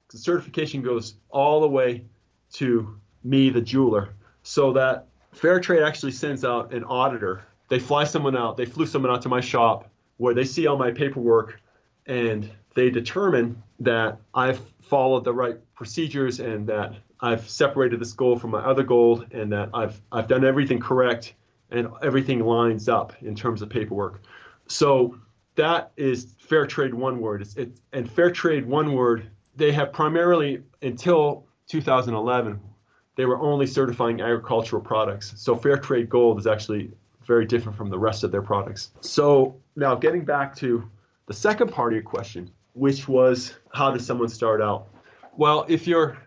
certification 0.09 0.81
goes 0.81 1.15
all 1.29 1.61
the 1.61 1.67
way 1.67 2.05
to 2.53 2.99
me, 3.23 3.49
the 3.49 3.61
jeweler, 3.61 4.09
so 4.43 4.73
that 4.73 5.07
Fair 5.31 5.59
Trade 5.59 5.83
actually 5.83 6.11
sends 6.11 6.43
out 6.43 6.73
an 6.73 6.83
auditor. 6.85 7.43
They 7.67 7.79
fly 7.79 8.03
someone 8.03 8.35
out, 8.35 8.57
they 8.57 8.65
flew 8.65 8.85
someone 8.85 9.11
out 9.11 9.21
to 9.23 9.29
my 9.29 9.41
shop 9.41 9.89
where 10.17 10.33
they 10.33 10.43
see 10.43 10.67
all 10.67 10.77
my 10.77 10.91
paperwork 10.91 11.61
and 12.07 12.49
they 12.75 12.89
determine 12.89 13.61
that 13.79 14.19
I've 14.33 14.59
followed 14.81 15.23
the 15.23 15.33
right 15.33 15.57
procedures 15.75 16.39
and 16.39 16.67
that 16.67 16.95
I've 17.21 17.47
separated 17.49 17.99
this 17.99 18.13
gold 18.13 18.41
from 18.41 18.51
my 18.51 18.59
other 18.59 18.83
gold 18.83 19.27
and 19.31 19.51
that 19.51 19.69
I've 19.73 20.01
I've 20.11 20.27
done 20.27 20.43
everything 20.43 20.79
correct 20.79 21.35
and 21.71 21.87
everything 22.01 22.39
lines 22.39 22.89
up 22.89 23.13
in 23.21 23.35
terms 23.35 23.61
of 23.61 23.69
paperwork. 23.69 24.21
So 24.67 25.17
that 25.55 25.91
is 25.97 26.35
fair 26.39 26.65
trade 26.65 26.93
one 26.93 27.19
word. 27.19 27.41
It's, 27.41 27.55
it, 27.55 27.79
and 27.93 28.09
fair 28.09 28.31
trade 28.31 28.65
one 28.65 28.93
word, 28.93 29.29
they 29.55 29.71
have 29.71 29.91
primarily 29.91 30.63
until 30.81 31.45
2011, 31.67 32.59
they 33.19 33.25
were 33.25 33.41
only 33.41 33.67
certifying 33.67 34.21
agricultural 34.21 34.81
products. 34.81 35.33
So 35.35 35.53
fair 35.53 35.75
trade 35.75 36.09
gold 36.09 36.39
is 36.39 36.47
actually 36.47 36.89
very 37.25 37.45
different 37.45 37.77
from 37.77 37.89
the 37.89 37.99
rest 37.99 38.23
of 38.23 38.31
their 38.31 38.41
products. 38.41 38.91
So 39.01 39.57
now 39.75 39.93
getting 39.93 40.23
back 40.23 40.55
to 40.63 40.89
the 41.25 41.33
second 41.33 41.69
part 41.69 41.91
of 41.91 41.95
your 41.95 42.03
question, 42.03 42.49
which 42.75 43.09
was 43.09 43.55
how 43.73 43.91
does 43.91 44.05
someone 44.05 44.29
start 44.29 44.61
out? 44.61 44.87
Well, 45.35 45.65
if 45.67 45.85
you're 45.85 46.17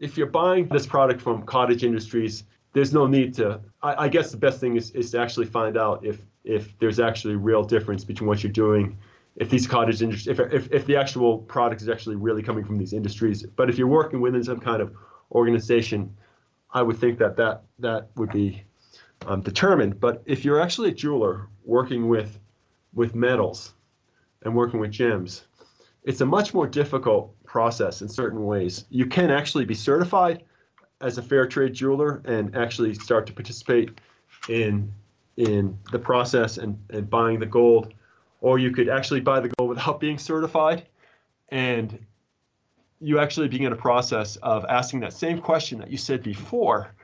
if 0.00 0.18
you're 0.18 0.26
buying 0.26 0.66
this 0.66 0.88
product 0.88 1.20
from 1.20 1.44
cottage 1.44 1.84
industries, 1.84 2.42
there's 2.72 2.92
no 2.92 3.06
need 3.06 3.32
to. 3.34 3.60
I, 3.80 4.06
I 4.06 4.08
guess 4.08 4.32
the 4.32 4.36
best 4.36 4.58
thing 4.58 4.76
is, 4.76 4.90
is 4.90 5.12
to 5.12 5.20
actually 5.20 5.46
find 5.46 5.76
out 5.76 6.04
if 6.04 6.18
if 6.42 6.76
there's 6.80 6.98
actually 6.98 7.34
a 7.34 7.38
real 7.50 7.62
difference 7.62 8.02
between 8.02 8.26
what 8.26 8.42
you're 8.42 8.50
doing, 8.50 8.98
if 9.36 9.50
these 9.50 9.68
cottage 9.68 10.02
industries, 10.02 10.26
if, 10.26 10.52
if 10.52 10.68
if 10.72 10.84
the 10.84 10.96
actual 10.96 11.38
product 11.38 11.80
is 11.80 11.88
actually 11.88 12.16
really 12.16 12.42
coming 12.42 12.64
from 12.64 12.76
these 12.76 12.92
industries. 12.92 13.44
But 13.44 13.70
if 13.70 13.78
you're 13.78 13.94
working 14.00 14.20
within 14.20 14.42
some 14.42 14.58
kind 14.58 14.82
of 14.82 14.92
organization, 15.30 16.12
I 16.72 16.82
would 16.82 16.98
think 16.98 17.18
that 17.18 17.36
that 17.36 17.62
that 17.78 18.08
would 18.16 18.30
be 18.32 18.62
um, 19.26 19.40
determined. 19.42 20.00
But 20.00 20.22
if 20.26 20.44
you're 20.44 20.60
actually 20.60 20.90
a 20.90 20.94
jeweler 20.94 21.48
working 21.64 22.08
with 22.08 22.38
with 22.94 23.14
metals 23.14 23.74
and 24.42 24.54
working 24.54 24.80
with 24.80 24.90
gems, 24.90 25.46
it's 26.04 26.20
a 26.20 26.26
much 26.26 26.54
more 26.54 26.66
difficult 26.66 27.34
process 27.44 28.02
in 28.02 28.08
certain 28.08 28.44
ways. 28.44 28.84
You 28.90 29.06
can 29.06 29.30
actually 29.30 29.64
be 29.64 29.74
certified 29.74 30.44
as 31.00 31.18
a 31.18 31.22
fair 31.22 31.46
trade 31.46 31.74
jeweler 31.74 32.22
and 32.24 32.54
actually 32.56 32.94
start 32.94 33.26
to 33.26 33.32
participate 33.32 34.00
in 34.48 34.92
in 35.36 35.78
the 35.90 35.98
process 35.98 36.58
and, 36.58 36.78
and 36.90 37.08
buying 37.08 37.38
the 37.38 37.46
gold, 37.46 37.94
or 38.40 38.58
you 38.58 38.70
could 38.70 38.88
actually 38.88 39.20
buy 39.20 39.40
the 39.40 39.48
gold 39.56 39.70
without 39.70 40.00
being 40.06 40.18
certified, 40.18 40.86
and 41.48 41.98
you 43.00 43.18
actually 43.18 43.48
begin 43.48 43.72
a 43.72 43.76
process 43.76 44.36
of 44.36 44.64
asking 44.66 45.00
that 45.00 45.12
same 45.12 45.40
question 45.40 45.78
that 45.78 45.90
you 45.90 45.96
said 45.96 46.22
before, 46.22 46.94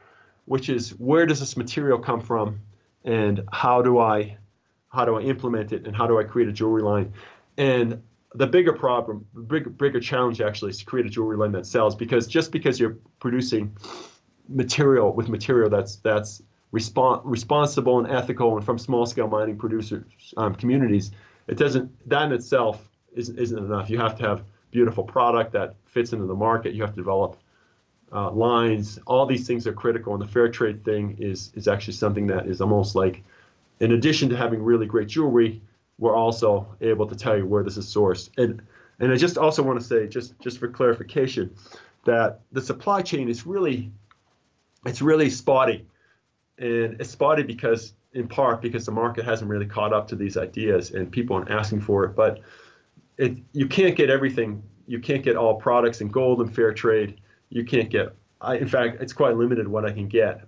which 0.45 0.69
is 0.69 0.91
where 0.91 1.27
does 1.27 1.41
this 1.41 1.57
material 1.57 1.99
come 1.99 2.21
from, 2.21 2.61
and 3.05 3.43
how 3.53 3.83
do 3.83 3.99
I 3.99 4.37
how 4.89 5.05
do 5.05 5.17
I 5.17 5.21
implement 5.23 5.73
it, 5.73 5.87
and 5.87 5.97
how 5.97 6.07
do 6.07 6.19
I 6.19 6.25
create 6.25 6.49
a 6.49 6.53
jewelry 6.53 6.83
line, 6.83 7.13
and 7.57 8.03
the 8.35 8.47
bigger 8.47 8.73
problem, 8.73 9.27
the 9.35 9.41
bigger, 9.41 9.71
bigger 9.71 10.01
challenge 10.01 10.41
actually 10.41 10.71
is 10.71 10.79
to 10.79 10.85
create 10.85 11.07
a 11.07 11.09
jewelry 11.09 11.37
line 11.37 11.53
that 11.53 11.67
sells 11.67 11.95
because 11.95 12.27
just 12.27 12.53
because 12.53 12.79
you're 12.79 12.99
producing 13.19 13.75
material 14.49 15.13
with 15.13 15.29
material 15.29 15.71
that's 15.71 15.97
that's 15.97 16.43
respon- 16.73 17.23
responsible 17.25 17.99
and 17.99 18.11
ethical 18.15 18.57
and 18.57 18.65
from 18.65 18.79
small 18.79 19.07
scale 19.07 19.29
mining 19.29 19.57
producers 19.57 20.05
um, 20.37 20.55
communities, 20.55 21.11
it 21.49 21.57
doesn't 21.57 21.91
that 22.09 22.27
in 22.27 22.33
itself 22.33 22.91
isn't, 23.15 23.39
isn't 23.39 23.59
enough. 23.59 23.89
You 23.89 23.99
have 23.99 24.17
to 24.19 24.23
have 24.25 24.45
beautiful 24.71 25.05
product 25.05 25.53
that 25.53 25.75
fits 25.85 26.13
into 26.13 26.27
the 26.27 26.35
market. 26.35 26.75
You 26.75 26.83
have 26.83 26.93
to 26.93 26.97
develop 26.97 27.37
uh, 28.13 28.31
lines. 28.31 28.99
All 29.07 29.27
these 29.27 29.47
things 29.47 29.67
are 29.67 29.73
critical, 29.73 30.15
and 30.15 30.23
the 30.23 30.29
fair 30.29 30.49
trade 30.49 30.85
thing 30.85 31.17
is 31.19 31.53
is 31.55 31.69
actually 31.69 31.95
something 31.95 32.27
that 32.29 32.47
is 32.47 32.61
almost 32.61 32.95
like, 32.95 33.23
in 33.81 33.93
addition 33.93 34.29
to 34.31 34.37
having 34.37 34.63
really 34.63 34.87
great 34.87 35.09
jewelry, 35.09 35.61
we're 35.99 36.15
also 36.15 36.67
able 36.81 37.07
to 37.07 37.17
tell 37.17 37.37
you 37.37 37.47
where 37.47 37.63
this 37.63 37.77
is 37.77 37.87
sourced. 37.87 38.31
And 38.39 38.63
and 39.01 39.13
I 39.13 39.17
just 39.17 39.39
also 39.39 39.63
want 39.63 39.81
to 39.81 39.87
say, 39.87 40.07
just 40.07 40.39
just 40.41 40.59
for 40.59 40.69
clarification, 40.69 41.55
that 42.05 42.41
the 42.53 42.61
supply 42.61 43.03
chain 43.03 43.29
is 43.29 43.47
really 43.47 43.91
it's 44.85 45.03
really 45.03 45.31
spotty, 45.31 45.87
and 46.59 47.01
it's 47.01 47.11
spotty 47.11 47.43
because 47.43 47.93
in 48.13 48.29
part 48.29 48.63
because 48.63 48.87
the 48.87 48.93
market 48.93 49.25
hasn't 49.25 49.51
really 49.51 49.67
caught 49.67 49.93
up 49.93 50.09
to 50.09 50.17
these 50.17 50.39
ideas 50.39 50.93
and 50.93 51.13
people 51.13 51.37
aren't 51.37 51.51
asking 51.51 51.81
for 51.81 52.05
it. 52.05 52.17
But 52.17 52.41
it 53.19 53.37
you 53.53 53.67
can't 53.67 53.97
get 53.97 54.11
everything. 54.11 54.63
You 54.87 55.01
can't 55.01 55.23
get 55.23 55.37
all 55.37 55.55
products 55.55 56.01
in 56.01 56.09
gold 56.09 56.41
and 56.41 56.55
fair 56.55 56.73
trade. 56.73 57.21
You 57.49 57.65
can't 57.65 57.91
get. 57.91 58.15
I, 58.41 58.57
in 58.57 58.69
fact, 58.69 59.01
it's 59.01 59.13
quite 59.13 59.37
limited 59.37 59.67
what 59.67 59.85
I 59.85 59.93
can 59.93 60.09
get, 60.09 60.43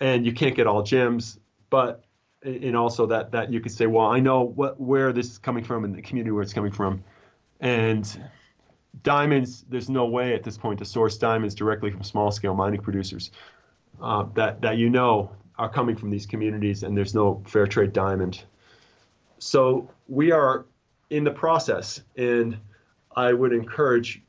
and 0.00 0.24
you 0.24 0.32
can't 0.32 0.54
get 0.54 0.66
all 0.66 0.82
gems. 0.82 1.38
But 1.70 2.04
and 2.42 2.76
also 2.76 3.06
that 3.06 3.32
that 3.32 3.52
you 3.52 3.60
could 3.60 3.72
say, 3.72 3.86
well, 3.86 4.06
I 4.06 4.20
know 4.20 4.42
what 4.42 4.80
where 4.80 5.12
this 5.12 5.30
is 5.30 5.38
coming 5.38 5.64
from 5.64 5.84
and 5.84 5.94
the 5.94 6.02
community 6.02 6.30
where 6.30 6.42
it's 6.42 6.52
coming 6.52 6.72
from, 6.72 7.02
and 7.60 8.20
diamonds. 9.02 9.64
There's 9.68 9.90
no 9.90 10.06
way 10.06 10.34
at 10.34 10.42
this 10.42 10.56
point 10.56 10.78
to 10.78 10.84
source 10.84 11.18
diamonds 11.18 11.54
directly 11.54 11.90
from 11.90 12.02
small 12.02 12.30
scale 12.30 12.54
mining 12.54 12.80
producers 12.80 13.30
uh, 14.00 14.26
that 14.34 14.60
that 14.62 14.76
you 14.78 14.90
know 14.90 15.30
are 15.58 15.68
coming 15.68 15.96
from 15.96 16.10
these 16.10 16.26
communities, 16.26 16.82
and 16.82 16.96
there's 16.96 17.14
no 17.14 17.42
fair 17.46 17.66
trade 17.66 17.92
diamond. 17.92 18.44
So 19.38 19.90
we 20.08 20.30
are 20.30 20.66
in 21.12 21.24
the 21.24 21.30
process, 21.30 22.00
and 22.16 22.56
I 23.14 23.32
would 23.32 23.52
encourage 23.52 24.22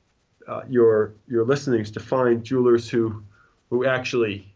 uh, 0.47 0.61
your 0.69 1.15
your 1.27 1.45
listeners 1.45 1.91
to 1.91 1.99
find 1.99 2.43
jewelers 2.43 2.89
who 2.89 3.23
who 3.69 3.85
actually 3.85 4.53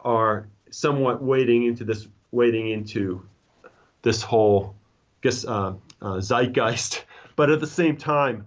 are 0.00 0.46
somewhat 0.70 1.22
wading 1.22 1.64
into 1.64 1.84
this 1.84 2.06
wading 2.30 2.68
into 2.68 3.22
this 4.02 4.22
whole, 4.22 4.74
guess, 5.20 5.44
uh, 5.44 5.74
uh, 6.00 6.20
zeitgeist, 6.20 7.04
but 7.36 7.50
at 7.50 7.60
the 7.60 7.66
same 7.66 7.96
time, 7.96 8.46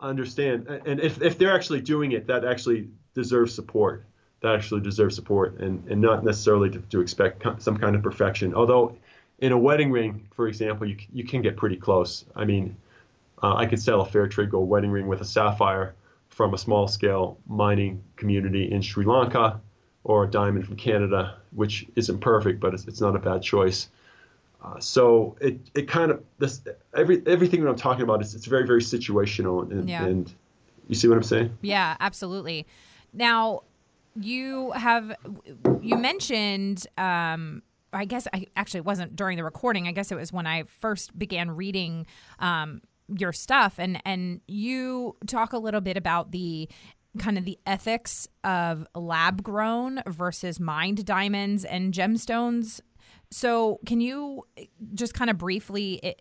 understand. 0.00 0.66
And 0.66 1.00
if, 1.00 1.22
if 1.22 1.38
they're 1.38 1.54
actually 1.54 1.80
doing 1.80 2.12
it, 2.12 2.26
that 2.26 2.44
actually 2.44 2.88
deserves 3.14 3.54
support. 3.54 4.04
That 4.40 4.54
actually 4.54 4.82
deserves 4.82 5.16
support, 5.16 5.58
and, 5.58 5.84
and 5.88 6.00
not 6.00 6.24
necessarily 6.24 6.70
to, 6.70 6.78
to 6.78 7.00
expect 7.00 7.44
some 7.60 7.76
kind 7.76 7.96
of 7.96 8.02
perfection. 8.02 8.54
Although, 8.54 8.96
in 9.38 9.52
a 9.52 9.58
wedding 9.58 9.90
ring, 9.90 10.26
for 10.34 10.48
example, 10.48 10.86
you 10.86 10.96
you 11.12 11.24
can 11.24 11.42
get 11.42 11.56
pretty 11.56 11.76
close. 11.76 12.24
I 12.34 12.44
mean, 12.44 12.76
uh, 13.42 13.54
I 13.54 13.66
could 13.66 13.80
sell 13.80 14.00
a 14.00 14.06
fair 14.06 14.26
trade 14.26 14.50
gold 14.50 14.68
wedding 14.68 14.90
ring 14.90 15.06
with 15.06 15.20
a 15.20 15.24
sapphire 15.24 15.94
from 16.28 16.54
a 16.54 16.58
small 16.58 16.88
scale 16.88 17.38
mining 17.46 18.02
community 18.16 18.70
in 18.70 18.82
Sri 18.82 19.04
Lanka 19.04 19.60
or 20.04 20.24
a 20.24 20.30
diamond 20.30 20.66
from 20.66 20.76
Canada, 20.76 21.36
which 21.52 21.86
isn't 21.96 22.20
perfect, 22.20 22.60
but 22.60 22.74
it's, 22.74 22.86
it's 22.86 23.00
not 23.00 23.14
a 23.16 23.18
bad 23.18 23.42
choice. 23.42 23.88
Uh, 24.62 24.78
so 24.80 25.36
it, 25.40 25.58
it 25.74 25.88
kind 25.88 26.10
of 26.10 26.22
this 26.38 26.62
every 26.94 27.22
everything 27.26 27.62
that 27.62 27.68
I'm 27.68 27.76
talking 27.76 28.02
about 28.02 28.20
is 28.20 28.34
it's 28.34 28.46
very 28.46 28.66
very 28.66 28.80
situational 28.80 29.70
and, 29.70 29.88
yeah. 29.88 30.04
and 30.04 30.32
you 30.88 30.96
see 30.96 31.06
what 31.06 31.16
I'm 31.16 31.22
saying? 31.22 31.56
Yeah, 31.62 31.96
absolutely. 32.00 32.66
Now 33.12 33.62
you 34.16 34.72
have 34.72 35.14
you 35.80 35.96
mentioned 35.96 36.86
um, 36.96 37.62
I 37.92 38.04
guess 38.04 38.26
I 38.32 38.46
actually 38.56 38.82
wasn't 38.82 39.16
during 39.16 39.36
the 39.36 39.44
recording. 39.44 39.88
I 39.88 39.92
guess 39.92 40.12
it 40.12 40.16
was 40.16 40.32
when 40.32 40.46
I 40.46 40.64
first 40.64 41.18
began 41.18 41.50
reading 41.50 42.06
um, 42.38 42.82
your 43.08 43.32
stuff 43.32 43.74
and 43.78 44.00
and 44.04 44.40
you 44.46 45.16
talk 45.26 45.52
a 45.52 45.58
little 45.58 45.80
bit 45.80 45.96
about 45.96 46.30
the 46.30 46.68
kind 47.18 47.38
of 47.38 47.44
the 47.44 47.58
ethics 47.66 48.28
of 48.44 48.86
lab 48.94 49.42
grown 49.42 50.02
versus 50.06 50.60
mined 50.60 51.04
diamonds 51.04 51.64
and 51.64 51.92
gemstones. 51.92 52.80
So, 53.30 53.80
can 53.86 54.00
you 54.00 54.44
just 54.94 55.14
kind 55.14 55.30
of 55.30 55.38
briefly 55.38 56.02
eh, 56.02 56.14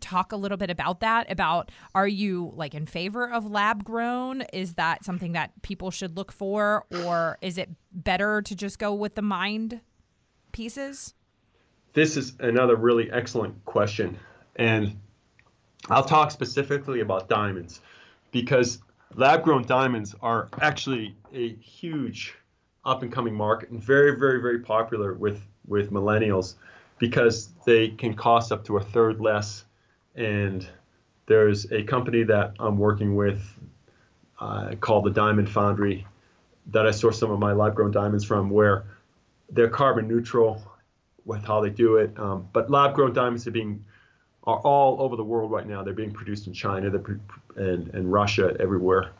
talk 0.00 0.32
a 0.32 0.36
little 0.36 0.58
bit 0.58 0.70
about 0.70 1.00
that? 1.00 1.30
About 1.30 1.70
are 1.94 2.06
you 2.06 2.52
like 2.54 2.74
in 2.74 2.86
favor 2.86 3.28
of 3.28 3.50
lab 3.50 3.84
grown? 3.84 4.42
Is 4.52 4.74
that 4.74 5.04
something 5.04 5.32
that 5.32 5.62
people 5.62 5.90
should 5.90 6.16
look 6.16 6.32
for, 6.32 6.84
or 7.04 7.38
is 7.40 7.58
it 7.58 7.70
better 7.92 8.42
to 8.42 8.54
just 8.54 8.78
go 8.78 8.94
with 8.94 9.14
the 9.14 9.22
mined 9.22 9.80
pieces? 10.52 11.14
This 11.92 12.16
is 12.16 12.34
another 12.40 12.76
really 12.76 13.10
excellent 13.10 13.64
question. 13.64 14.18
And 14.56 14.98
I'll 15.88 16.04
talk 16.04 16.30
specifically 16.30 17.00
about 17.00 17.28
diamonds 17.28 17.80
because 18.30 18.78
lab 19.14 19.42
grown 19.42 19.64
diamonds 19.64 20.14
are 20.22 20.48
actually 20.60 21.16
a 21.34 21.54
huge 21.56 22.34
up 22.84 23.02
and 23.02 23.12
coming 23.12 23.34
market 23.34 23.70
and 23.70 23.82
very, 23.82 24.18
very, 24.18 24.40
very 24.40 24.60
popular 24.60 25.14
with, 25.14 25.40
with 25.66 25.90
millennials 25.90 26.54
because 26.98 27.48
they 27.64 27.88
can 27.88 28.14
cost 28.14 28.52
up 28.52 28.64
to 28.64 28.76
a 28.76 28.80
third 28.80 29.20
less. 29.20 29.64
And 30.14 30.66
there's 31.26 31.70
a 31.72 31.82
company 31.82 32.22
that 32.24 32.54
I'm 32.58 32.78
working 32.78 33.14
with 33.14 33.42
uh, 34.40 34.74
called 34.80 35.04
the 35.04 35.10
Diamond 35.10 35.48
Foundry 35.50 36.06
that 36.66 36.86
I 36.86 36.90
source 36.90 37.18
some 37.18 37.30
of 37.30 37.38
my 37.38 37.52
lab 37.52 37.74
grown 37.74 37.90
diamonds 37.90 38.24
from, 38.24 38.50
where 38.50 38.84
they're 39.52 39.68
carbon 39.68 40.08
neutral 40.08 40.62
with 41.24 41.44
how 41.44 41.60
they 41.60 41.70
do 41.70 41.96
it. 41.96 42.18
Um, 42.18 42.48
but 42.52 42.70
lab 42.70 42.94
grown 42.94 43.12
diamonds 43.12 43.46
are 43.46 43.52
being 43.52 43.84
are 44.44 44.58
all 44.58 45.00
over 45.00 45.14
the 45.14 45.24
world 45.24 45.52
right 45.52 45.68
now. 45.68 45.82
They're 45.84 45.94
being 45.94 46.12
produced 46.12 46.48
in 46.48 46.52
China 46.52 46.90
and, 47.56 47.88
and 47.94 48.12
Russia, 48.12 48.56
everywhere. 48.58 49.12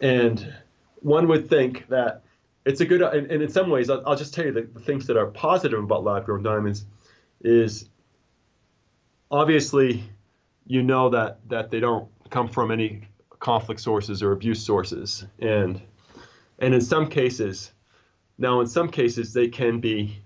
And 0.00 0.54
one 1.00 1.28
would 1.28 1.48
think 1.48 1.86
that 1.88 2.22
it's 2.64 2.80
a 2.80 2.86
good, 2.86 3.02
and, 3.02 3.30
and 3.30 3.42
in 3.42 3.50
some 3.50 3.68
ways, 3.68 3.90
I'll, 3.90 4.02
I'll, 4.06 4.16
just 4.16 4.32
tell 4.32 4.46
you 4.46 4.52
the, 4.52 4.62
the 4.62 4.80
things 4.80 5.06
that 5.08 5.18
are 5.18 5.26
positive 5.26 5.82
about 5.82 6.04
lab 6.04 6.24
grown 6.24 6.42
diamonds 6.42 6.86
is 7.42 7.88
obviously 9.30 10.02
you 10.66 10.82
know 10.82 11.10
that, 11.10 11.38
that 11.48 11.70
they 11.70 11.80
don't 11.80 12.08
come 12.30 12.48
from 12.48 12.70
any 12.70 13.02
conflict 13.38 13.80
sources 13.80 14.22
or 14.22 14.32
abuse 14.32 14.64
sources. 14.64 15.24
And, 15.38 15.80
and 16.58 16.74
in 16.74 16.80
some 16.80 17.08
cases, 17.08 17.72
now 18.38 18.60
in 18.60 18.66
some 18.66 18.88
cases, 18.88 19.32
they 19.32 19.48
can 19.48 19.80
be 19.80 20.18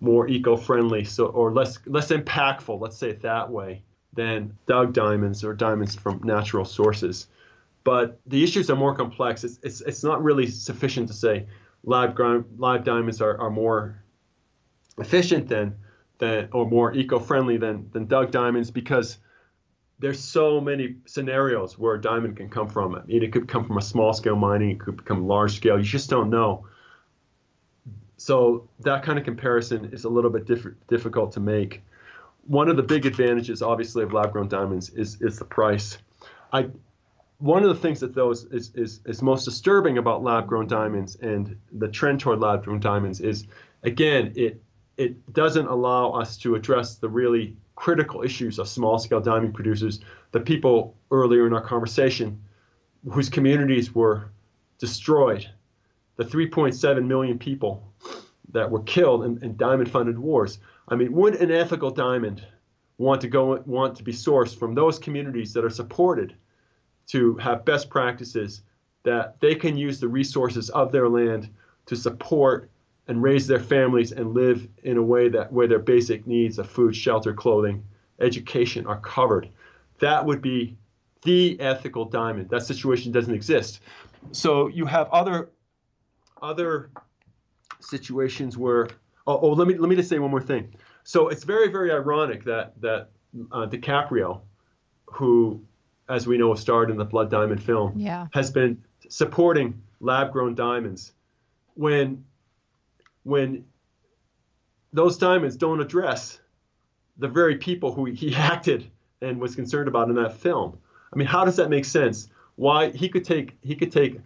more 0.00 0.28
eco-friendly, 0.28 1.04
so 1.04 1.26
or 1.26 1.52
less 1.52 1.78
less 1.86 2.10
impactful, 2.10 2.80
let's 2.80 2.96
say 2.96 3.10
it 3.10 3.22
that 3.22 3.50
way, 3.50 3.82
than 4.12 4.56
dug 4.66 4.92
diamonds 4.92 5.44
or 5.44 5.54
diamonds 5.54 5.94
from 5.94 6.20
natural 6.24 6.64
sources. 6.64 7.28
But 7.84 8.18
the 8.26 8.42
issues 8.42 8.70
are 8.70 8.76
more 8.76 8.94
complex. 8.94 9.44
It's 9.44 9.58
it's, 9.62 9.80
it's 9.82 10.04
not 10.04 10.22
really 10.22 10.46
sufficient 10.46 11.08
to 11.08 11.14
say 11.14 11.46
live 11.84 12.18
live 12.58 12.84
diamonds 12.84 13.20
are, 13.20 13.38
are 13.38 13.50
more 13.50 14.02
efficient 14.98 15.48
than 15.48 15.76
than 16.18 16.48
or 16.52 16.68
more 16.68 16.94
eco-friendly 16.94 17.56
than 17.56 17.88
than 17.92 18.06
dug 18.06 18.30
diamonds 18.30 18.70
because 18.70 19.18
there's 20.00 20.20
so 20.20 20.60
many 20.60 20.96
scenarios 21.06 21.78
where 21.78 21.94
a 21.94 22.00
diamond 22.00 22.36
can 22.36 22.48
come 22.48 22.68
from. 22.68 22.94
I 22.94 23.04
mean, 23.04 23.22
it 23.22 23.32
could 23.32 23.48
come 23.48 23.64
from 23.64 23.78
a 23.78 23.82
small 23.82 24.12
scale 24.12 24.36
mining, 24.36 24.70
it 24.70 24.80
could 24.80 24.96
become 24.96 25.26
large 25.26 25.56
scale. 25.56 25.78
You 25.78 25.84
just 25.84 26.10
don't 26.10 26.30
know. 26.30 26.66
So 28.16 28.68
that 28.80 29.02
kind 29.02 29.18
of 29.18 29.24
comparison 29.24 29.90
is 29.92 30.04
a 30.04 30.08
little 30.08 30.30
bit 30.30 30.46
diff- 30.46 30.74
difficult 30.88 31.32
to 31.32 31.40
make. 31.40 31.82
One 32.46 32.68
of 32.68 32.76
the 32.76 32.82
big 32.82 33.06
advantages, 33.06 33.62
obviously, 33.62 34.02
of 34.02 34.12
lab-grown 34.12 34.48
diamonds 34.48 34.90
is 34.90 35.20
is 35.20 35.38
the 35.38 35.44
price. 35.44 35.98
I 36.52 36.68
one 37.38 37.62
of 37.62 37.68
the 37.68 37.74
things 37.74 38.00
that 38.00 38.14
those 38.14 38.44
is, 38.44 38.70
is, 38.74 39.00
is 39.04 39.20
most 39.20 39.44
disturbing 39.44 39.98
about 39.98 40.22
lab-grown 40.22 40.66
diamonds 40.66 41.16
and 41.16 41.56
the 41.72 41.88
trend 41.88 42.20
toward 42.20 42.40
lab-grown 42.40 42.80
diamonds 42.80 43.20
is, 43.20 43.46
again, 43.82 44.32
it 44.36 44.62
it 44.96 45.32
doesn't 45.32 45.66
allow 45.66 46.12
us 46.12 46.36
to 46.38 46.54
address 46.54 46.94
the 46.94 47.08
really 47.08 47.56
critical 47.74 48.22
issues 48.22 48.60
of 48.60 48.68
small-scale 48.68 49.20
diamond 49.20 49.52
producers, 49.52 50.00
the 50.30 50.38
people 50.38 50.94
earlier 51.10 51.46
in 51.46 51.52
our 51.52 51.60
conversation 51.60 52.40
whose 53.10 53.28
communities 53.28 53.94
were 53.94 54.30
destroyed, 54.78 55.48
the 56.16 56.24
3.7 56.24 57.04
million 57.04 57.38
people 57.38 57.82
that 58.52 58.70
were 58.70 58.82
killed 58.82 59.24
in, 59.24 59.42
in 59.42 59.56
diamond-funded 59.56 60.18
wars. 60.18 60.58
I 60.88 60.96
mean, 60.96 61.12
would 61.12 61.34
an 61.36 61.50
ethical 61.50 61.90
diamond 61.90 62.44
want 62.98 63.20
to 63.22 63.28
go 63.28 63.60
want 63.66 63.96
to 63.96 64.02
be 64.02 64.12
sourced 64.12 64.56
from 64.56 64.74
those 64.74 64.98
communities 64.98 65.52
that 65.54 65.64
are 65.64 65.70
supported 65.70 66.34
to 67.08 67.36
have 67.36 67.64
best 67.64 67.90
practices 67.90 68.62
that 69.02 69.38
they 69.40 69.54
can 69.54 69.76
use 69.76 70.00
the 70.00 70.08
resources 70.08 70.70
of 70.70 70.92
their 70.92 71.08
land 71.08 71.48
to 71.86 71.96
support 71.96 72.70
and 73.08 73.22
raise 73.22 73.46
their 73.46 73.60
families 73.60 74.12
and 74.12 74.32
live 74.32 74.66
in 74.82 74.96
a 74.96 75.02
way 75.02 75.28
that 75.28 75.52
where 75.52 75.66
their 75.66 75.78
basic 75.78 76.26
needs 76.26 76.58
of 76.58 76.68
food, 76.68 76.96
shelter, 76.96 77.34
clothing, 77.34 77.84
education 78.20 78.86
are 78.86 79.00
covered. 79.00 79.48
That 79.98 80.24
would 80.24 80.40
be 80.40 80.76
the 81.22 81.60
ethical 81.60 82.06
diamond. 82.06 82.48
That 82.50 82.62
situation 82.62 83.12
doesn't 83.12 83.34
exist. 83.34 83.80
So 84.32 84.68
you 84.68 84.86
have 84.86 85.08
other 85.10 85.50
other 86.40 86.90
situations 87.84 88.56
where 88.56 88.88
oh, 89.26 89.38
oh 89.38 89.52
let 89.52 89.68
me 89.68 89.74
let 89.76 89.88
me 89.88 89.96
just 89.96 90.08
say 90.08 90.18
one 90.18 90.30
more 90.30 90.40
thing. 90.40 90.74
So 91.04 91.28
it's 91.28 91.44
very 91.44 91.68
very 91.68 91.92
ironic 91.92 92.44
that 92.44 92.80
that 92.80 93.10
uh, 93.52 93.66
DiCaprio, 93.66 94.40
who 95.06 95.60
as 96.08 96.26
we 96.26 96.36
know 96.36 96.54
starred 96.54 96.90
in 96.90 96.96
the 96.96 97.04
Blood 97.04 97.30
Diamond 97.30 97.62
film, 97.62 97.94
yeah. 97.96 98.26
has 98.32 98.50
been 98.50 98.82
supporting 99.08 99.82
lab 100.00 100.32
grown 100.32 100.54
diamonds 100.54 101.12
when 101.74 102.24
when 103.22 103.64
those 104.92 105.16
diamonds 105.16 105.56
don't 105.56 105.80
address 105.80 106.40
the 107.18 107.28
very 107.28 107.56
people 107.56 107.92
who 107.92 108.04
he 108.06 108.34
acted 108.36 108.90
and 109.20 109.40
was 109.40 109.54
concerned 109.54 109.88
about 109.88 110.08
in 110.08 110.16
that 110.16 110.36
film. 110.36 110.78
I 111.12 111.16
mean, 111.16 111.26
how 111.26 111.44
does 111.44 111.56
that 111.56 111.70
make 111.70 111.84
sense? 111.84 112.28
Why 112.56 112.90
he 112.90 113.08
could 113.08 113.24
take 113.24 113.56
he 113.62 113.74
could 113.74 113.90
take 113.90 114.20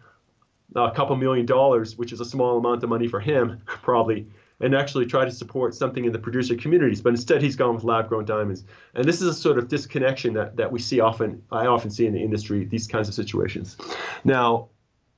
a 0.75 0.91
couple 0.91 1.17
million 1.17 1.47
dollars, 1.47 1.97
which 1.97 2.13
is 2.13 2.21
a 2.21 2.25
small 2.25 2.59
amount 2.59 2.83
of 2.83 2.89
money 2.89 3.09
for 3.09 3.21
him, 3.21 3.61
probably, 3.67 4.27
and 4.61 4.75
actually 4.75 5.07
try 5.07 5.25
to 5.25 5.31
support 5.31 5.75
something 5.75 6.05
in 6.05 6.13
the 6.13 6.19
producer 6.19 6.57
communities. 6.57 7.01
But 7.01 7.11
instead, 7.11 7.43
he's 7.43 7.57
gone 7.57 7.75
with 7.75 7.85
lab-grown 7.85 8.25
diamonds, 8.25 8.65
and 8.95 9.05
this 9.05 9.23
is 9.23 9.29
a 9.29 9.35
sort 9.35 9.59
of 9.59 9.69
disconnection 9.69 10.35
that 10.35 10.57
that 10.57 10.71
we 10.71 10.79
see 10.79 11.01
often. 11.01 11.43
I 11.51 11.67
often 11.67 11.91
see 11.91 12.07
in 12.07 12.13
the 12.13 12.23
industry 12.23 12.65
these 12.65 12.87
kinds 12.87 13.09
of 13.09 13.15
situations. 13.15 13.77
Now, 14.25 14.69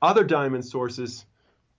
other 0.02 0.24
diamond 0.24 0.64
sources 0.64 1.26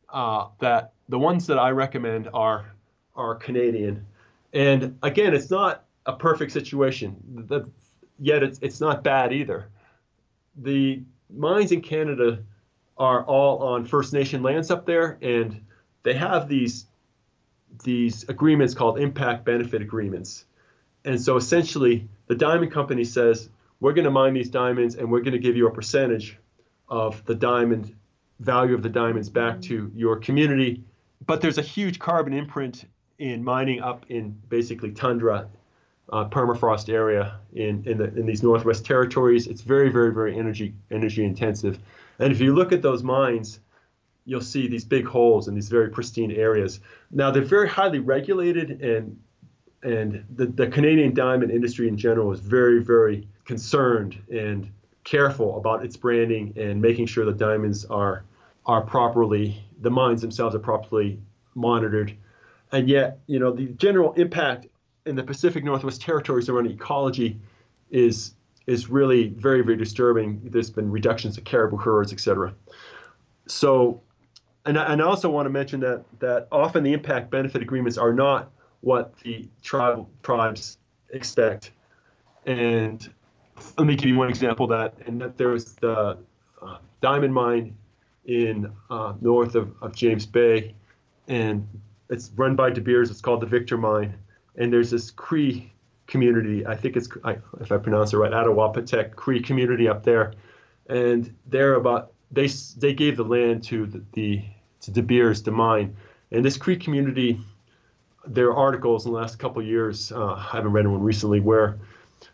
uh, 0.09 0.47
that 0.59 0.93
the 1.09 1.19
ones 1.19 1.47
that 1.47 1.59
I 1.59 1.71
recommend 1.71 2.29
are 2.33 2.73
are 3.15 3.35
Canadian, 3.35 4.05
and 4.53 4.97
again, 5.03 5.33
it's 5.33 5.49
not 5.49 5.85
a 6.05 6.13
perfect 6.13 6.51
situation. 6.51 7.15
The, 7.47 7.69
yet 8.19 8.43
it's 8.43 8.59
it's 8.61 8.81
not 8.81 9.03
bad 9.03 9.31
either. 9.31 9.69
The 10.57 11.03
mines 11.29 11.71
in 11.71 11.81
Canada 11.81 12.43
are 12.97 13.23
all 13.23 13.59
on 13.59 13.85
First 13.85 14.13
Nation 14.13 14.43
lands 14.43 14.71
up 14.71 14.85
there, 14.85 15.17
and 15.21 15.61
they 16.03 16.13
have 16.13 16.47
these 16.47 16.85
these 17.83 18.27
agreements 18.27 18.73
called 18.73 18.99
impact 18.99 19.45
benefit 19.45 19.81
agreements. 19.81 20.45
And 21.05 21.19
so 21.19 21.37
essentially, 21.37 22.07
the 22.27 22.35
diamond 22.35 22.71
company 22.71 23.03
says, 23.03 23.49
we're 23.79 23.93
going 23.93 24.05
to 24.05 24.11
mine 24.11 24.33
these 24.33 24.49
diamonds 24.49 24.95
and 24.95 25.11
we're 25.11 25.21
going 25.21 25.33
to 25.33 25.39
give 25.39 25.55
you 25.55 25.67
a 25.67 25.71
percentage 25.71 26.37
of 26.89 27.25
the 27.25 27.35
diamond 27.35 27.95
value 28.39 28.75
of 28.75 28.83
the 28.83 28.89
diamonds 28.89 29.29
back 29.29 29.61
to 29.61 29.91
your 29.95 30.17
community. 30.17 30.83
But 31.25 31.41
there's 31.41 31.57
a 31.57 31.63
huge 31.63 31.99
carbon 31.99 32.33
imprint 32.33 32.85
in 33.19 33.43
mining 33.43 33.81
up 33.81 34.05
in 34.09 34.37
basically 34.49 34.91
tundra, 34.91 35.47
uh, 36.11 36.25
permafrost 36.29 36.89
area 36.89 37.39
in 37.53 37.83
in, 37.85 37.97
the, 37.97 38.05
in 38.15 38.25
these 38.25 38.43
Northwest 38.43 38.85
Territories. 38.85 39.47
It's 39.47 39.61
very, 39.61 39.89
very, 39.89 40.13
very 40.13 40.37
energy 40.37 40.73
energy 40.91 41.23
intensive. 41.23 41.79
And 42.21 42.31
if 42.31 42.39
you 42.39 42.53
look 42.53 42.71
at 42.71 42.83
those 42.83 43.01
mines, 43.01 43.59
you'll 44.25 44.41
see 44.41 44.67
these 44.67 44.85
big 44.85 45.05
holes 45.05 45.47
in 45.47 45.55
these 45.55 45.69
very 45.69 45.89
pristine 45.89 46.31
areas. 46.31 46.79
Now 47.09 47.31
they're 47.31 47.41
very 47.41 47.67
highly 47.67 47.99
regulated 47.99 48.81
and 48.81 49.19
and 49.83 50.23
the, 50.35 50.45
the 50.45 50.67
Canadian 50.67 51.15
diamond 51.15 51.51
industry 51.51 51.87
in 51.87 51.97
general 51.97 52.31
is 52.31 52.39
very, 52.39 52.83
very 52.83 53.27
concerned 53.45 54.21
and 54.31 54.69
careful 55.03 55.57
about 55.57 55.83
its 55.83 55.97
branding 55.97 56.53
and 56.55 56.79
making 56.79 57.07
sure 57.07 57.25
the 57.25 57.33
diamonds 57.33 57.85
are 57.85 58.23
are 58.67 58.81
properly, 58.81 59.59
the 59.81 59.89
mines 59.89 60.21
themselves 60.21 60.55
are 60.55 60.59
properly 60.59 61.19
monitored. 61.55 62.15
And 62.71 62.87
yet, 62.87 63.17
you 63.25 63.39
know, 63.39 63.51
the 63.51 63.65
general 63.69 64.13
impact 64.13 64.67
in 65.07 65.15
the 65.15 65.23
Pacific 65.23 65.63
Northwest 65.63 65.99
Territories 65.99 66.47
around 66.47 66.67
ecology 66.67 67.39
is 67.89 68.35
is 68.71 68.89
really 68.89 69.21
very, 69.47 69.61
very 69.63 69.77
disturbing. 69.77 70.27
There's 70.53 70.69
been 70.69 70.89
reductions 70.99 71.37
of 71.37 71.43
caribou 71.43 71.77
herds, 71.77 72.13
et 72.13 72.19
cetera. 72.19 72.53
So, 73.47 74.01
and 74.65 74.77
I, 74.77 74.83
and 74.91 75.01
I 75.01 75.05
also 75.05 75.29
want 75.29 75.45
to 75.45 75.49
mention 75.49 75.79
that 75.81 76.03
that 76.19 76.47
often 76.51 76.83
the 76.83 76.93
impact 76.93 77.29
benefit 77.31 77.61
agreements 77.61 77.97
are 77.97 78.13
not 78.13 78.51
what 78.81 79.05
the 79.23 79.47
tribal 79.61 80.09
tribes 80.23 80.77
expect. 81.09 81.71
And 82.45 82.97
let 83.77 83.85
me 83.85 83.95
give 83.95 84.09
you 84.09 84.17
one 84.17 84.29
example 84.29 84.65
of 84.67 84.71
that, 84.77 85.07
and 85.07 85.21
that 85.21 85.37
there 85.37 85.49
was 85.49 85.65
the 85.75 86.17
uh, 86.61 86.77
diamond 87.01 87.33
mine 87.33 87.75
in 88.25 88.71
uh, 88.89 89.13
north 89.21 89.55
of, 89.55 89.73
of 89.81 89.95
James 89.95 90.25
Bay, 90.25 90.73
and 91.27 91.67
it's 92.09 92.31
run 92.35 92.55
by 92.55 92.69
De 92.69 92.81
Beers. 92.81 93.11
It's 93.11 93.21
called 93.21 93.41
the 93.41 93.47
Victor 93.57 93.77
Mine, 93.77 94.13
and 94.55 94.71
there's 94.71 94.91
this 94.91 95.11
Cree 95.11 95.71
community. 96.11 96.67
I 96.67 96.75
think 96.75 96.95
it's 96.95 97.09
I, 97.23 97.37
if 97.59 97.71
I 97.71 97.77
pronounce 97.77 98.13
it 98.13 98.17
right, 98.17 98.31
Attawapatek 98.31 99.15
Cree 99.15 99.41
community 99.41 99.87
up 99.87 100.03
there, 100.03 100.33
and 100.87 101.33
they're 101.47 101.75
about 101.75 102.11
they 102.31 102.47
they 102.77 102.93
gave 102.93 103.17
the 103.17 103.23
land 103.23 103.63
to 103.63 103.87
the, 103.87 104.03
the 104.11 104.43
to 104.81 104.91
De 104.91 105.01
Beers 105.01 105.41
to 105.43 105.51
mine, 105.51 105.95
and 106.31 106.45
this 106.45 106.57
Cree 106.57 106.77
community. 106.77 107.39
There 108.27 108.49
are 108.49 108.55
articles 108.55 109.07
in 109.07 109.13
the 109.13 109.17
last 109.17 109.39
couple 109.39 109.63
of 109.63 109.67
years. 109.67 110.11
Uh, 110.11 110.33
I 110.33 110.49
haven't 110.53 110.73
read 110.73 110.85
one 110.85 111.01
recently 111.01 111.39
where 111.39 111.79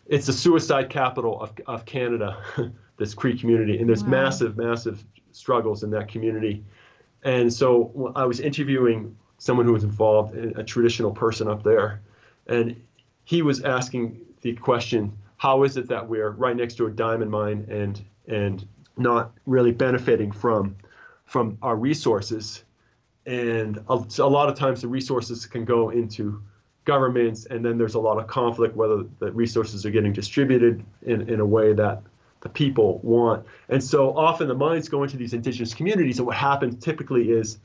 it's 0.05 0.25
the 0.25 0.33
suicide 0.33 0.89
capital 0.89 1.39
of, 1.39 1.53
of 1.65 1.85
Canada, 1.85 2.43
this 2.97 3.13
Cree 3.13 3.37
community, 3.37 3.77
and 3.77 3.87
there's 3.87 4.03
wow. 4.03 4.09
massive, 4.09 4.57
massive 4.57 5.05
struggles 5.31 5.83
in 5.83 5.91
that 5.91 6.09
community. 6.09 6.65
And 7.23 7.53
so 7.53 8.11
I 8.17 8.25
was 8.25 8.41
interviewing 8.41 9.15
someone 9.37 9.65
who 9.65 9.71
was 9.71 9.85
involved, 9.85 10.35
a 10.35 10.63
traditional 10.63 11.11
person 11.11 11.47
up 11.47 11.63
there, 11.63 12.01
and 12.47 12.75
he 13.27 13.41
was 13.41 13.61
asking 13.61 14.21
the 14.39 14.53
question, 14.53 15.11
how 15.35 15.63
is 15.63 15.75
it 15.75 15.89
that 15.89 16.07
we're 16.07 16.29
right 16.29 16.55
next 16.55 16.75
to 16.75 16.85
a 16.85 16.89
diamond 16.89 17.29
mine 17.29 17.67
and 17.69 18.01
and 18.25 18.65
not 18.95 19.33
really 19.45 19.73
benefiting 19.73 20.31
from 20.31 20.77
from 21.25 21.57
our 21.61 21.75
resources? 21.75 22.63
And 23.25 23.79
a, 23.89 24.01
a 24.19 24.29
lot 24.29 24.47
of 24.47 24.55
times 24.55 24.81
the 24.81 24.87
resources 24.87 25.45
can 25.45 25.65
go 25.65 25.89
into 25.89 26.41
governments, 26.85 27.45
and 27.47 27.65
then 27.65 27.77
there's 27.77 27.95
a 27.95 27.99
lot 27.99 28.17
of 28.17 28.27
conflict 28.27 28.77
whether 28.77 29.03
the 29.19 29.33
resources 29.33 29.85
are 29.85 29.91
getting 29.91 30.13
distributed 30.13 30.85
in, 31.01 31.29
in 31.29 31.41
a 31.41 31.45
way 31.45 31.73
that 31.73 32.03
the 32.39 32.47
people 32.47 33.01
want. 33.03 33.45
And 33.67 33.83
so 33.83 34.17
often 34.17 34.47
the 34.47 34.55
mines 34.55 34.87
go 34.87 35.03
into 35.03 35.17
these 35.17 35.33
indigenous 35.33 35.73
communities, 35.73 36.19
and 36.19 36.25
what 36.25 36.37
happens 36.37 36.81
typically 36.81 37.31
is 37.31 37.57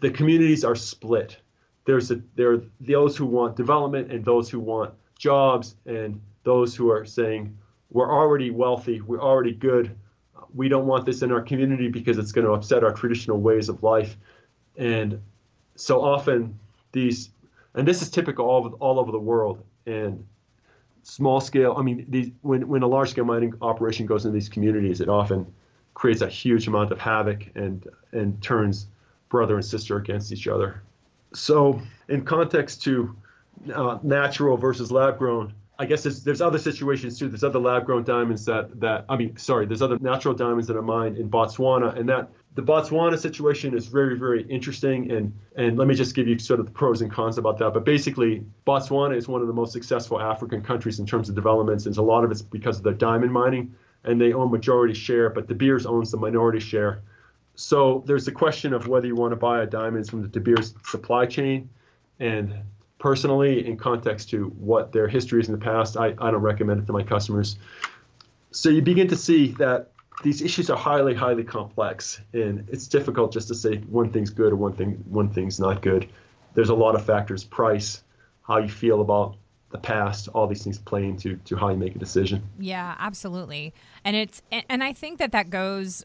the 0.00 0.10
communities 0.10 0.64
are 0.64 0.74
split. 0.74 1.38
There's 1.84 2.10
a, 2.10 2.20
there 2.36 2.52
are 2.52 2.62
those 2.80 3.16
who 3.16 3.26
want 3.26 3.56
development 3.56 4.12
and 4.12 4.24
those 4.24 4.48
who 4.48 4.60
want 4.60 4.94
jobs, 5.18 5.76
and 5.86 6.20
those 6.44 6.74
who 6.74 6.90
are 6.90 7.04
saying 7.04 7.56
we're 7.90 8.10
already 8.10 8.50
wealthy, 8.50 9.00
we're 9.00 9.20
already 9.20 9.52
good, 9.52 9.94
we 10.54 10.68
don't 10.68 10.86
want 10.86 11.06
this 11.06 11.22
in 11.22 11.32
our 11.32 11.40
community 11.40 11.88
because 11.88 12.18
it's 12.18 12.32
going 12.32 12.46
to 12.46 12.52
upset 12.52 12.84
our 12.84 12.92
traditional 12.92 13.40
ways 13.40 13.68
of 13.68 13.82
life. 13.82 14.16
And 14.76 15.20
so 15.76 16.02
often 16.02 16.58
these 16.92 17.30
and 17.74 17.88
this 17.88 18.02
is 18.02 18.10
typical 18.10 18.46
all 18.46 18.66
over, 18.66 18.76
all 18.76 19.00
over 19.00 19.10
the 19.10 19.18
world. 19.18 19.62
And 19.86 20.26
small 21.02 21.40
scale, 21.40 21.74
I 21.78 21.82
mean, 21.82 22.04
these, 22.08 22.30
when 22.42 22.68
when 22.68 22.82
a 22.82 22.86
large 22.86 23.10
scale 23.10 23.24
mining 23.24 23.54
operation 23.62 24.06
goes 24.06 24.24
into 24.24 24.34
these 24.34 24.48
communities, 24.48 25.00
it 25.00 25.08
often 25.08 25.52
creates 25.94 26.22
a 26.22 26.28
huge 26.28 26.68
amount 26.68 26.92
of 26.92 26.98
havoc 26.98 27.50
and 27.54 27.86
and 28.12 28.42
turns 28.42 28.86
brother 29.28 29.56
and 29.56 29.64
sister 29.64 29.96
against 29.96 30.32
each 30.32 30.46
other. 30.46 30.82
So, 31.34 31.80
in 32.08 32.24
context 32.24 32.82
to 32.84 33.16
uh, 33.74 33.98
natural 34.02 34.56
versus 34.56 34.90
lab 34.90 35.18
grown, 35.18 35.54
I 35.78 35.86
guess 35.86 36.02
there's, 36.02 36.22
there's 36.22 36.40
other 36.40 36.58
situations 36.58 37.18
too. 37.18 37.28
There's 37.28 37.44
other 37.44 37.58
lab 37.58 37.86
grown 37.86 38.04
diamonds 38.04 38.44
that 38.44 38.78
that 38.80 39.04
I 39.08 39.16
mean, 39.16 39.36
sorry, 39.36 39.66
there's 39.66 39.82
other 39.82 39.98
natural 39.98 40.34
diamonds 40.34 40.66
that 40.68 40.76
are 40.76 40.82
mined 40.82 41.16
in 41.16 41.28
Botswana, 41.30 41.98
and 41.98 42.08
that 42.08 42.30
the 42.54 42.62
Botswana 42.62 43.18
situation 43.18 43.74
is 43.76 43.86
very 43.86 44.16
very 44.18 44.42
interesting. 44.44 45.10
And 45.10 45.32
and 45.56 45.78
let 45.78 45.88
me 45.88 45.94
just 45.94 46.14
give 46.14 46.28
you 46.28 46.38
sort 46.38 46.60
of 46.60 46.66
the 46.66 46.72
pros 46.72 47.00
and 47.02 47.10
cons 47.10 47.38
about 47.38 47.58
that. 47.58 47.72
But 47.72 47.84
basically, 47.84 48.44
Botswana 48.66 49.16
is 49.16 49.28
one 49.28 49.40
of 49.40 49.46
the 49.46 49.54
most 49.54 49.72
successful 49.72 50.20
African 50.20 50.62
countries 50.62 51.00
in 51.00 51.06
terms 51.06 51.28
of 51.28 51.34
developments, 51.34 51.86
and 51.86 51.96
a 51.96 52.02
lot 52.02 52.22
of 52.22 52.30
it's 52.30 52.42
because 52.42 52.76
of 52.76 52.84
the 52.84 52.92
diamond 52.92 53.32
mining, 53.32 53.74
and 54.04 54.20
they 54.20 54.32
own 54.32 54.50
majority 54.50 54.94
share, 54.94 55.30
but 55.30 55.48
De 55.48 55.54
Beers 55.54 55.86
owns 55.86 56.10
the 56.10 56.18
minority 56.18 56.60
share. 56.60 57.02
So 57.54 58.02
there's 58.06 58.24
the 58.24 58.32
question 58.32 58.72
of 58.72 58.88
whether 58.88 59.06
you 59.06 59.14
want 59.14 59.32
to 59.32 59.36
buy 59.36 59.64
diamonds 59.66 60.08
from 60.10 60.22
the 60.22 60.28
De 60.28 60.40
Beers 60.40 60.74
supply 60.84 61.26
chain, 61.26 61.68
and 62.18 62.54
personally, 62.98 63.66
in 63.66 63.76
context 63.76 64.30
to 64.30 64.46
what 64.58 64.92
their 64.92 65.08
history 65.08 65.40
is 65.40 65.48
in 65.48 65.52
the 65.52 65.60
past, 65.60 65.96
I, 65.96 66.14
I 66.18 66.30
don't 66.30 66.36
recommend 66.36 66.80
it 66.80 66.86
to 66.86 66.92
my 66.92 67.02
customers. 67.02 67.56
So 68.52 68.68
you 68.68 68.82
begin 68.82 69.08
to 69.08 69.16
see 69.16 69.48
that 69.52 69.90
these 70.22 70.40
issues 70.40 70.70
are 70.70 70.76
highly, 70.76 71.14
highly 71.14 71.44
complex, 71.44 72.20
and 72.32 72.68
it's 72.70 72.86
difficult 72.86 73.32
just 73.32 73.48
to 73.48 73.54
say 73.54 73.78
one 73.78 74.10
thing's 74.10 74.30
good 74.30 74.52
or 74.52 74.56
one 74.56 74.72
thing 74.74 75.02
one 75.08 75.28
thing's 75.30 75.58
not 75.58 75.82
good. 75.82 76.08
There's 76.54 76.68
a 76.68 76.74
lot 76.74 76.94
of 76.94 77.04
factors: 77.04 77.44
price, 77.44 78.02
how 78.42 78.58
you 78.58 78.68
feel 78.68 79.00
about 79.00 79.36
the 79.70 79.78
past, 79.78 80.28
all 80.28 80.46
these 80.46 80.62
things 80.62 80.78
play 80.78 81.04
into 81.04 81.36
to 81.36 81.56
how 81.56 81.70
you 81.70 81.76
make 81.76 81.96
a 81.96 81.98
decision. 81.98 82.42
Yeah, 82.58 82.94
absolutely. 82.98 83.72
And 84.04 84.14
it's 84.14 84.42
and 84.50 84.84
I 84.84 84.92
think 84.92 85.18
that 85.18 85.32
that 85.32 85.50
goes 85.50 86.04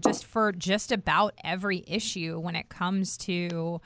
just 0.00 0.24
for 0.24 0.52
just 0.52 0.92
about 0.92 1.34
every 1.44 1.84
issue 1.86 2.38
when 2.38 2.56
it 2.56 2.68
comes 2.68 3.16
to 3.18 3.80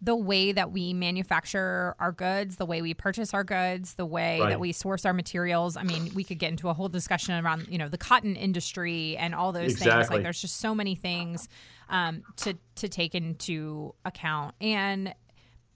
the 0.00 0.14
way 0.14 0.52
that 0.52 0.70
we 0.70 0.92
manufacture 0.94 1.96
our 1.98 2.12
goods, 2.12 2.56
the 2.56 2.64
way 2.64 2.82
we 2.82 2.94
purchase 2.94 3.34
our 3.34 3.42
goods, 3.42 3.94
the 3.94 4.06
way 4.06 4.40
right. 4.40 4.50
that 4.50 4.60
we 4.60 4.70
source 4.70 5.04
our 5.04 5.12
materials. 5.12 5.76
I 5.76 5.82
mean, 5.82 6.12
we 6.14 6.22
could 6.22 6.38
get 6.38 6.50
into 6.50 6.68
a 6.68 6.74
whole 6.74 6.88
discussion 6.88 7.44
around, 7.44 7.66
you 7.68 7.78
know, 7.78 7.88
the 7.88 7.98
cotton 7.98 8.36
industry 8.36 9.16
and 9.16 9.34
all 9.34 9.50
those 9.50 9.72
exactly. 9.72 10.02
things. 10.02 10.10
Like 10.10 10.22
there's 10.22 10.40
just 10.40 10.58
so 10.60 10.74
many 10.74 10.94
things 10.94 11.48
um, 11.88 12.22
to 12.36 12.54
to 12.76 12.88
take 12.88 13.14
into 13.14 13.94
account. 14.04 14.54
And 14.60 15.14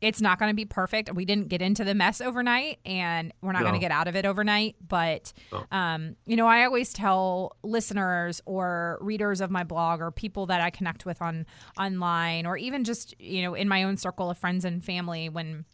it's 0.02 0.20
not 0.20 0.38
going 0.38 0.50
to 0.50 0.54
be 0.54 0.64
perfect. 0.64 1.14
We 1.14 1.24
didn't 1.24 1.48
get 1.48 1.62
into 1.62 1.84
the 1.84 1.94
mess 1.94 2.20
overnight, 2.20 2.80
and 2.84 3.32
we're 3.40 3.52
not 3.52 3.60
no. 3.60 3.68
going 3.68 3.80
to 3.80 3.80
get 3.80 3.92
out 3.92 4.08
of 4.08 4.16
it 4.16 4.26
overnight. 4.26 4.74
But, 4.86 5.32
no. 5.52 5.64
um, 5.70 6.16
you 6.26 6.36
know, 6.36 6.48
I 6.48 6.64
always 6.64 6.92
tell 6.92 7.56
listeners 7.62 8.42
or 8.44 8.98
readers 9.00 9.40
of 9.40 9.50
my 9.50 9.62
blog 9.62 10.00
or 10.00 10.10
people 10.10 10.46
that 10.46 10.60
I 10.60 10.70
connect 10.70 11.06
with 11.06 11.22
on 11.22 11.46
online, 11.78 12.46
or 12.46 12.56
even 12.56 12.82
just 12.84 13.18
you 13.20 13.42
know 13.42 13.54
in 13.54 13.68
my 13.68 13.84
own 13.84 13.96
circle 13.96 14.28
of 14.28 14.36
friends 14.36 14.64
and 14.64 14.84
family, 14.84 15.28
when 15.28 15.64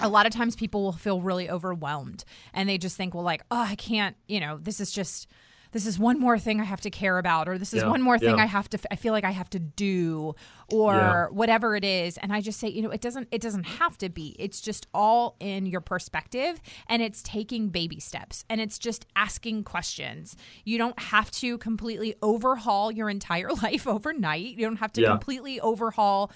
a 0.00 0.08
lot 0.08 0.26
of 0.26 0.32
times 0.32 0.56
people 0.56 0.82
will 0.82 0.92
feel 0.92 1.20
really 1.20 1.50
overwhelmed 1.50 2.24
and 2.52 2.68
they 2.68 2.78
just 2.78 2.96
think, 2.96 3.14
well, 3.14 3.24
like, 3.24 3.42
oh, 3.50 3.62
I 3.62 3.74
can't, 3.74 4.16
you 4.26 4.40
know, 4.40 4.58
this 4.60 4.80
is 4.80 4.90
just 4.90 5.26
this 5.72 5.86
is 5.86 5.98
one 5.98 6.18
more 6.18 6.38
thing 6.38 6.60
I 6.60 6.64
have 6.64 6.80
to 6.82 6.90
care 6.90 7.18
about, 7.18 7.48
or 7.48 7.58
this 7.58 7.72
is 7.72 7.82
yeah, 7.82 7.88
one 7.88 8.02
more 8.02 8.18
thing 8.18 8.36
yeah. 8.36 8.42
I 8.42 8.46
have 8.46 8.68
to, 8.70 8.78
I 8.90 8.96
feel 8.96 9.12
like 9.12 9.24
I 9.24 9.30
have 9.30 9.50
to 9.50 9.58
do, 9.58 10.34
or 10.72 10.94
yeah. 10.94 11.26
whatever 11.26 11.76
it 11.76 11.84
is. 11.84 12.18
And 12.18 12.32
I 12.32 12.40
just 12.40 12.58
say, 12.58 12.68
you 12.68 12.82
know, 12.82 12.90
it 12.90 13.00
doesn't, 13.00 13.28
it 13.30 13.40
doesn't 13.40 13.64
have 13.64 13.96
to 13.98 14.08
be. 14.08 14.34
It's 14.38 14.60
just 14.60 14.86
all 14.92 15.36
in 15.40 15.66
your 15.66 15.80
perspective, 15.80 16.60
and 16.88 17.02
it's 17.02 17.22
taking 17.22 17.68
baby 17.68 18.00
steps, 18.00 18.44
and 18.48 18.60
it's 18.60 18.78
just 18.78 19.06
asking 19.14 19.64
questions. 19.64 20.36
You 20.64 20.78
don't 20.78 20.98
have 20.98 21.30
to 21.32 21.58
completely 21.58 22.16
overhaul 22.22 22.90
your 22.90 23.08
entire 23.08 23.50
life 23.62 23.86
overnight. 23.86 24.56
You 24.56 24.66
don't 24.66 24.76
have 24.76 24.92
to 24.94 25.06
completely 25.06 25.60
overhaul 25.60 26.32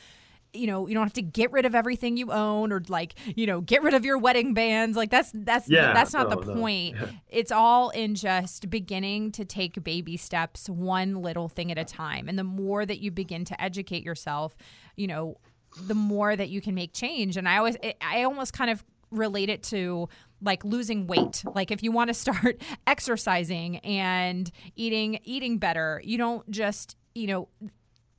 you 0.55 0.67
know 0.67 0.87
you 0.87 0.95
don't 0.95 1.05
have 1.05 1.13
to 1.15 1.23
get 1.23 1.53
rid 1.53 1.67
of 1.67 1.75
everything 1.75 2.17
you 2.17 2.33
own 2.33 2.73
or 2.73 2.83
like 2.89 3.15
you 3.37 3.47
know 3.47 3.61
get 3.61 3.83
rid 3.83 3.95
of 3.95 4.05
your 4.05 4.19
wedding 4.19 4.55
bands. 4.55 4.97
Like 4.97 5.11
that's 5.11 5.31
that's 5.35 5.69
yeah, 5.69 5.93
that's 5.93 6.13
not 6.13 6.31
no, 6.31 6.37
the 6.37 6.55
point. 6.55 6.97
No. 6.97 7.09
it's 7.29 7.53
all 7.53 7.91
in 7.91 8.15
just 8.15 8.71
beginning 8.71 9.33
to 9.33 9.45
take 9.45 9.83
baby 9.83 10.17
steps 10.17 10.69
one 10.69 11.23
little 11.23 11.49
thing 11.49 11.71
at 11.71 11.79
a 11.79 11.85
time. 11.85 12.29
And 12.29 12.39
the 12.39 12.45
more 12.45 12.87
that 12.87 13.01
you 13.01 13.11
begin 13.11 13.45
to 13.47 13.61
educate 13.63 14.05
yourself 14.05 14.57
you 14.97 15.07
know 15.07 15.37
the 15.83 15.95
more 15.95 16.37
that 16.37 16.51
you 16.51 16.61
can 16.61 16.75
make 16.75 16.93
change. 16.93 17.37
And 17.37 17.49
i 17.49 17.59
always 17.59 17.77
i 18.01 18.23
almost 18.23 18.53
kind 18.53 18.71
of 18.71 18.85
relate 19.11 19.49
it 19.49 19.63
to 19.65 20.09
like 20.43 20.65
losing 20.65 21.07
weight. 21.07 21.43
Like 21.55 21.71
if 21.71 21.83
you 21.83 21.93
want 21.93 22.09
to 22.09 22.15
start 22.25 22.63
exercising 22.87 23.79
and 23.79 24.51
eating 24.77 25.19
eating 25.25 25.59
better 25.59 26.01
you 26.05 26.19
don't 26.19 26.49
just 26.51 26.97
you 27.15 27.27
know 27.27 27.49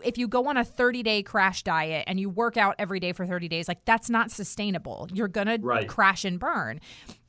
if 0.05 0.17
you 0.17 0.27
go 0.27 0.47
on 0.47 0.57
a 0.57 0.63
30 0.63 1.03
day 1.03 1.23
crash 1.23 1.63
diet 1.63 2.05
and 2.07 2.19
you 2.19 2.29
work 2.29 2.57
out 2.57 2.75
every 2.79 2.99
day 2.99 3.11
for 3.13 3.25
30 3.25 3.47
days, 3.47 3.67
like 3.67 3.83
that's 3.85 4.09
not 4.09 4.31
sustainable. 4.31 5.07
You're 5.13 5.27
going 5.27 5.61
right. 5.61 5.81
to 5.81 5.87
crash 5.87 6.25
and 6.25 6.39
burn. 6.39 6.79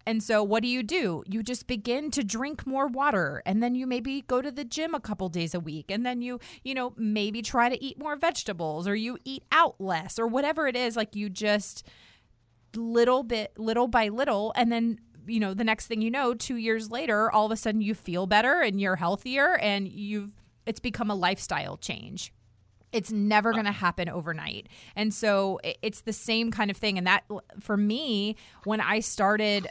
And 0.08 0.22
so, 0.22 0.40
what 0.44 0.62
do 0.62 0.68
you 0.68 0.84
do? 0.84 1.24
You 1.26 1.42
just 1.42 1.66
begin 1.66 2.12
to 2.12 2.22
drink 2.22 2.64
more 2.64 2.86
water, 2.86 3.42
and 3.44 3.60
then 3.60 3.74
you 3.74 3.88
maybe 3.88 4.22
go 4.22 4.40
to 4.40 4.52
the 4.52 4.64
gym 4.64 4.94
a 4.94 5.00
couple 5.00 5.28
days 5.28 5.52
a 5.52 5.58
week, 5.58 5.90
and 5.90 6.06
then 6.06 6.22
you, 6.22 6.38
you 6.62 6.74
know, 6.74 6.94
maybe 6.96 7.42
try 7.42 7.68
to 7.68 7.84
eat 7.84 7.98
more 7.98 8.14
vegetables, 8.14 8.86
or 8.86 8.94
you 8.94 9.18
eat 9.24 9.42
out 9.50 9.80
less, 9.80 10.16
or 10.16 10.28
whatever 10.28 10.68
it 10.68 10.76
is. 10.76 10.94
Like 10.94 11.16
you 11.16 11.28
just 11.28 11.84
little 12.76 13.24
bit, 13.24 13.58
little 13.58 13.88
by 13.88 14.08
little, 14.08 14.52
and 14.54 14.70
then 14.70 15.00
you 15.26 15.40
know, 15.40 15.54
the 15.54 15.64
next 15.64 15.88
thing 15.88 16.00
you 16.00 16.10
know, 16.10 16.34
two 16.34 16.54
years 16.54 16.88
later, 16.88 17.28
all 17.32 17.46
of 17.46 17.50
a 17.50 17.56
sudden 17.56 17.80
you 17.80 17.92
feel 17.92 18.28
better 18.28 18.60
and 18.60 18.80
you're 18.80 18.94
healthier, 18.94 19.56
and 19.58 19.88
you've 19.88 20.30
it's 20.66 20.78
become 20.78 21.10
a 21.10 21.16
lifestyle 21.16 21.76
change. 21.76 22.32
It's 22.96 23.12
never 23.12 23.50
uh. 23.50 23.52
going 23.52 23.66
to 23.66 23.72
happen 23.72 24.08
overnight. 24.08 24.68
And 24.94 25.12
so 25.12 25.60
it's 25.82 26.02
the 26.02 26.12
same 26.12 26.50
kind 26.50 26.70
of 26.70 26.76
thing. 26.76 26.98
And 26.98 27.06
that, 27.06 27.24
for 27.60 27.76
me, 27.76 28.36
when 28.64 28.80
I 28.80 29.00
started 29.00 29.68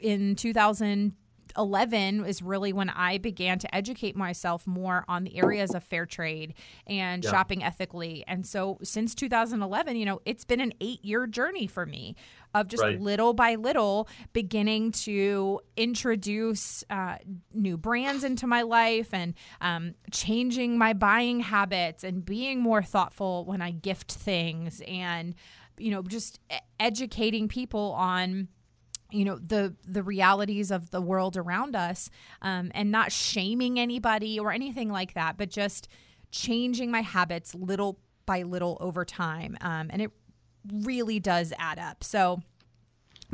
in 0.00 0.34
2000, 0.36 1.14
11 1.56 2.24
is 2.24 2.42
really 2.42 2.72
when 2.72 2.90
I 2.90 3.18
began 3.18 3.58
to 3.60 3.74
educate 3.74 4.16
myself 4.16 4.66
more 4.66 5.04
on 5.08 5.24
the 5.24 5.38
areas 5.38 5.74
of 5.74 5.84
fair 5.84 6.06
trade 6.06 6.54
and 6.86 7.22
yeah. 7.22 7.30
shopping 7.30 7.62
ethically. 7.62 8.24
And 8.26 8.46
so 8.46 8.78
since 8.82 9.14
2011, 9.14 9.96
you 9.96 10.04
know, 10.04 10.20
it's 10.24 10.44
been 10.44 10.60
an 10.60 10.72
eight 10.80 11.04
year 11.04 11.26
journey 11.26 11.66
for 11.66 11.86
me 11.86 12.16
of 12.54 12.68
just 12.68 12.82
right. 12.82 13.00
little 13.00 13.34
by 13.34 13.56
little 13.56 14.08
beginning 14.32 14.92
to 14.92 15.60
introduce 15.76 16.84
uh, 16.88 17.16
new 17.52 17.76
brands 17.76 18.24
into 18.24 18.46
my 18.46 18.62
life 18.62 19.12
and 19.12 19.34
um, 19.60 19.94
changing 20.12 20.78
my 20.78 20.92
buying 20.92 21.40
habits 21.40 22.04
and 22.04 22.24
being 22.24 22.60
more 22.60 22.82
thoughtful 22.82 23.44
when 23.44 23.60
I 23.60 23.72
gift 23.72 24.12
things 24.12 24.80
and, 24.86 25.34
you 25.76 25.90
know, 25.90 26.02
just 26.02 26.40
educating 26.78 27.48
people 27.48 27.92
on 27.98 28.48
you 29.10 29.24
know 29.24 29.38
the 29.38 29.74
the 29.86 30.02
realities 30.02 30.70
of 30.70 30.90
the 30.90 31.00
world 31.00 31.36
around 31.36 31.76
us 31.76 32.10
um, 32.42 32.72
and 32.74 32.90
not 32.90 33.12
shaming 33.12 33.78
anybody 33.78 34.40
or 34.40 34.50
anything 34.50 34.90
like 34.90 35.14
that 35.14 35.36
but 35.36 35.48
just 35.48 35.88
changing 36.32 36.90
my 36.90 37.00
habits 37.00 37.54
little 37.54 38.00
by 38.26 38.42
little 38.42 38.76
over 38.80 39.04
time 39.04 39.56
um, 39.60 39.88
and 39.90 40.02
it 40.02 40.10
really 40.72 41.20
does 41.20 41.52
add 41.58 41.78
up 41.78 42.02
so 42.02 42.42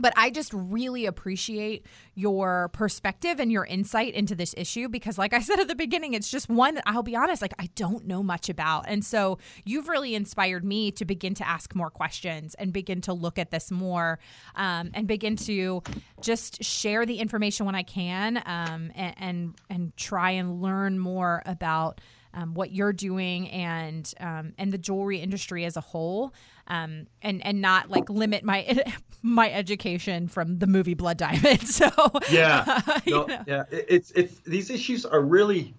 but 0.01 0.13
I 0.17 0.31
just 0.31 0.53
really 0.55 1.07
appreciate 1.07 1.87
your 2.15 2.71
perspective 2.73 3.39
and 3.39 3.53
your 3.53 3.65
insight 3.65 4.15
into 4.15 4.35
this 4.35 4.55
issue 4.57 4.89
because, 4.89 5.19
like 5.19 5.33
I 5.33 5.41
said 5.41 5.61
at 5.61 5.69
the 5.69 5.75
beginning, 5.75 6.15
it's 6.15 6.31
just 6.31 6.49
one 6.49 6.75
that 6.75 6.85
I'll 6.87 7.03
be 7.03 7.17
honest, 7.17 7.43
like 7.43 7.55
I 7.59 7.69
don't 7.75 8.07
know 8.07 8.23
much 8.23 8.49
about. 8.49 8.87
And 8.89 9.05
so 9.05 9.39
you've 9.65 9.89
really 9.89 10.15
inspired 10.15 10.65
me 10.65 10.91
to 10.93 11.05
begin 11.05 11.35
to 11.35 11.47
ask 11.47 11.75
more 11.75 11.91
questions 11.91 12.55
and 12.55 12.73
begin 12.73 13.01
to 13.03 13.13
look 13.13 13.39
at 13.39 13.51
this 13.51 13.71
more 13.71 14.19
um, 14.55 14.91
and 14.95 15.07
begin 15.07 15.37
to 15.37 15.83
just 16.21 16.63
share 16.65 17.05
the 17.05 17.19
information 17.19 17.67
when 17.67 17.75
I 17.75 17.83
can 17.83 18.39
um, 18.39 18.93
and, 18.95 19.15
and, 19.19 19.55
and 19.69 19.97
try 19.97 20.33
and 20.33 20.63
learn 20.63 20.99
more 20.99 21.43
about 21.47 22.01
um, 22.35 22.55
what 22.55 22.73
you're 22.73 22.93
doing 22.93 23.49
and 23.51 24.13
um, 24.21 24.53
and 24.59 24.73
the 24.73 24.79
jewelry 24.79 25.19
industry 25.19 25.65
as 25.65 25.77
a 25.77 25.81
whole, 25.81 26.33
um, 26.69 27.07
and 27.23 27.45
and 27.45 27.61
not 27.61 27.91
like 27.91 28.09
limit 28.09 28.45
my 28.45 28.83
my 29.23 29.51
education 29.51 30.29
from 30.29 30.59
the 30.59 30.67
movie 30.67 30.95
Blood 30.95 31.19
Diamond. 31.19 31.61
So 31.71 31.91
yeah, 32.31 32.83
no, 33.07 33.27
yeah, 33.47 33.65
it's 33.71 34.11
it's 34.13 34.39
these 34.41 34.71
issues 34.71 35.05
are 35.07 35.21
really 35.21 35.75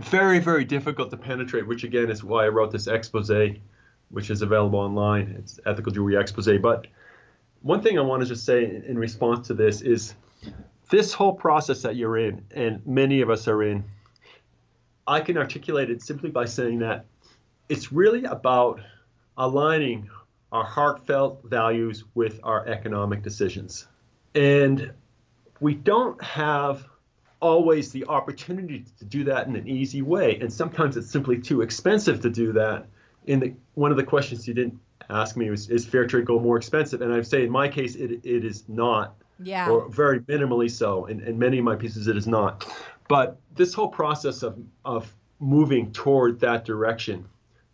very 0.00 0.38
very 0.38 0.64
difficult 0.64 1.10
to 1.10 1.16
penetrate, 1.16 1.66
which 1.66 1.84
again 1.84 2.10
is 2.10 2.22
why 2.22 2.44
I 2.44 2.48
wrote 2.48 2.70
this 2.70 2.86
expose, 2.86 3.30
which 4.10 4.30
is 4.30 4.42
available 4.42 4.78
online. 4.78 5.34
It's 5.38 5.58
ethical 5.66 5.92
jewelry 5.92 6.16
expose. 6.16 6.58
But 6.60 6.86
one 7.62 7.82
thing 7.82 7.98
I 7.98 8.02
want 8.02 8.22
to 8.22 8.28
just 8.28 8.44
say 8.44 8.82
in 8.86 8.98
response 8.98 9.48
to 9.48 9.54
this 9.54 9.80
is 9.80 10.14
this 10.90 11.12
whole 11.12 11.32
process 11.32 11.82
that 11.82 11.96
you're 11.96 12.18
in, 12.18 12.44
and 12.52 12.86
many 12.86 13.20
of 13.20 13.30
us 13.30 13.48
are 13.48 13.62
in 13.62 13.84
I 15.08 15.20
can 15.20 15.38
articulate 15.38 15.90
it 15.90 16.02
simply 16.02 16.30
by 16.30 16.44
saying 16.44 16.80
that 16.80 17.06
it's 17.68 17.90
really 17.90 18.24
about 18.24 18.80
aligning 19.38 20.10
our 20.52 20.64
heartfelt 20.64 21.40
values 21.44 22.04
with 22.14 22.40
our 22.42 22.66
economic 22.68 23.22
decisions. 23.22 23.86
And 24.34 24.92
we 25.60 25.74
don't 25.74 26.22
have 26.22 26.86
always 27.40 27.90
the 27.90 28.04
opportunity 28.06 28.84
to 28.98 29.04
do 29.04 29.24
that 29.24 29.46
in 29.46 29.56
an 29.56 29.66
easy 29.66 30.02
way. 30.02 30.38
And 30.40 30.52
sometimes 30.52 30.96
it's 30.96 31.10
simply 31.10 31.38
too 31.38 31.62
expensive 31.62 32.20
to 32.22 32.30
do 32.30 32.52
that. 32.52 32.86
In 33.26 33.40
the, 33.40 33.54
one 33.74 33.90
of 33.90 33.96
the 33.96 34.04
questions 34.04 34.46
you 34.46 34.54
didn't 34.54 34.78
ask 35.08 35.36
me 35.36 35.48
was, 35.48 35.70
is 35.70 35.86
fair 35.86 36.06
trade 36.06 36.26
gold 36.26 36.42
more 36.42 36.56
expensive? 36.56 37.00
And 37.00 37.12
I'd 37.12 37.26
say 37.26 37.44
in 37.44 37.50
my 37.50 37.68
case, 37.68 37.94
it, 37.94 38.10
it 38.24 38.44
is 38.44 38.64
not. 38.68 39.14
Yeah. 39.40 39.70
Or 39.70 39.88
very 39.88 40.20
minimally 40.20 40.70
so. 40.70 41.06
In, 41.06 41.20
in 41.20 41.38
many 41.38 41.58
of 41.58 41.64
my 41.64 41.76
pieces, 41.76 42.08
it 42.08 42.16
is 42.16 42.26
not. 42.26 42.66
But 43.08 43.40
this 43.54 43.74
whole 43.74 43.88
process 43.88 44.42
of, 44.42 44.58
of 44.84 45.14
moving 45.40 45.92
toward 45.92 46.40
that 46.40 46.64
direction 46.64 47.26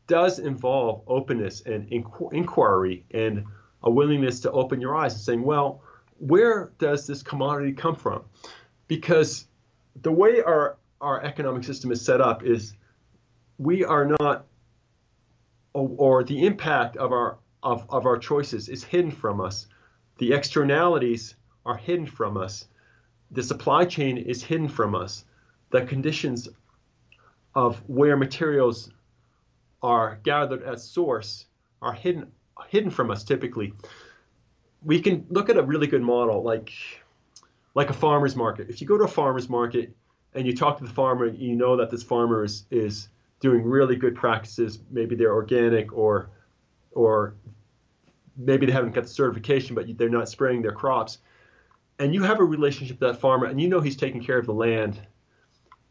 does 0.07 0.39
involve 0.39 1.03
openness 1.07 1.63
and 1.63 1.89
inqu- 1.91 2.33
inquiry 2.33 3.05
and 3.11 3.45
a 3.83 3.91
willingness 3.91 4.41
to 4.41 4.53
open 4.53 4.81
your 4.81 4.95
eyes 4.95 5.15
and 5.15 5.23
saying, 5.23 5.43
well, 5.43 5.83
where 6.19 6.73
does 6.79 7.07
this 7.07 7.23
commodity 7.23 7.73
come 7.73 7.97
from? 7.97 8.23
Because 8.87 9.47
the 10.03 10.13
way 10.13 10.41
our, 10.43 10.77
our 11.01 11.23
economic 11.23 11.65
system 11.65 11.91
is 11.91 12.05
set 12.05 12.21
up 12.21 12.45
is 12.45 12.75
we 13.59 13.85
are 13.85 14.07
not, 14.21 14.47
or, 15.73 15.91
or 15.97 16.25
the 16.25 16.47
impact 16.47 16.97
of 16.97 17.13
our, 17.13 17.39
of, 17.63 17.85
of 17.89 18.07
our 18.07 18.19
choices 18.19 18.69
is 18.69 18.85
hidden 18.85 19.11
from 19.11 19.41
us. 19.41 19.67
The 20.19 20.33
externalities 20.33 21.35
are 21.67 21.77
hidden 21.77 22.07
from 22.07 22.37
us. 22.37 22.67
The 23.31 23.43
supply 23.43 23.85
chain 23.85 24.17
is 24.17 24.43
hidden 24.43 24.69
from 24.69 24.95
us. 24.95 25.25
The 25.71 25.83
conditions 25.83 26.49
of 27.55 27.79
where 27.89 28.17
materials 28.17 28.91
are 29.83 30.19
gathered 30.23 30.63
at 30.63 30.81
source 30.81 31.47
are 31.83 31.93
hidden 31.93 32.31
hidden 32.69 32.91
from 32.91 33.11
us 33.11 33.25
typically. 33.25 33.75
We 34.83 35.01
can 35.01 35.27
look 35.29 35.51
at 35.51 35.57
a 35.57 35.63
really 35.63 35.87
good 35.87 36.03
model 36.03 36.43
like 36.43 36.73
like 37.75 37.91
a 37.91 37.95
farmer's 37.95 38.37
market. 38.37 38.71
If 38.71 38.81
you 38.81 38.87
go 38.87 38.97
to 38.97 39.05
a 39.05 39.09
farmer's 39.09 39.49
market 39.49 39.95
and 40.35 40.47
you 40.47 40.55
talk 40.55 40.79
to 40.79 40.85
the 40.85 40.91
farmer, 40.91 41.27
you 41.27 41.55
know 41.55 41.77
that 41.77 41.91
this 41.91 42.03
farmer 42.03 42.45
is, 42.45 42.65
is 42.71 43.09
doing 43.41 43.63
really 43.63 43.97
good 43.97 44.15
practices. 44.15 44.79
Maybe 44.91 45.17
they're 45.17 45.35
organic 45.35 45.93
or 45.93 46.31
or 46.93 47.35
maybe 48.37 48.67
they 48.67 48.73
haven't 48.73 48.95
got 48.95 49.05
the 49.05 49.11
certification, 49.11 49.75
but 49.75 49.87
they're 49.99 50.09
not 50.09 50.29
spraying 50.29 50.63
their 50.63 50.73
crops. 50.73 51.19
And 51.99 52.15
you 52.15 52.23
have 52.23 52.41
a 52.41 52.45
relationship 52.45 53.01
with 53.01 53.13
that 53.13 53.21
farmer, 53.21 53.47
and 53.47 53.61
you 53.61 53.69
know 53.69 53.81
he's 53.81 53.97
taking 53.97 54.23
care 54.23 54.39
of 54.39 54.47
the 54.47 54.55
land 54.55 55.01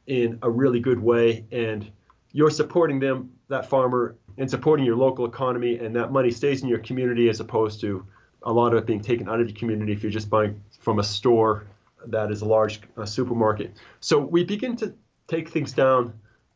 in 0.05 0.39
a 0.41 0.49
really 0.49 0.79
good 0.79 0.99
way, 0.99 1.45
and 1.51 1.89
you're 2.33 2.49
supporting 2.49 2.99
them, 2.99 3.31
that 3.47 3.69
farmer, 3.69 4.15
and 4.37 4.49
supporting 4.49 4.85
your 4.85 4.97
local 4.97 5.25
economy, 5.25 5.77
and 5.77 5.95
that 5.95 6.11
money 6.11 6.31
stays 6.31 6.61
in 6.61 6.67
your 6.67 6.79
community 6.79 7.29
as 7.29 7.39
opposed 7.39 7.79
to 7.81 8.05
a 8.41 8.51
lot 8.51 8.73
of 8.73 8.79
it 8.79 8.85
being 8.85 9.01
taken 9.01 9.29
out 9.29 9.39
of 9.39 9.47
your 9.47 9.57
community 9.57 9.93
if 9.93 10.03
you're 10.03 10.11
just 10.11 10.29
buying 10.29 10.61
from 10.79 10.99
a 10.99 11.03
store 11.03 11.65
that 12.07 12.31
is 12.31 12.41
a 12.41 12.45
large 12.45 12.81
uh, 12.97 13.05
supermarket. 13.05 13.73
So 14.01 14.19
we 14.19 14.43
begin 14.43 14.75
to 14.77 14.93
take 15.27 15.49
things 15.49 15.71
down 15.71 16.13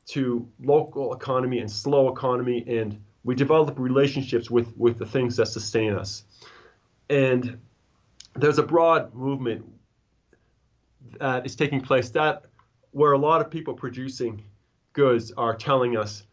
to 0.07 0.47
local 0.61 1.13
economy 1.13 1.59
and 1.59 1.71
slow 1.71 2.09
economy, 2.09 2.63
and 2.67 2.99
we 3.23 3.35
develop 3.35 3.77
relationships 3.77 4.49
with, 4.49 4.75
with 4.77 4.97
the 4.97 5.05
things 5.05 5.37
that 5.37 5.47
sustain 5.47 5.93
us. 5.93 6.23
And 7.09 7.59
there's 8.37 8.59
a 8.59 8.63
broad 8.63 9.13
movement 9.13 9.65
that 11.19 11.45
is 11.45 11.55
taking 11.55 11.81
place 11.81 12.09
that 12.11 12.43
where 12.91 13.11
a 13.11 13.17
lot 13.17 13.41
of 13.41 13.49
people 13.49 13.73
producing 13.73 14.43
goods 14.93 15.31
are 15.37 15.55
telling 15.55 15.97
us 15.97 16.23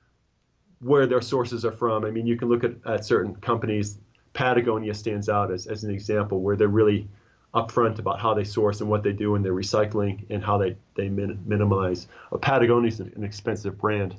where 0.80 1.07
their 1.07 1.20
sources 1.20 1.64
are 1.64 1.72
from. 1.72 2.05
I 2.05 2.11
mean, 2.11 2.26
you 2.26 2.36
can 2.36 2.48
look 2.48 2.64
at, 2.64 2.72
at 2.86 3.05
certain 3.05 3.34
companies. 3.36 3.98
Patagonia 4.32 4.94
stands 4.94 5.28
out 5.28 5.50
as, 5.50 5.66
as 5.66 5.84
an 5.84 5.90
example 5.90 6.40
where 6.40 6.57
they're 6.57 6.68
really 6.68 7.09
upfront 7.55 7.98
about 7.98 8.20
how 8.20 8.34
they 8.34 8.44
source 8.44 8.80
and 8.80 8.90
what 8.90 9.02
they 9.02 9.12
do 9.12 9.36
in 9.36 9.42
their 9.42 9.52
recycling 9.52 10.24
and 10.30 10.44
how 10.44 10.59
they, 10.59 10.76
they 10.96 11.09
min- 11.09 11.40
minimize. 11.46 12.09
Uh, 12.32 12.36
Patagonia 12.38 12.88
is 12.88 13.00
an 13.00 13.22
expensive 13.22 13.78
brand, 13.78 14.16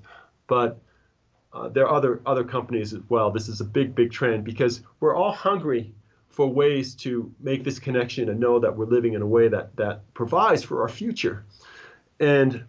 but 0.48 0.80
uh, 1.54 1.68
there 1.70 1.86
are 1.88 1.94
other, 1.94 2.22
other 2.26 2.44
companies 2.44 2.94
as 2.94 3.02
well. 3.10 3.32
This 3.32 3.50
is 3.50 3.62
a 3.62 3.66
big, 3.66 3.94
big 3.94 4.12
trend 4.12 4.44
because 4.44 4.82
we're 5.00 5.16
all 5.16 5.32
hungry 5.32 5.94
for 6.36 6.48
ways 6.48 6.96
to 6.96 7.34
make 7.40 7.64
this 7.64 7.80
connection 7.80 8.28
and 8.28 8.42
know 8.42 8.60
that 8.60 8.76
we're 8.76 8.86
living 8.86 9.14
in 9.14 9.22
a 9.22 9.26
way 9.26 9.48
that, 9.48 9.74
that 9.78 10.02
provides 10.14 10.62
for 10.64 10.82
our 10.82 10.90
future. 10.90 11.46
And 12.20 12.66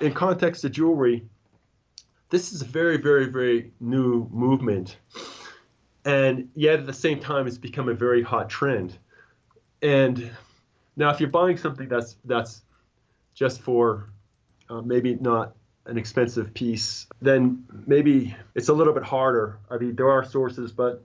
in 0.00 0.12
context 0.12 0.64
of 0.64 0.70
jewelry, 0.70 1.26
this 2.30 2.52
is 2.52 2.62
a 2.62 2.64
very, 2.64 2.96
very, 2.96 3.26
very 3.26 3.72
new 3.80 4.28
movement. 4.30 4.96
And 6.04 6.50
yet 6.54 6.78
at 6.78 6.86
the 6.86 6.92
same 6.92 7.18
time, 7.18 7.48
it's 7.48 7.58
become 7.58 7.88
a 7.88 7.94
very 7.94 8.22
hot 8.22 8.48
trend. 8.48 8.96
And 9.82 10.30
now, 10.94 11.10
if 11.10 11.18
you're 11.18 11.30
buying 11.30 11.56
something 11.56 11.88
that's 11.88 12.14
that's 12.24 12.62
just 13.34 13.60
for 13.60 14.10
uh, 14.70 14.82
maybe 14.82 15.16
not 15.16 15.56
an 15.86 15.98
expensive 15.98 16.54
piece, 16.54 17.08
then 17.20 17.64
maybe 17.86 18.36
it's 18.54 18.68
a 18.68 18.72
little 18.72 18.92
bit 18.92 19.02
harder. 19.02 19.58
I 19.68 19.78
mean, 19.78 19.96
there 19.96 20.10
are 20.10 20.24
sources, 20.24 20.70
but 20.70 21.04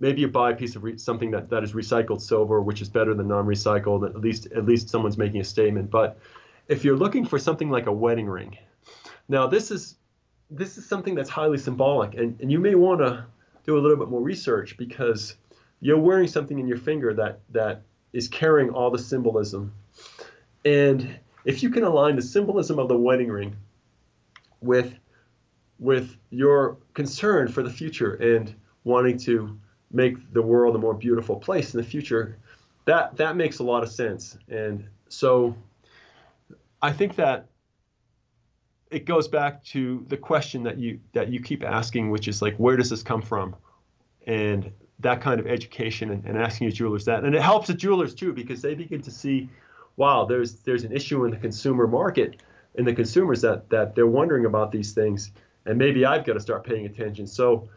maybe 0.00 0.22
you 0.22 0.28
buy 0.28 0.50
a 0.50 0.56
piece 0.56 0.74
of 0.74 0.82
re- 0.82 0.98
something 0.98 1.30
that, 1.30 1.48
that 1.50 1.62
is 1.62 1.72
recycled 1.72 2.20
silver, 2.20 2.60
which 2.60 2.82
is 2.82 2.88
better 2.88 3.14
than 3.14 3.28
non-recycled. 3.28 4.08
At 4.08 4.20
least 4.20 4.46
at 4.52 4.64
least 4.64 4.88
someone's 4.88 5.18
making 5.18 5.40
a 5.40 5.44
statement. 5.44 5.90
But 5.90 6.18
if 6.66 6.84
you're 6.84 6.96
looking 6.96 7.24
for 7.24 7.38
something 7.38 7.70
like 7.70 7.86
a 7.86 7.92
wedding 7.92 8.26
ring, 8.26 8.58
now 9.28 9.46
this 9.46 9.70
is 9.70 9.96
this 10.50 10.76
is 10.78 10.86
something 10.86 11.14
that's 11.14 11.30
highly 11.30 11.58
symbolic, 11.58 12.14
and, 12.14 12.40
and 12.40 12.50
you 12.50 12.58
may 12.58 12.74
want 12.74 13.00
to 13.00 13.24
do 13.64 13.78
a 13.78 13.80
little 13.80 13.96
bit 13.96 14.08
more 14.08 14.20
research 14.20 14.76
because 14.76 15.36
you're 15.80 15.98
wearing 15.98 16.26
something 16.26 16.58
in 16.58 16.66
your 16.66 16.78
finger 16.78 17.14
that 17.14 17.40
that 17.50 17.82
is 18.12 18.26
carrying 18.26 18.70
all 18.70 18.90
the 18.90 18.98
symbolism. 18.98 19.72
And 20.64 21.16
if 21.44 21.62
you 21.62 21.70
can 21.70 21.84
align 21.84 22.16
the 22.16 22.22
symbolism 22.22 22.78
of 22.78 22.88
the 22.88 22.96
wedding 22.96 23.30
ring 23.30 23.56
with 24.60 24.94
with 25.78 26.16
your 26.30 26.76
concern 26.92 27.48
for 27.48 27.62
the 27.62 27.70
future 27.70 28.14
and 28.14 28.54
wanting 28.84 29.16
to 29.16 29.58
make 29.92 30.32
the 30.32 30.42
world 30.42 30.74
a 30.74 30.78
more 30.78 30.94
beautiful 30.94 31.36
place 31.36 31.74
in 31.74 31.80
the 31.80 31.86
future, 31.86 32.38
that 32.84 33.16
that 33.16 33.36
makes 33.36 33.58
a 33.58 33.62
lot 33.62 33.82
of 33.82 33.90
sense. 33.90 34.38
And 34.48 34.84
so 35.08 35.54
I 36.82 36.92
think 36.92 37.16
that 37.16 37.46
it 38.90 39.04
goes 39.04 39.28
back 39.28 39.62
to 39.64 40.04
the 40.08 40.16
question 40.16 40.62
that 40.64 40.78
you 40.78 41.00
that 41.12 41.28
you 41.28 41.40
keep 41.40 41.64
asking, 41.64 42.10
which 42.10 42.28
is 42.28 42.42
like, 42.42 42.56
where 42.56 42.76
does 42.76 42.90
this 42.90 43.02
come 43.02 43.22
from? 43.22 43.54
And 44.26 44.70
that 44.98 45.20
kind 45.20 45.40
of 45.40 45.46
education 45.46 46.10
and, 46.10 46.24
and 46.24 46.36
asking 46.36 46.66
your 46.66 46.72
jewelers 46.72 47.04
that, 47.06 47.24
and 47.24 47.34
it 47.34 47.40
helps 47.40 47.68
the 47.68 47.74
jewelers 47.74 48.14
too 48.14 48.32
because 48.32 48.60
they 48.60 48.74
begin 48.74 49.00
to 49.02 49.10
see, 49.10 49.48
wow, 49.96 50.24
there's 50.24 50.56
there's 50.60 50.84
an 50.84 50.92
issue 50.92 51.24
in 51.24 51.30
the 51.30 51.36
consumer 51.36 51.86
market, 51.86 52.42
in 52.74 52.84
the 52.84 52.92
consumers 52.92 53.40
that 53.42 53.68
that 53.70 53.94
they're 53.94 54.06
wondering 54.06 54.46
about 54.46 54.72
these 54.72 54.92
things, 54.92 55.32
and 55.66 55.78
maybe 55.78 56.04
I've 56.04 56.24
got 56.24 56.34
to 56.34 56.40
start 56.40 56.64
paying 56.64 56.86
attention. 56.86 57.26
So 57.26 57.68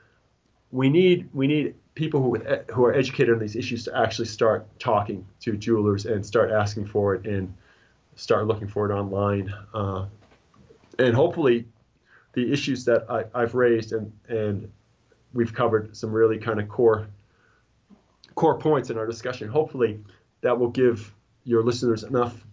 we 0.72 0.90
need 0.90 1.30
we 1.34 1.48
need 1.48 1.76
people 1.96 2.22
who 2.22 2.38
who 2.74 2.86
are 2.86 2.94
educated 2.94 3.34
on 3.34 3.40
these 3.40 3.56
issues 3.56 3.84
to 3.86 3.98
actually 3.98 4.26
start 4.26 4.68
talking 4.80 5.26
to 5.42 5.56
jewelers 5.56 6.06
and 6.06 6.26
start 6.26 6.52
asking 6.52 6.86
for 6.86 7.16
it 7.16 7.26
and 7.26 7.54
start 8.16 8.48
looking 8.48 8.68
for 8.68 8.90
it 8.90 8.94
online. 8.94 9.54
Uh, 9.74 10.06
and 11.00 11.16
hopefully, 11.16 11.66
the 12.34 12.52
issues 12.52 12.86
that 12.86 13.06
I, 13.10 13.26
I've 13.34 13.56
raised 13.56 13.94
and 13.94 14.12
and 14.28 14.72
we've 15.34 15.54
covered 15.54 15.96
some 15.96 16.12
really 16.12 16.38
kind 16.38 16.60
of 16.60 16.68
core 16.68 17.08
core 18.36 18.58
points 18.58 18.90
in 18.90 18.98
our 18.98 19.06
discussion. 19.06 19.48
Hopefully, 19.48 20.00
that 20.42 20.58
will 20.58 20.70
give 20.70 21.14
your 21.44 21.64
listeners 21.64 22.04
enough 22.04 22.44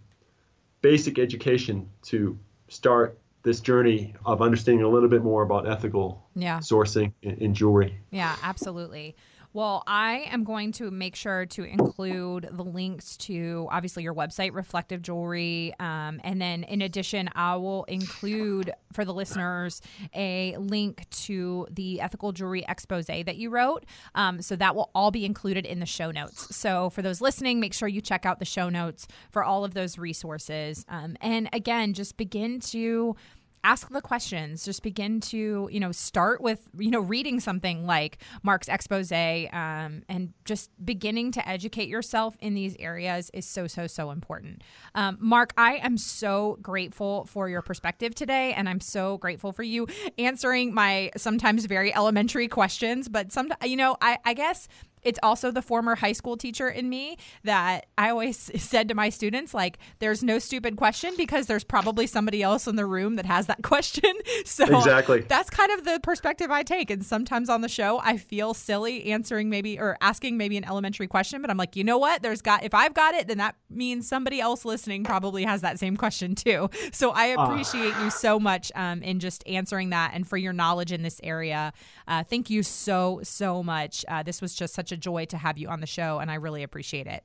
basic 0.81 1.19
education 1.19 1.89
to 2.03 2.37
start 2.67 3.17
this 3.43 3.59
journey 3.59 4.13
of 4.25 4.41
understanding 4.41 4.83
a 4.83 4.89
little 4.89 5.09
bit 5.09 5.23
more 5.23 5.41
about 5.41 5.67
ethical 5.67 6.23
yeah. 6.35 6.59
sourcing 6.59 7.11
in, 7.21 7.37
in 7.37 7.53
jewelry. 7.53 7.97
Yeah, 8.11 8.35
absolutely. 8.43 9.15
Well, 9.53 9.83
I 9.85 10.29
am 10.31 10.45
going 10.45 10.71
to 10.73 10.89
make 10.91 11.13
sure 11.15 11.45
to 11.47 11.63
include 11.63 12.47
the 12.51 12.63
links 12.63 13.17
to 13.17 13.67
obviously 13.69 14.03
your 14.03 14.13
website, 14.13 14.53
Reflective 14.53 15.01
Jewelry. 15.01 15.73
Um, 15.77 16.21
and 16.23 16.41
then 16.41 16.63
in 16.63 16.81
addition, 16.81 17.29
I 17.35 17.57
will 17.57 17.83
include 17.85 18.71
for 18.93 19.03
the 19.03 19.13
listeners 19.13 19.81
a 20.15 20.55
link 20.57 21.09
to 21.09 21.67
the 21.69 21.99
ethical 21.99 22.31
jewelry 22.31 22.63
expose 22.69 23.07
that 23.07 23.35
you 23.35 23.49
wrote. 23.49 23.85
Um, 24.15 24.41
so 24.41 24.55
that 24.55 24.73
will 24.73 24.89
all 24.95 25.11
be 25.11 25.25
included 25.25 25.65
in 25.65 25.81
the 25.81 25.85
show 25.85 26.11
notes. 26.11 26.55
So 26.55 26.89
for 26.89 27.01
those 27.01 27.19
listening, 27.19 27.59
make 27.59 27.73
sure 27.73 27.89
you 27.89 27.99
check 27.99 28.25
out 28.25 28.39
the 28.39 28.45
show 28.45 28.69
notes 28.69 29.05
for 29.31 29.43
all 29.43 29.65
of 29.65 29.73
those 29.73 29.97
resources. 29.97 30.85
Um, 30.87 31.17
and 31.19 31.49
again, 31.51 31.93
just 31.93 32.15
begin 32.15 32.61
to 32.61 33.17
ask 33.63 33.89
the 33.89 34.01
questions. 34.01 34.65
Just 34.65 34.83
begin 34.83 35.19
to, 35.21 35.69
you 35.71 35.79
know, 35.79 35.91
start 35.91 36.41
with, 36.41 36.67
you 36.77 36.91
know, 36.91 36.99
reading 36.99 37.39
something 37.39 37.85
like 37.85 38.19
Mark's 38.43 38.67
expose 38.67 39.11
um, 39.11 40.03
and 40.07 40.33
just 40.45 40.69
beginning 40.83 41.31
to 41.31 41.47
educate 41.47 41.87
yourself 41.87 42.37
in 42.39 42.53
these 42.53 42.75
areas 42.79 43.29
is 43.33 43.45
so, 43.45 43.67
so, 43.67 43.87
so 43.87 44.11
important. 44.11 44.63
Um, 44.95 45.17
Mark, 45.19 45.53
I 45.57 45.75
am 45.77 45.97
so 45.97 46.57
grateful 46.61 47.25
for 47.25 47.49
your 47.49 47.61
perspective 47.61 48.15
today. 48.15 48.53
And 48.53 48.69
I'm 48.69 48.79
so 48.79 49.17
grateful 49.17 49.51
for 49.51 49.63
you 49.63 49.87
answering 50.17 50.73
my 50.73 51.11
sometimes 51.17 51.65
very 51.65 51.93
elementary 51.93 52.47
questions. 52.47 53.09
But 53.09 53.31
some, 53.31 53.51
you 53.63 53.77
know, 53.77 53.97
I, 54.01 54.17
I 54.25 54.33
guess 54.33 54.67
it's 55.03 55.19
also 55.23 55.51
the 55.51 55.61
former 55.61 55.95
high 55.95 56.11
school 56.11 56.37
teacher 56.37 56.69
in 56.69 56.89
me 56.89 57.17
that 57.43 57.87
I 57.97 58.09
always 58.09 58.37
said 58.61 58.87
to 58.89 58.95
my 58.95 59.09
students, 59.09 59.53
like, 59.53 59.77
there's 59.99 60.23
no 60.23 60.39
stupid 60.39 60.75
question 60.75 61.13
because 61.17 61.47
there's 61.47 61.63
probably 61.63 62.07
somebody 62.07 62.43
else 62.43 62.67
in 62.67 62.75
the 62.75 62.85
room 62.85 63.15
that 63.15 63.25
has 63.25 63.47
that 63.47 63.61
question. 63.63 64.11
So 64.45 64.65
exactly. 64.65 65.21
that's 65.21 65.49
kind 65.49 65.71
of 65.71 65.85
the 65.85 65.99
perspective 66.01 66.51
I 66.51 66.63
take. 66.63 66.89
And 66.89 67.05
sometimes 67.05 67.49
on 67.49 67.61
the 67.61 67.69
show, 67.69 67.99
I 68.03 68.17
feel 68.17 68.53
silly 68.53 69.11
answering 69.11 69.49
maybe 69.49 69.79
or 69.79 69.97
asking 70.01 70.37
maybe 70.37 70.57
an 70.57 70.65
elementary 70.65 71.07
question, 71.07 71.41
but 71.41 71.49
I'm 71.49 71.57
like, 71.57 71.75
you 71.75 71.83
know 71.83 71.97
what? 71.97 72.21
There's 72.21 72.41
got, 72.41 72.63
if 72.63 72.73
I've 72.73 72.93
got 72.93 73.15
it, 73.15 73.27
then 73.27 73.37
that 73.37 73.55
means 73.69 74.07
somebody 74.07 74.39
else 74.39 74.65
listening 74.65 75.03
probably 75.03 75.43
has 75.43 75.61
that 75.61 75.79
same 75.79 75.97
question 75.97 76.35
too. 76.35 76.69
So 76.91 77.11
I 77.11 77.35
ah. 77.35 77.45
appreciate 77.45 77.95
uh. 77.95 78.03
you 78.05 78.09
so 78.11 78.39
much 78.39 78.71
um, 78.75 79.01
in 79.01 79.19
just 79.19 79.47
answering 79.47 79.89
that 79.91 80.11
and 80.13 80.27
for 80.27 80.37
your 80.37 80.53
knowledge 80.53 80.91
in 80.91 81.01
this 81.01 81.19
area. 81.23 81.73
Uh, 82.07 82.23
thank 82.23 82.49
you 82.49 82.63
so, 82.63 83.19
so 83.23 83.63
much. 83.63 84.03
Uh, 84.07 84.23
this 84.23 84.41
was 84.41 84.53
just 84.53 84.73
such 84.73 84.90
such 84.91 84.97
a 84.97 84.99
joy 84.99 85.25
to 85.25 85.37
have 85.37 85.57
you 85.57 85.69
on 85.69 85.79
the 85.79 85.87
show, 85.87 86.19
and 86.19 86.29
I 86.29 86.35
really 86.35 86.63
appreciate 86.63 87.07
it. 87.07 87.23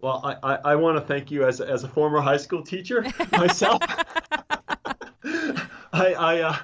Well, 0.00 0.20
I, 0.24 0.54
I, 0.54 0.58
I 0.72 0.74
want 0.76 0.98
to 0.98 1.00
thank 1.00 1.30
you 1.30 1.46
as, 1.46 1.60
as 1.60 1.84
a 1.84 1.88
former 1.88 2.20
high 2.20 2.36
school 2.36 2.62
teacher 2.62 3.04
myself. 3.32 3.80
I 5.92 6.12
I, 6.14 6.40
uh, 6.40 6.56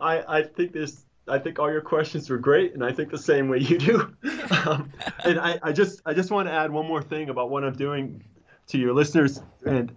I 0.00 0.38
I 0.38 0.42
think 0.42 0.72
this 0.72 1.04
I 1.28 1.38
think 1.38 1.58
all 1.58 1.70
your 1.70 1.80
questions 1.80 2.28
were 2.28 2.38
great, 2.38 2.74
and 2.74 2.84
I 2.84 2.92
think 2.92 3.10
the 3.10 3.18
same 3.18 3.48
way 3.48 3.58
you 3.58 3.78
do. 3.78 4.14
Um, 4.66 4.90
and 5.24 5.38
I, 5.38 5.58
I 5.62 5.72
just 5.72 6.00
I 6.06 6.14
just 6.14 6.30
want 6.30 6.48
to 6.48 6.52
add 6.52 6.70
one 6.70 6.86
more 6.86 7.02
thing 7.02 7.28
about 7.28 7.50
what 7.50 7.64
I'm 7.64 7.74
doing 7.74 8.24
to 8.68 8.78
your 8.78 8.94
listeners, 8.94 9.42
and 9.66 9.92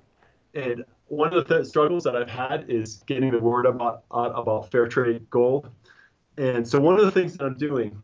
and 0.54 0.84
one 1.08 1.34
of 1.34 1.48
the 1.48 1.56
th- 1.56 1.68
struggles 1.68 2.04
that 2.04 2.18
I've 2.18 2.30
had 2.30 2.70
is 2.70 3.04
getting 3.06 3.32
the 3.32 3.40
word 3.40 3.66
about 3.66 4.04
about 4.12 4.72
fair 4.72 4.88
trade 4.88 5.30
gold. 5.30 5.70
And 6.38 6.68
so 6.68 6.82
one 6.82 7.00
of 7.00 7.06
the 7.06 7.12
things 7.12 7.38
that 7.38 7.46
I'm 7.46 7.58
doing 7.58 8.02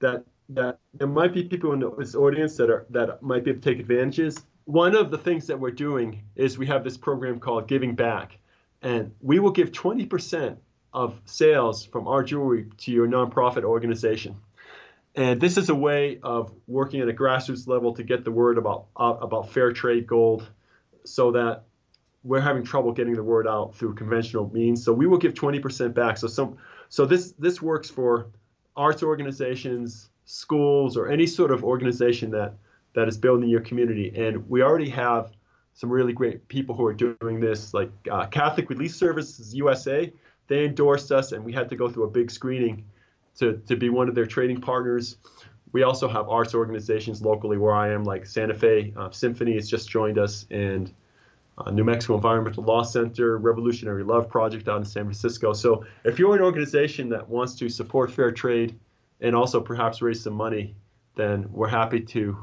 that 0.00 0.24
that 0.50 0.78
there 0.94 1.08
might 1.08 1.34
be 1.34 1.44
people 1.44 1.72
in 1.72 1.84
this 1.98 2.14
audience 2.14 2.56
that 2.56 2.70
are 2.70 2.86
that 2.90 3.22
might 3.22 3.44
be 3.44 3.50
able 3.50 3.60
to 3.60 3.70
take 3.70 3.80
advantages. 3.80 4.44
One 4.64 4.94
of 4.94 5.10
the 5.10 5.18
things 5.18 5.46
that 5.46 5.58
we're 5.58 5.70
doing 5.70 6.22
is 6.36 6.58
we 6.58 6.66
have 6.66 6.84
this 6.84 6.96
program 6.96 7.40
called 7.40 7.68
Giving 7.68 7.94
Back, 7.94 8.38
and 8.82 9.12
we 9.20 9.38
will 9.38 9.50
give 9.50 9.72
20% 9.72 10.56
of 10.92 11.20
sales 11.24 11.84
from 11.84 12.06
our 12.06 12.22
jewelry 12.22 12.66
to 12.78 12.92
your 12.92 13.06
nonprofit 13.06 13.64
organization. 13.64 14.36
And 15.14 15.40
this 15.40 15.56
is 15.56 15.68
a 15.68 15.74
way 15.74 16.20
of 16.22 16.52
working 16.66 17.00
at 17.00 17.08
a 17.08 17.12
grassroots 17.12 17.66
level 17.66 17.94
to 17.94 18.02
get 18.02 18.24
the 18.24 18.30
word 18.30 18.58
about 18.58 18.86
uh, 18.96 19.16
about 19.20 19.50
fair 19.50 19.72
trade 19.72 20.06
gold, 20.06 20.48
so 21.04 21.32
that 21.32 21.64
we're 22.24 22.40
having 22.40 22.64
trouble 22.64 22.92
getting 22.92 23.14
the 23.14 23.22
word 23.22 23.46
out 23.46 23.74
through 23.74 23.94
conventional 23.94 24.50
means. 24.52 24.84
So 24.84 24.92
we 24.92 25.06
will 25.06 25.18
give 25.18 25.34
20% 25.34 25.94
back. 25.94 26.18
So 26.18 26.26
some 26.26 26.58
so 26.88 27.06
this 27.06 27.32
this 27.32 27.60
works 27.60 27.90
for 27.90 28.28
arts 28.76 29.02
organizations, 29.02 30.07
schools 30.28 30.94
or 30.94 31.08
any 31.08 31.26
sort 31.26 31.50
of 31.50 31.64
organization 31.64 32.30
that 32.30 32.52
that 32.92 33.08
is 33.08 33.16
building 33.16 33.48
your 33.48 33.62
community. 33.62 34.12
And 34.14 34.48
we 34.48 34.62
already 34.62 34.90
have 34.90 35.32
some 35.72 35.88
really 35.90 36.12
great 36.12 36.46
people 36.48 36.74
who 36.74 36.84
are 36.84 36.92
doing 36.92 37.40
this, 37.40 37.72
like 37.72 37.90
uh, 38.10 38.26
Catholic 38.26 38.68
Relief 38.68 38.94
Services 38.94 39.54
USA. 39.54 40.12
They 40.46 40.66
endorsed 40.66 41.12
us, 41.12 41.32
and 41.32 41.44
we 41.44 41.52
had 41.52 41.68
to 41.70 41.76
go 41.76 41.88
through 41.88 42.04
a 42.04 42.10
big 42.10 42.30
screening 42.30 42.84
to, 43.38 43.62
to 43.68 43.76
be 43.76 43.88
one 43.88 44.08
of 44.08 44.14
their 44.14 44.26
trading 44.26 44.60
partners. 44.60 45.16
We 45.72 45.82
also 45.82 46.08
have 46.08 46.28
arts 46.28 46.54
organizations 46.54 47.22
locally 47.22 47.56
where 47.56 47.74
I 47.74 47.90
am, 47.92 48.04
like 48.04 48.26
Santa 48.26 48.54
Fe 48.54 48.92
uh, 48.96 49.10
Symphony 49.10 49.54
has 49.54 49.68
just 49.68 49.88
joined 49.88 50.18
us, 50.18 50.46
and 50.50 50.92
uh, 51.56 51.70
New 51.70 51.84
Mexico 51.84 52.16
Environmental 52.16 52.64
Law 52.64 52.82
Center, 52.82 53.38
Revolutionary 53.38 54.04
Love 54.04 54.28
Project 54.28 54.68
out 54.68 54.78
in 54.78 54.84
San 54.84 55.04
Francisco. 55.04 55.54
So 55.54 55.84
if 56.04 56.18
you're 56.18 56.34
an 56.34 56.42
organization 56.42 57.08
that 57.10 57.26
wants 57.28 57.54
to 57.56 57.68
support 57.68 58.10
fair 58.10 58.30
trade, 58.30 58.78
and 59.20 59.34
also 59.34 59.60
perhaps 59.60 60.02
raise 60.02 60.22
some 60.22 60.34
money, 60.34 60.74
then 61.14 61.46
we're 61.50 61.68
happy 61.68 62.00
to 62.00 62.36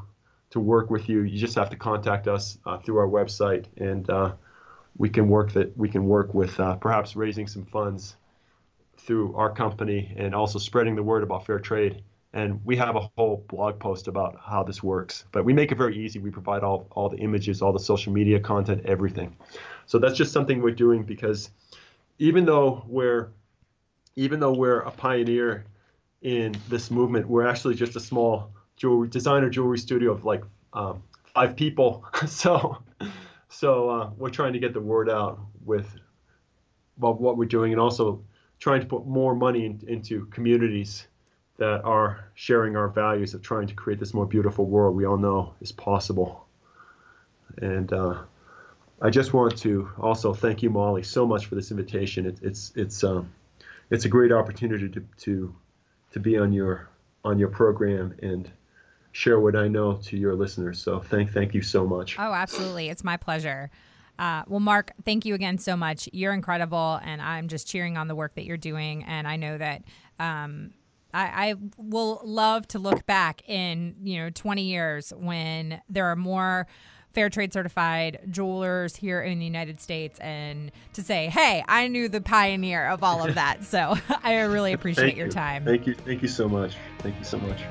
to 0.50 0.60
work 0.60 0.90
with 0.90 1.08
you. 1.08 1.22
You 1.22 1.38
just 1.38 1.56
have 1.56 1.70
to 1.70 1.76
contact 1.76 2.28
us 2.28 2.58
uh, 2.64 2.78
through 2.78 2.98
our 2.98 3.08
website, 3.08 3.66
and 3.76 4.08
uh, 4.08 4.32
we 4.96 5.08
can 5.08 5.28
work 5.28 5.52
that 5.52 5.76
we 5.76 5.88
can 5.88 6.06
work 6.06 6.34
with 6.34 6.58
uh, 6.60 6.76
perhaps 6.76 7.16
raising 7.16 7.46
some 7.46 7.64
funds 7.64 8.16
through 8.98 9.34
our 9.36 9.52
company 9.52 10.14
and 10.16 10.34
also 10.34 10.58
spreading 10.58 10.96
the 10.96 11.02
word 11.02 11.22
about 11.22 11.46
fair 11.46 11.58
trade. 11.58 12.02
And 12.32 12.60
we 12.66 12.76
have 12.76 12.96
a 12.96 13.08
whole 13.16 13.44
blog 13.48 13.78
post 13.78 14.08
about 14.08 14.38
how 14.44 14.62
this 14.62 14.82
works. 14.82 15.24
But 15.32 15.44
we 15.44 15.54
make 15.54 15.72
it 15.72 15.78
very 15.78 15.96
easy. 15.96 16.18
We 16.18 16.30
provide 16.30 16.62
all, 16.62 16.86
all 16.90 17.08
the 17.08 17.16
images, 17.16 17.62
all 17.62 17.72
the 17.72 17.78
social 17.78 18.12
media 18.12 18.38
content, 18.40 18.82
everything. 18.84 19.36
So 19.86 19.98
that's 19.98 20.18
just 20.18 20.32
something 20.32 20.60
we're 20.60 20.74
doing 20.74 21.02
because 21.02 21.50
even 22.18 22.44
though 22.44 22.84
we're 22.86 23.30
even 24.16 24.40
though 24.40 24.52
we're 24.52 24.80
a 24.80 24.90
pioneer 24.90 25.66
in 26.22 26.56
this 26.68 26.90
movement. 26.90 27.28
We're 27.28 27.46
actually 27.46 27.74
just 27.74 27.96
a 27.96 28.00
small 28.00 28.50
jewelry 28.76 29.08
designer 29.08 29.50
jewelry 29.50 29.78
studio 29.78 30.12
of 30.12 30.24
like 30.24 30.42
um, 30.72 31.02
five 31.34 31.56
people. 31.56 32.04
so 32.26 32.78
so 33.48 33.90
uh, 33.90 34.10
we're 34.16 34.30
trying 34.30 34.52
to 34.52 34.58
get 34.58 34.72
the 34.72 34.80
word 34.80 35.08
out 35.08 35.40
with 35.64 35.88
about 36.98 37.20
what 37.20 37.36
we're 37.36 37.44
doing 37.44 37.72
and 37.72 37.80
also 37.80 38.22
trying 38.58 38.80
to 38.80 38.86
put 38.86 39.06
more 39.06 39.34
money 39.34 39.66
in, 39.66 39.82
into 39.86 40.26
communities 40.26 41.06
that 41.58 41.82
are 41.84 42.30
sharing 42.34 42.76
our 42.76 42.88
values 42.88 43.34
of 43.34 43.42
trying 43.42 43.66
to 43.66 43.74
create 43.74 43.98
this 43.98 44.12
more 44.12 44.26
beautiful 44.26 44.66
world 44.66 44.94
we 44.94 45.06
all 45.06 45.16
know 45.16 45.54
is 45.60 45.72
possible. 45.72 46.46
And 47.58 47.92
uh, 47.92 48.18
I 49.00 49.10
just 49.10 49.32
want 49.32 49.56
to 49.58 49.90
also 49.98 50.34
thank 50.34 50.62
you, 50.62 50.70
Molly, 50.70 51.02
so 51.02 51.26
much 51.26 51.46
for 51.46 51.54
this 51.54 51.70
invitation. 51.70 52.26
It, 52.26 52.38
it's 52.42 52.72
it's 52.76 53.04
um, 53.04 53.32
it's 53.90 54.04
a 54.04 54.08
great 54.08 54.32
opportunity 54.32 54.88
to, 54.88 55.04
to 55.18 55.54
to 56.12 56.20
be 56.20 56.38
on 56.38 56.52
your 56.52 56.88
on 57.24 57.38
your 57.38 57.48
program 57.48 58.14
and 58.22 58.50
share 59.12 59.40
what 59.40 59.56
I 59.56 59.66
know 59.66 59.94
to 59.94 60.16
your 60.16 60.34
listeners. 60.34 60.80
So 60.80 61.00
thank 61.00 61.32
thank 61.32 61.54
you 61.54 61.62
so 61.62 61.86
much. 61.86 62.16
Oh, 62.18 62.32
absolutely. 62.32 62.88
It's 62.88 63.04
my 63.04 63.16
pleasure. 63.16 63.70
Uh, 64.18 64.42
well, 64.46 64.60
Mark, 64.60 64.92
thank 65.04 65.24
you 65.24 65.34
again 65.34 65.58
so 65.58 65.76
much. 65.76 66.08
You're 66.12 66.32
incredible, 66.32 67.00
and 67.04 67.20
I'm 67.20 67.48
just 67.48 67.68
cheering 67.68 67.98
on 67.98 68.08
the 68.08 68.14
work 68.14 68.34
that 68.36 68.44
you're 68.44 68.56
doing. 68.56 69.04
And 69.04 69.28
I 69.28 69.36
know 69.36 69.58
that 69.58 69.82
um, 70.18 70.70
I, 71.12 71.50
I, 71.50 71.54
will 71.76 72.22
love 72.24 72.66
to 72.68 72.78
look 72.78 73.04
back 73.06 73.46
in 73.46 73.96
you 74.02 74.18
know 74.18 74.30
20 74.30 74.62
years 74.62 75.12
when 75.16 75.82
there 75.88 76.06
are 76.06 76.16
more 76.16 76.66
fair 77.16 77.30
trade 77.30 77.50
certified 77.50 78.20
jewelers 78.30 78.94
here 78.94 79.22
in 79.22 79.38
the 79.38 79.44
United 79.46 79.80
States 79.80 80.18
and 80.20 80.70
to 80.92 81.02
say, 81.02 81.28
hey, 81.28 81.64
I 81.66 81.88
knew 81.88 82.10
the 82.10 82.20
pioneer 82.20 82.86
of 82.88 83.02
all 83.02 83.26
of 83.26 83.36
that. 83.36 83.64
so 83.64 83.94
I 84.22 84.42
really 84.42 84.74
appreciate 84.74 85.16
your 85.16 85.28
time. 85.28 85.64
Thank 85.64 85.86
you. 85.86 85.94
Thank 85.94 86.20
you 86.20 86.28
so 86.28 86.46
much. 86.46 86.76
Thank 86.98 87.18
you 87.18 87.24
so 87.24 87.38
much. 87.38 87.62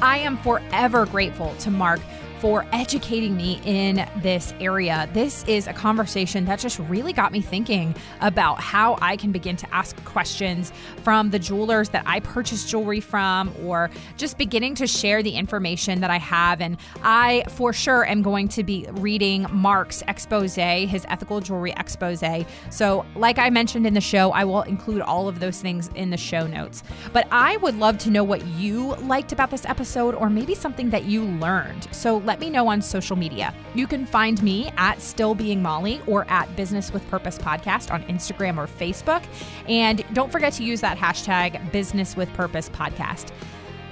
I 0.00 0.18
am 0.18 0.36
forever 0.36 1.06
grateful 1.06 1.56
to 1.56 1.72
Mark 1.72 2.00
for 2.44 2.66
educating 2.72 3.34
me 3.34 3.58
in 3.64 4.06
this 4.16 4.52
area. 4.60 5.08
This 5.14 5.44
is 5.44 5.66
a 5.66 5.72
conversation 5.72 6.44
that 6.44 6.58
just 6.58 6.78
really 6.78 7.14
got 7.14 7.32
me 7.32 7.40
thinking 7.40 7.94
about 8.20 8.60
how 8.60 8.98
I 9.00 9.16
can 9.16 9.32
begin 9.32 9.56
to 9.56 9.74
ask 9.74 9.96
questions 10.04 10.70
from 11.02 11.30
the 11.30 11.38
jewelers 11.38 11.88
that 11.88 12.02
I 12.04 12.20
purchase 12.20 12.70
jewelry 12.70 13.00
from, 13.00 13.50
or 13.64 13.88
just 14.18 14.36
beginning 14.36 14.74
to 14.74 14.86
share 14.86 15.22
the 15.22 15.30
information 15.30 16.02
that 16.02 16.10
I 16.10 16.18
have. 16.18 16.60
And 16.60 16.76
I, 17.02 17.44
for 17.48 17.72
sure, 17.72 18.04
am 18.04 18.20
going 18.20 18.48
to 18.48 18.62
be 18.62 18.86
reading 18.90 19.46
Mark's 19.50 20.02
expose, 20.06 20.56
his 20.56 21.06
ethical 21.08 21.40
jewelry 21.40 21.72
expose. 21.78 22.22
So, 22.68 23.06
like 23.16 23.38
I 23.38 23.48
mentioned 23.48 23.86
in 23.86 23.94
the 23.94 24.02
show, 24.02 24.32
I 24.32 24.44
will 24.44 24.64
include 24.64 25.00
all 25.00 25.28
of 25.28 25.40
those 25.40 25.62
things 25.62 25.88
in 25.94 26.10
the 26.10 26.18
show 26.18 26.46
notes. 26.46 26.82
But 27.14 27.26
I 27.30 27.56
would 27.56 27.78
love 27.78 27.96
to 28.00 28.10
know 28.10 28.22
what 28.22 28.44
you 28.48 28.96
liked 28.96 29.32
about 29.32 29.50
this 29.50 29.64
episode, 29.64 30.14
or 30.14 30.28
maybe 30.28 30.54
something 30.54 30.90
that 30.90 31.04
you 31.04 31.24
learned. 31.24 31.88
So, 31.90 32.18
let 32.18 32.33
let 32.34 32.40
me 32.40 32.50
know 32.50 32.66
on 32.66 32.82
social 32.82 33.14
media. 33.14 33.54
You 33.76 33.86
can 33.86 34.04
find 34.04 34.42
me 34.42 34.72
at 34.76 35.00
Still 35.00 35.36
Being 35.36 35.62
Molly 35.62 36.00
or 36.04 36.28
at 36.28 36.56
Business 36.56 36.92
with 36.92 37.08
Purpose 37.08 37.38
Podcast 37.38 37.92
on 37.92 38.02
Instagram 38.06 38.58
or 38.58 38.66
Facebook. 38.66 39.24
And 39.68 40.04
don't 40.14 40.32
forget 40.32 40.52
to 40.54 40.64
use 40.64 40.80
that 40.80 40.98
hashtag 40.98 41.70
Business 41.70 42.16
with 42.16 42.28
Purpose 42.32 42.68
Podcast. 42.68 43.30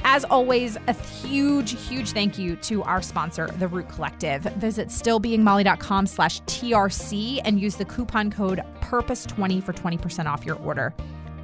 As 0.02 0.24
always, 0.24 0.76
a 0.88 0.92
huge, 0.92 1.80
huge 1.86 2.10
thank 2.10 2.36
you 2.36 2.56
to 2.56 2.82
our 2.82 3.00
sponsor, 3.00 3.46
The 3.60 3.68
Root 3.68 3.88
Collective. 3.88 4.42
Visit 4.42 4.88
stillbeingmolly.com 4.88 6.08
slash 6.08 6.40
TRC 6.42 7.42
and 7.44 7.60
use 7.60 7.76
the 7.76 7.84
coupon 7.84 8.28
code 8.28 8.60
PURPOSE20 8.80 9.62
for 9.62 9.72
20% 9.72 10.26
off 10.26 10.44
your 10.44 10.56
order. 10.56 10.92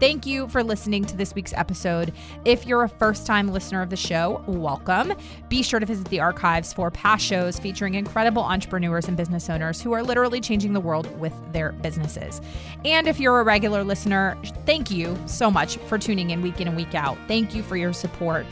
Thank 0.01 0.27
you 0.27 0.47
for 0.47 0.63
listening 0.63 1.05
to 1.07 1.17
this 1.17 1.35
week's 1.35 1.53
episode. 1.55 2.13
If 2.45 2.67
you're 2.67 2.85
a 2.85 2.89
first 2.89 3.27
time 3.27 3.49
listener 3.49 3.83
of 3.83 3.91
the 3.91 3.97
show, 3.97 4.45
welcome. 4.47 5.13
Be 5.49 5.61
sure 5.61 5.81
to 5.81 5.87
visit 5.87 6.09
the 6.09 6.21
archives 6.21 6.73
for 6.73 6.89
past 6.93 7.25
shows 7.25 7.59
featuring 7.59 7.95
incredible 7.95 8.43
entrepreneurs 8.43 9.09
and 9.09 9.17
business 9.17 9.51
owners 9.51 9.81
who 9.81 9.91
are 9.91 10.05
literally 10.05 10.41
changing 10.41 10.73
the 10.73 10.81
world 10.81 11.19
with 11.19 11.33
their 11.53 11.73
businesses. 11.73 12.41
And 12.85 13.09
if 13.09 13.19
you're 13.19 13.41
a 13.41 13.43
regular 13.43 13.83
listener, 13.83 14.39
thank 14.67 14.89
you 14.89 15.19
so 15.27 15.51
much 15.51 15.79
for 15.89 15.99
tuning 15.99 16.31
in 16.31 16.43
week 16.43 16.61
in 16.61 16.69
and 16.69 16.77
week 16.77 16.95
out. 16.95 17.19
Thank 17.27 17.53
you 17.53 17.65
for 17.65 17.77
your 17.77 17.93
support. 17.93 18.47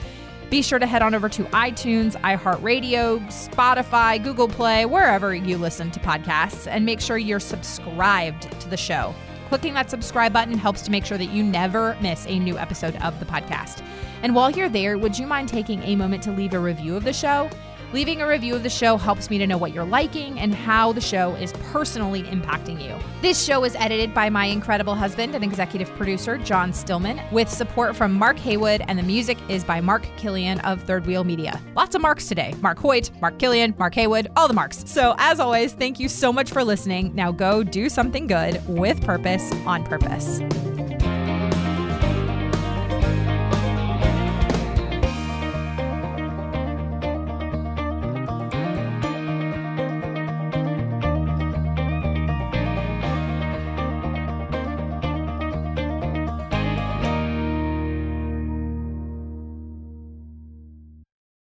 Be 0.50 0.62
sure 0.62 0.80
to 0.80 0.86
head 0.86 1.02
on 1.02 1.14
over 1.14 1.28
to 1.28 1.44
iTunes, 1.44 2.20
iHeartRadio, 2.22 3.24
Spotify, 3.28 4.22
Google 4.22 4.48
Play, 4.48 4.84
wherever 4.84 5.32
you 5.32 5.58
listen 5.58 5.92
to 5.92 6.00
podcasts, 6.00 6.66
and 6.68 6.84
make 6.84 7.00
sure 7.00 7.18
you're 7.18 7.38
subscribed 7.38 8.50
to 8.60 8.68
the 8.68 8.76
show. 8.76 9.14
Clicking 9.48 9.74
that 9.74 9.90
subscribe 9.90 10.32
button 10.32 10.58
helps 10.58 10.82
to 10.82 10.90
make 10.90 11.04
sure 11.04 11.18
that 11.18 11.26
you 11.26 11.42
never 11.42 11.96
miss 12.00 12.26
a 12.26 12.38
new 12.38 12.58
episode 12.58 12.96
of 12.96 13.18
the 13.20 13.26
podcast. 13.26 13.84
And 14.22 14.34
while 14.34 14.50
you're 14.50 14.68
there, 14.68 14.98
would 14.98 15.16
you 15.16 15.26
mind 15.26 15.48
taking 15.48 15.82
a 15.84 15.94
moment 15.94 16.22
to 16.24 16.32
leave 16.32 16.52
a 16.52 16.58
review 16.58 16.96
of 16.96 17.04
the 17.04 17.12
show? 17.12 17.48
Leaving 17.92 18.20
a 18.20 18.26
review 18.26 18.56
of 18.56 18.64
the 18.64 18.70
show 18.70 18.96
helps 18.96 19.30
me 19.30 19.38
to 19.38 19.46
know 19.46 19.56
what 19.56 19.72
you're 19.72 19.84
liking 19.84 20.40
and 20.40 20.52
how 20.52 20.92
the 20.92 21.00
show 21.00 21.34
is 21.36 21.52
personally 21.70 22.24
impacting 22.24 22.82
you. 22.82 22.92
This 23.22 23.44
show 23.44 23.64
is 23.64 23.76
edited 23.76 24.12
by 24.12 24.28
my 24.28 24.46
incredible 24.46 24.96
husband 24.96 25.36
and 25.36 25.44
executive 25.44 25.88
producer, 25.90 26.36
John 26.36 26.72
Stillman, 26.72 27.20
with 27.30 27.48
support 27.48 27.94
from 27.94 28.12
Mark 28.12 28.38
Haywood, 28.40 28.82
and 28.88 28.98
the 28.98 29.04
music 29.04 29.38
is 29.48 29.62
by 29.62 29.80
Mark 29.80 30.04
Killian 30.16 30.58
of 30.60 30.82
Third 30.82 31.06
Wheel 31.06 31.22
Media. 31.22 31.60
Lots 31.76 31.94
of 31.94 32.02
Marks 32.02 32.26
today 32.26 32.54
Mark 32.60 32.78
Choyt, 32.78 33.10
Mark 33.20 33.38
Killian, 33.38 33.74
Mark 33.78 33.94
Haywood, 33.94 34.32
all 34.36 34.48
the 34.48 34.54
Marks. 34.54 34.82
So, 34.90 35.14
as 35.18 35.38
always, 35.38 35.72
thank 35.72 36.00
you 36.00 36.08
so 36.08 36.32
much 36.32 36.50
for 36.50 36.64
listening. 36.64 37.14
Now 37.14 37.30
go 37.30 37.62
do 37.62 37.88
something 37.88 38.26
good 38.26 38.66
with 38.66 39.00
purpose 39.02 39.52
on 39.64 39.84
purpose. 39.84 40.40